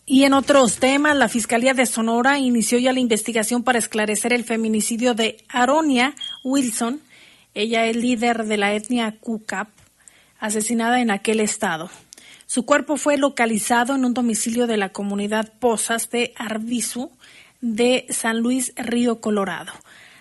Y 0.06 0.24
en 0.26 0.34
otros 0.34 0.78
temas, 0.78 1.16
la 1.16 1.30
Fiscalía 1.30 1.74
de 1.74 1.86
Sonora 1.86 2.38
inició 2.40 2.78
ya 2.78 2.92
la 2.92 3.00
investigación 3.00 3.64
para 3.64 3.80
esclarecer 3.80 4.34
el 4.34 4.44
feminicidio 4.44 5.14
de 5.14 5.38
Aronia 5.48 6.16
Wilson. 6.44 7.00
Ella 7.54 7.86
es 7.86 7.96
líder 7.96 8.46
de 8.46 8.58
la 8.58 8.74
etnia 8.74 9.16
Kukap, 9.20 9.70
asesinada 10.40 11.00
en 11.00 11.10
aquel 11.10 11.40
estado. 11.40 11.90
Su 12.48 12.66
cuerpo 12.66 12.98
fue 12.98 13.18
localizado 13.18 13.96
en 13.96 14.04
un 14.04 14.14
domicilio 14.14 14.68
de 14.68 14.78
la 14.78 14.90
comunidad 14.90 15.54
Pozas 15.60 16.10
de 16.10 16.34
Arbizu, 16.36 17.10
de 17.64 18.06
San 18.10 18.42
Luis 18.42 18.74
Río 18.76 19.22
Colorado. 19.22 19.72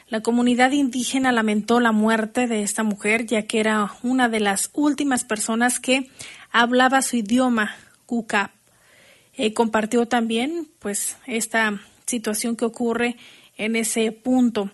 La 0.06 0.20
comunidad 0.20 0.70
indígena 0.70 1.32
lamentó 1.32 1.80
la 1.80 1.90
muerte 1.90 2.46
de 2.46 2.62
esta 2.62 2.84
mujer, 2.84 3.26
ya 3.26 3.42
que 3.42 3.58
era 3.58 3.92
una 4.04 4.28
de 4.28 4.38
las 4.38 4.70
últimas 4.74 5.24
personas 5.24 5.80
que 5.80 6.08
hablaba 6.52 7.02
su 7.02 7.16
idioma, 7.16 7.74
Kukap. 8.06 8.52
Eh, 9.34 9.54
compartió 9.54 10.06
también, 10.06 10.68
pues, 10.78 11.16
esta 11.26 11.80
situación 12.06 12.54
que 12.54 12.64
ocurre 12.64 13.16
en 13.56 13.74
ese 13.74 14.12
punto. 14.12 14.70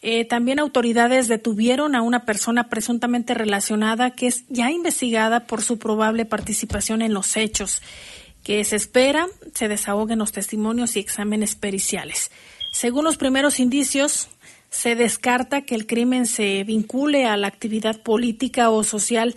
Eh, 0.00 0.24
también 0.24 0.58
autoridades 0.58 1.28
detuvieron 1.28 1.94
a 1.94 2.02
una 2.02 2.24
persona 2.24 2.68
presuntamente 2.68 3.34
relacionada 3.34 4.10
que 4.10 4.26
es 4.26 4.44
ya 4.48 4.72
investigada 4.72 5.46
por 5.46 5.62
su 5.62 5.78
probable 5.78 6.24
participación 6.24 7.02
en 7.02 7.14
los 7.14 7.36
hechos, 7.36 7.80
que 8.42 8.64
se 8.64 8.76
espera 8.76 9.26
se 9.54 9.68
desahoguen 9.68 10.18
los 10.18 10.32
testimonios 10.32 10.96
y 10.96 11.00
exámenes 11.00 11.54
periciales. 11.54 12.30
Según 12.72 13.04
los 13.04 13.16
primeros 13.16 13.60
indicios, 13.60 14.28
se 14.70 14.96
descarta 14.96 15.62
que 15.62 15.74
el 15.74 15.86
crimen 15.86 16.26
se 16.26 16.64
vincule 16.64 17.26
a 17.26 17.36
la 17.36 17.46
actividad 17.46 18.00
política 18.00 18.70
o 18.70 18.82
social 18.82 19.36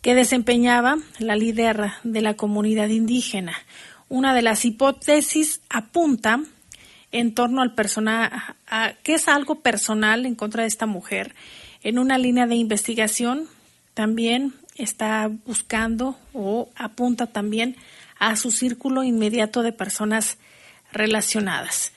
que 0.00 0.14
desempeñaba 0.14 0.96
la 1.18 1.36
líder 1.36 1.92
de 2.02 2.22
la 2.22 2.34
comunidad 2.34 2.88
indígena. 2.88 3.52
Una 4.08 4.34
de 4.34 4.42
las 4.42 4.64
hipótesis 4.64 5.60
apunta 5.68 6.40
en 7.12 7.34
torno 7.34 7.60
al 7.60 7.74
personal, 7.74 8.30
que 9.02 9.14
es 9.14 9.28
algo 9.28 9.56
personal 9.56 10.24
en 10.24 10.34
contra 10.34 10.62
de 10.62 10.68
esta 10.68 10.86
mujer. 10.86 11.34
En 11.82 11.98
una 11.98 12.18
línea 12.18 12.46
de 12.46 12.54
investigación 12.54 13.46
también 13.94 14.54
está 14.76 15.30
buscando 15.46 16.16
o 16.32 16.70
apunta 16.74 17.26
también 17.26 17.76
a 18.20 18.36
su 18.36 18.52
círculo 18.52 19.02
inmediato 19.02 19.62
de 19.62 19.72
personas 19.72 20.38
relacionadas. 20.92 21.92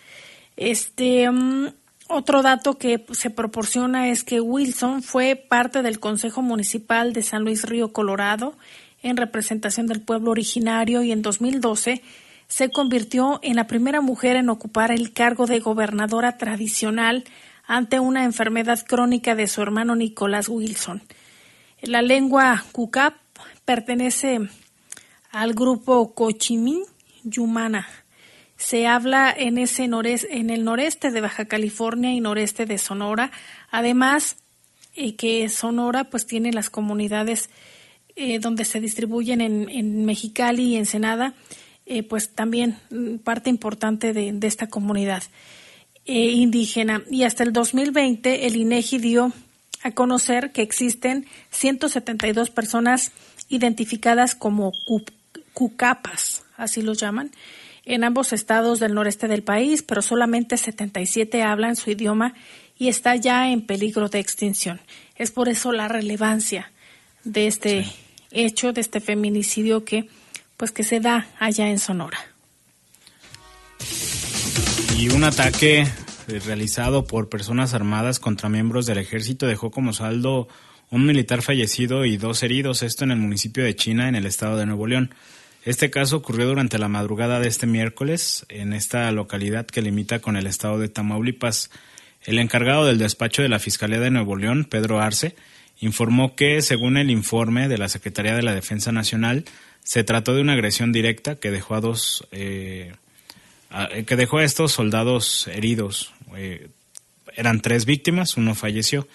Este 0.58 1.30
mm, 1.30 1.68
otro 2.08 2.42
dato 2.42 2.78
que 2.78 3.06
se 3.12 3.30
proporciona 3.30 4.10
es 4.10 4.24
que 4.24 4.42
Wilson 4.42 5.04
fue 5.04 5.36
parte 5.36 5.84
del 5.84 6.00
Consejo 6.00 6.42
Municipal 6.42 7.14
de 7.14 7.22
San 7.22 7.44
Luis 7.44 7.64
Río 7.64 7.94
Colorado 7.94 8.58
en 9.04 9.18
representación 9.18 9.86
del 9.86 10.02
pueblo 10.02 10.32
originario 10.32 11.04
y 11.04 11.12
en 11.12 11.22
2012 11.22 12.02
se 12.48 12.70
convirtió 12.70 13.40
en 13.42 13.56
la 13.56 13.68
primera 13.68 14.00
mujer 14.02 14.36
en 14.36 14.50
ocupar 14.50 14.92
el 14.92 15.12
cargo 15.12 15.46
de 15.46 15.60
gobernadora 15.60 16.38
tradicional 16.38 17.24
ante 17.66 18.00
una 18.00 18.24
enfermedad 18.24 18.80
crónica 18.86 19.36
de 19.36 19.48
su 19.48 19.62
hermano 19.62 19.96
Nicolás 19.96 20.50
Wilson. 20.50 21.02
La 21.82 22.02
lengua 22.02 22.64
Kukap 22.72 23.16
pertenece 23.66 24.50
al 25.34 25.54
grupo 25.54 26.14
Cochimí 26.14 26.84
Yumana. 27.24 27.88
Se 28.56 28.88
habla 28.88 29.34
en, 29.36 29.58
ese 29.58 29.84
en 29.84 30.50
el 30.50 30.64
noreste 30.64 31.12
de 31.12 31.20
Baja 31.20 31.46
California 31.46 32.14
y 32.14 32.22
noreste 32.22 32.66
de 32.66 32.78
Sonora. 32.78 33.32
Además, 33.72 34.38
eh, 34.96 35.16
que 35.16 35.50
Sonora 35.50 36.06
pues 36.06 36.26
tiene 36.26 36.54
las 36.54 36.70
comunidades 36.70 37.50
eh, 38.16 38.38
donde 38.38 38.64
se 38.64 38.80
distribuyen 38.80 39.42
en, 39.42 40.06
Mexicali 40.06 40.66
y 40.66 40.76
Ensenada 40.76 41.34
eh, 41.88 42.04
pues 42.04 42.30
también 42.30 42.78
mm, 42.92 43.16
parte 43.18 43.50
importante 43.50 44.14
de, 44.14 44.38
esta 44.44 44.68
comunidad 44.68 45.24
eh, 46.06 46.30
indígena. 46.30 47.02
Y 47.10 47.24
hasta 47.24 47.44
el 47.44 47.54
2020 47.54 48.46
el 48.46 48.56
INEGI 48.56 49.00
dio 49.00 49.34
a 49.82 49.92
conocer 49.92 50.52
que 50.52 50.62
existen 50.62 51.26
172 51.50 52.52
personas 52.52 53.12
identificadas 53.50 54.36
como 54.36 54.72
cucapas, 55.54 56.44
así 56.58 56.82
los 56.82 57.00
llaman, 57.00 57.32
en 57.86 58.04
ambos 58.04 58.34
estados 58.34 58.80
del 58.80 58.94
noreste 58.94 59.28
del 59.28 59.44
país, 59.44 59.84
pero 59.84 60.02
solamente 60.02 60.58
77 60.58 61.44
hablan 61.44 61.76
su 61.76 61.92
idioma 61.92 62.34
y 62.78 62.88
está 62.88 63.16
ya 63.16 63.50
en 63.50 63.62
peligro 63.62 64.10
de 64.10 64.20
extinción. 64.20 64.82
Es 65.16 65.32
por 65.32 65.50
eso 65.50 65.72
la 65.72 65.88
relevancia 65.88 66.72
de 67.24 67.48
este 67.48 67.86
hecho, 68.32 68.74
de 68.74 68.82
este 68.82 69.00
feminicidio 69.00 69.86
que 69.86 70.08
pues 70.58 70.72
que 70.72 70.84
se 70.84 71.00
da 71.00 71.28
allá 71.40 71.70
en 71.70 71.80
Sonora. 71.80 72.20
Y 74.98 75.10
un 75.10 75.24
ataque 75.24 75.82
eh, 75.82 76.40
realizado 76.46 77.06
por 77.06 77.28
personas 77.28 77.74
armadas 77.74 78.20
contra 78.20 78.50
miembros 78.50 78.86
del 78.86 79.00
ejército 79.00 79.46
dejó 79.46 79.72
como 79.72 79.92
saldo 79.92 80.48
un 80.90 81.06
militar 81.06 81.42
fallecido 81.42 82.06
y 82.06 82.18
dos 82.18 82.44
heridos, 82.44 82.84
esto 82.84 83.04
en 83.04 83.12
el 83.12 83.18
municipio 83.18 83.64
de 83.64 83.76
China, 83.76 84.08
en 84.08 84.16
el 84.16 84.26
estado 84.26 84.58
de 84.58 84.66
Nuevo 84.66 84.88
León. 84.88 85.14
Este 85.66 85.90
caso 85.90 86.18
ocurrió 86.18 86.48
durante 86.48 86.78
la 86.78 86.90
madrugada 86.90 87.40
de 87.40 87.48
este 87.48 87.68
miércoles 87.68 88.46
en 88.50 88.74
esta 88.74 89.10
localidad 89.14 89.66
que 89.66 89.82
limita 89.82 90.20
con 90.20 90.36
el 90.36 90.46
estado 90.46 90.78
de 90.78 90.90
Tamaulipas. 90.90 91.72
El 92.26 92.40
encargado 92.40 92.86
del 92.86 92.98
despacho 92.98 93.42
de 93.42 93.50
la 93.50 93.60
Fiscalía 93.60 94.00
de 94.00 94.12
Nuevo 94.12 94.36
León, 94.36 94.66
Pedro 94.66 95.00
Arce, 95.00 95.36
informó 95.80 96.36
que, 96.36 96.62
según 96.62 96.98
el 96.98 97.10
informe 97.10 97.70
de 97.70 97.78
la 97.78 97.88
Secretaría 97.88 98.36
de 98.36 98.44
la 98.44 98.54
Defensa 98.54 98.92
Nacional, 98.92 99.46
se 99.84 100.04
trató 100.04 100.34
de 100.36 100.42
una 100.42 100.54
agresión 100.54 100.92
directa 100.92 101.36
que 101.36 101.52
dejó 101.52 101.76
a 101.76 101.82
dos, 101.82 102.28
eh, 102.32 102.94
a 103.70 103.88
estos 104.42 104.72
soldados 104.74 105.48
heridos. 105.48 106.14
Eh, 106.36 106.68
eran 107.36 107.62
tres 107.62 107.86
víctimas, 107.86 108.36
uno 108.36 108.54
falleció. 108.54 109.08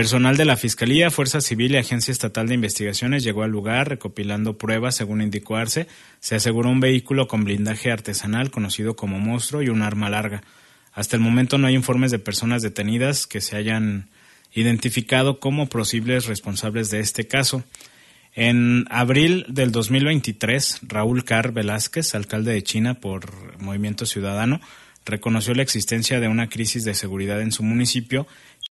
Personal 0.00 0.38
de 0.38 0.46
la 0.46 0.56
Fiscalía, 0.56 1.10
Fuerza 1.10 1.42
Civil 1.42 1.72
y 1.72 1.76
Agencia 1.76 2.10
Estatal 2.10 2.48
de 2.48 2.54
Investigaciones 2.54 3.22
llegó 3.22 3.42
al 3.42 3.50
lugar 3.50 3.90
recopilando 3.90 4.56
pruebas, 4.56 4.96
según 4.96 5.20
indicó 5.20 5.56
Arce. 5.56 5.88
Se 6.20 6.36
aseguró 6.36 6.70
un 6.70 6.80
vehículo 6.80 7.28
con 7.28 7.44
blindaje 7.44 7.92
artesanal 7.92 8.50
conocido 8.50 8.96
como 8.96 9.18
monstruo 9.18 9.60
y 9.60 9.68
un 9.68 9.82
arma 9.82 10.08
larga. 10.08 10.42
Hasta 10.94 11.16
el 11.16 11.22
momento 11.22 11.58
no 11.58 11.66
hay 11.66 11.74
informes 11.74 12.10
de 12.10 12.18
personas 12.18 12.62
detenidas 12.62 13.26
que 13.26 13.42
se 13.42 13.56
hayan 13.56 14.08
identificado 14.54 15.38
como 15.38 15.68
posibles 15.68 16.24
responsables 16.24 16.90
de 16.90 17.00
este 17.00 17.28
caso. 17.28 17.62
En 18.34 18.86
abril 18.88 19.44
del 19.48 19.70
2023, 19.70 20.78
Raúl 20.80 21.24
Carr 21.24 21.52
Velázquez, 21.52 22.14
alcalde 22.14 22.54
de 22.54 22.62
China 22.62 22.94
por 22.94 23.60
Movimiento 23.60 24.06
Ciudadano, 24.06 24.62
reconoció 25.04 25.52
la 25.54 25.62
existencia 25.62 26.20
de 26.20 26.28
una 26.28 26.48
crisis 26.48 26.84
de 26.84 26.94
seguridad 26.94 27.42
en 27.42 27.52
su 27.52 27.62
municipio 27.62 28.26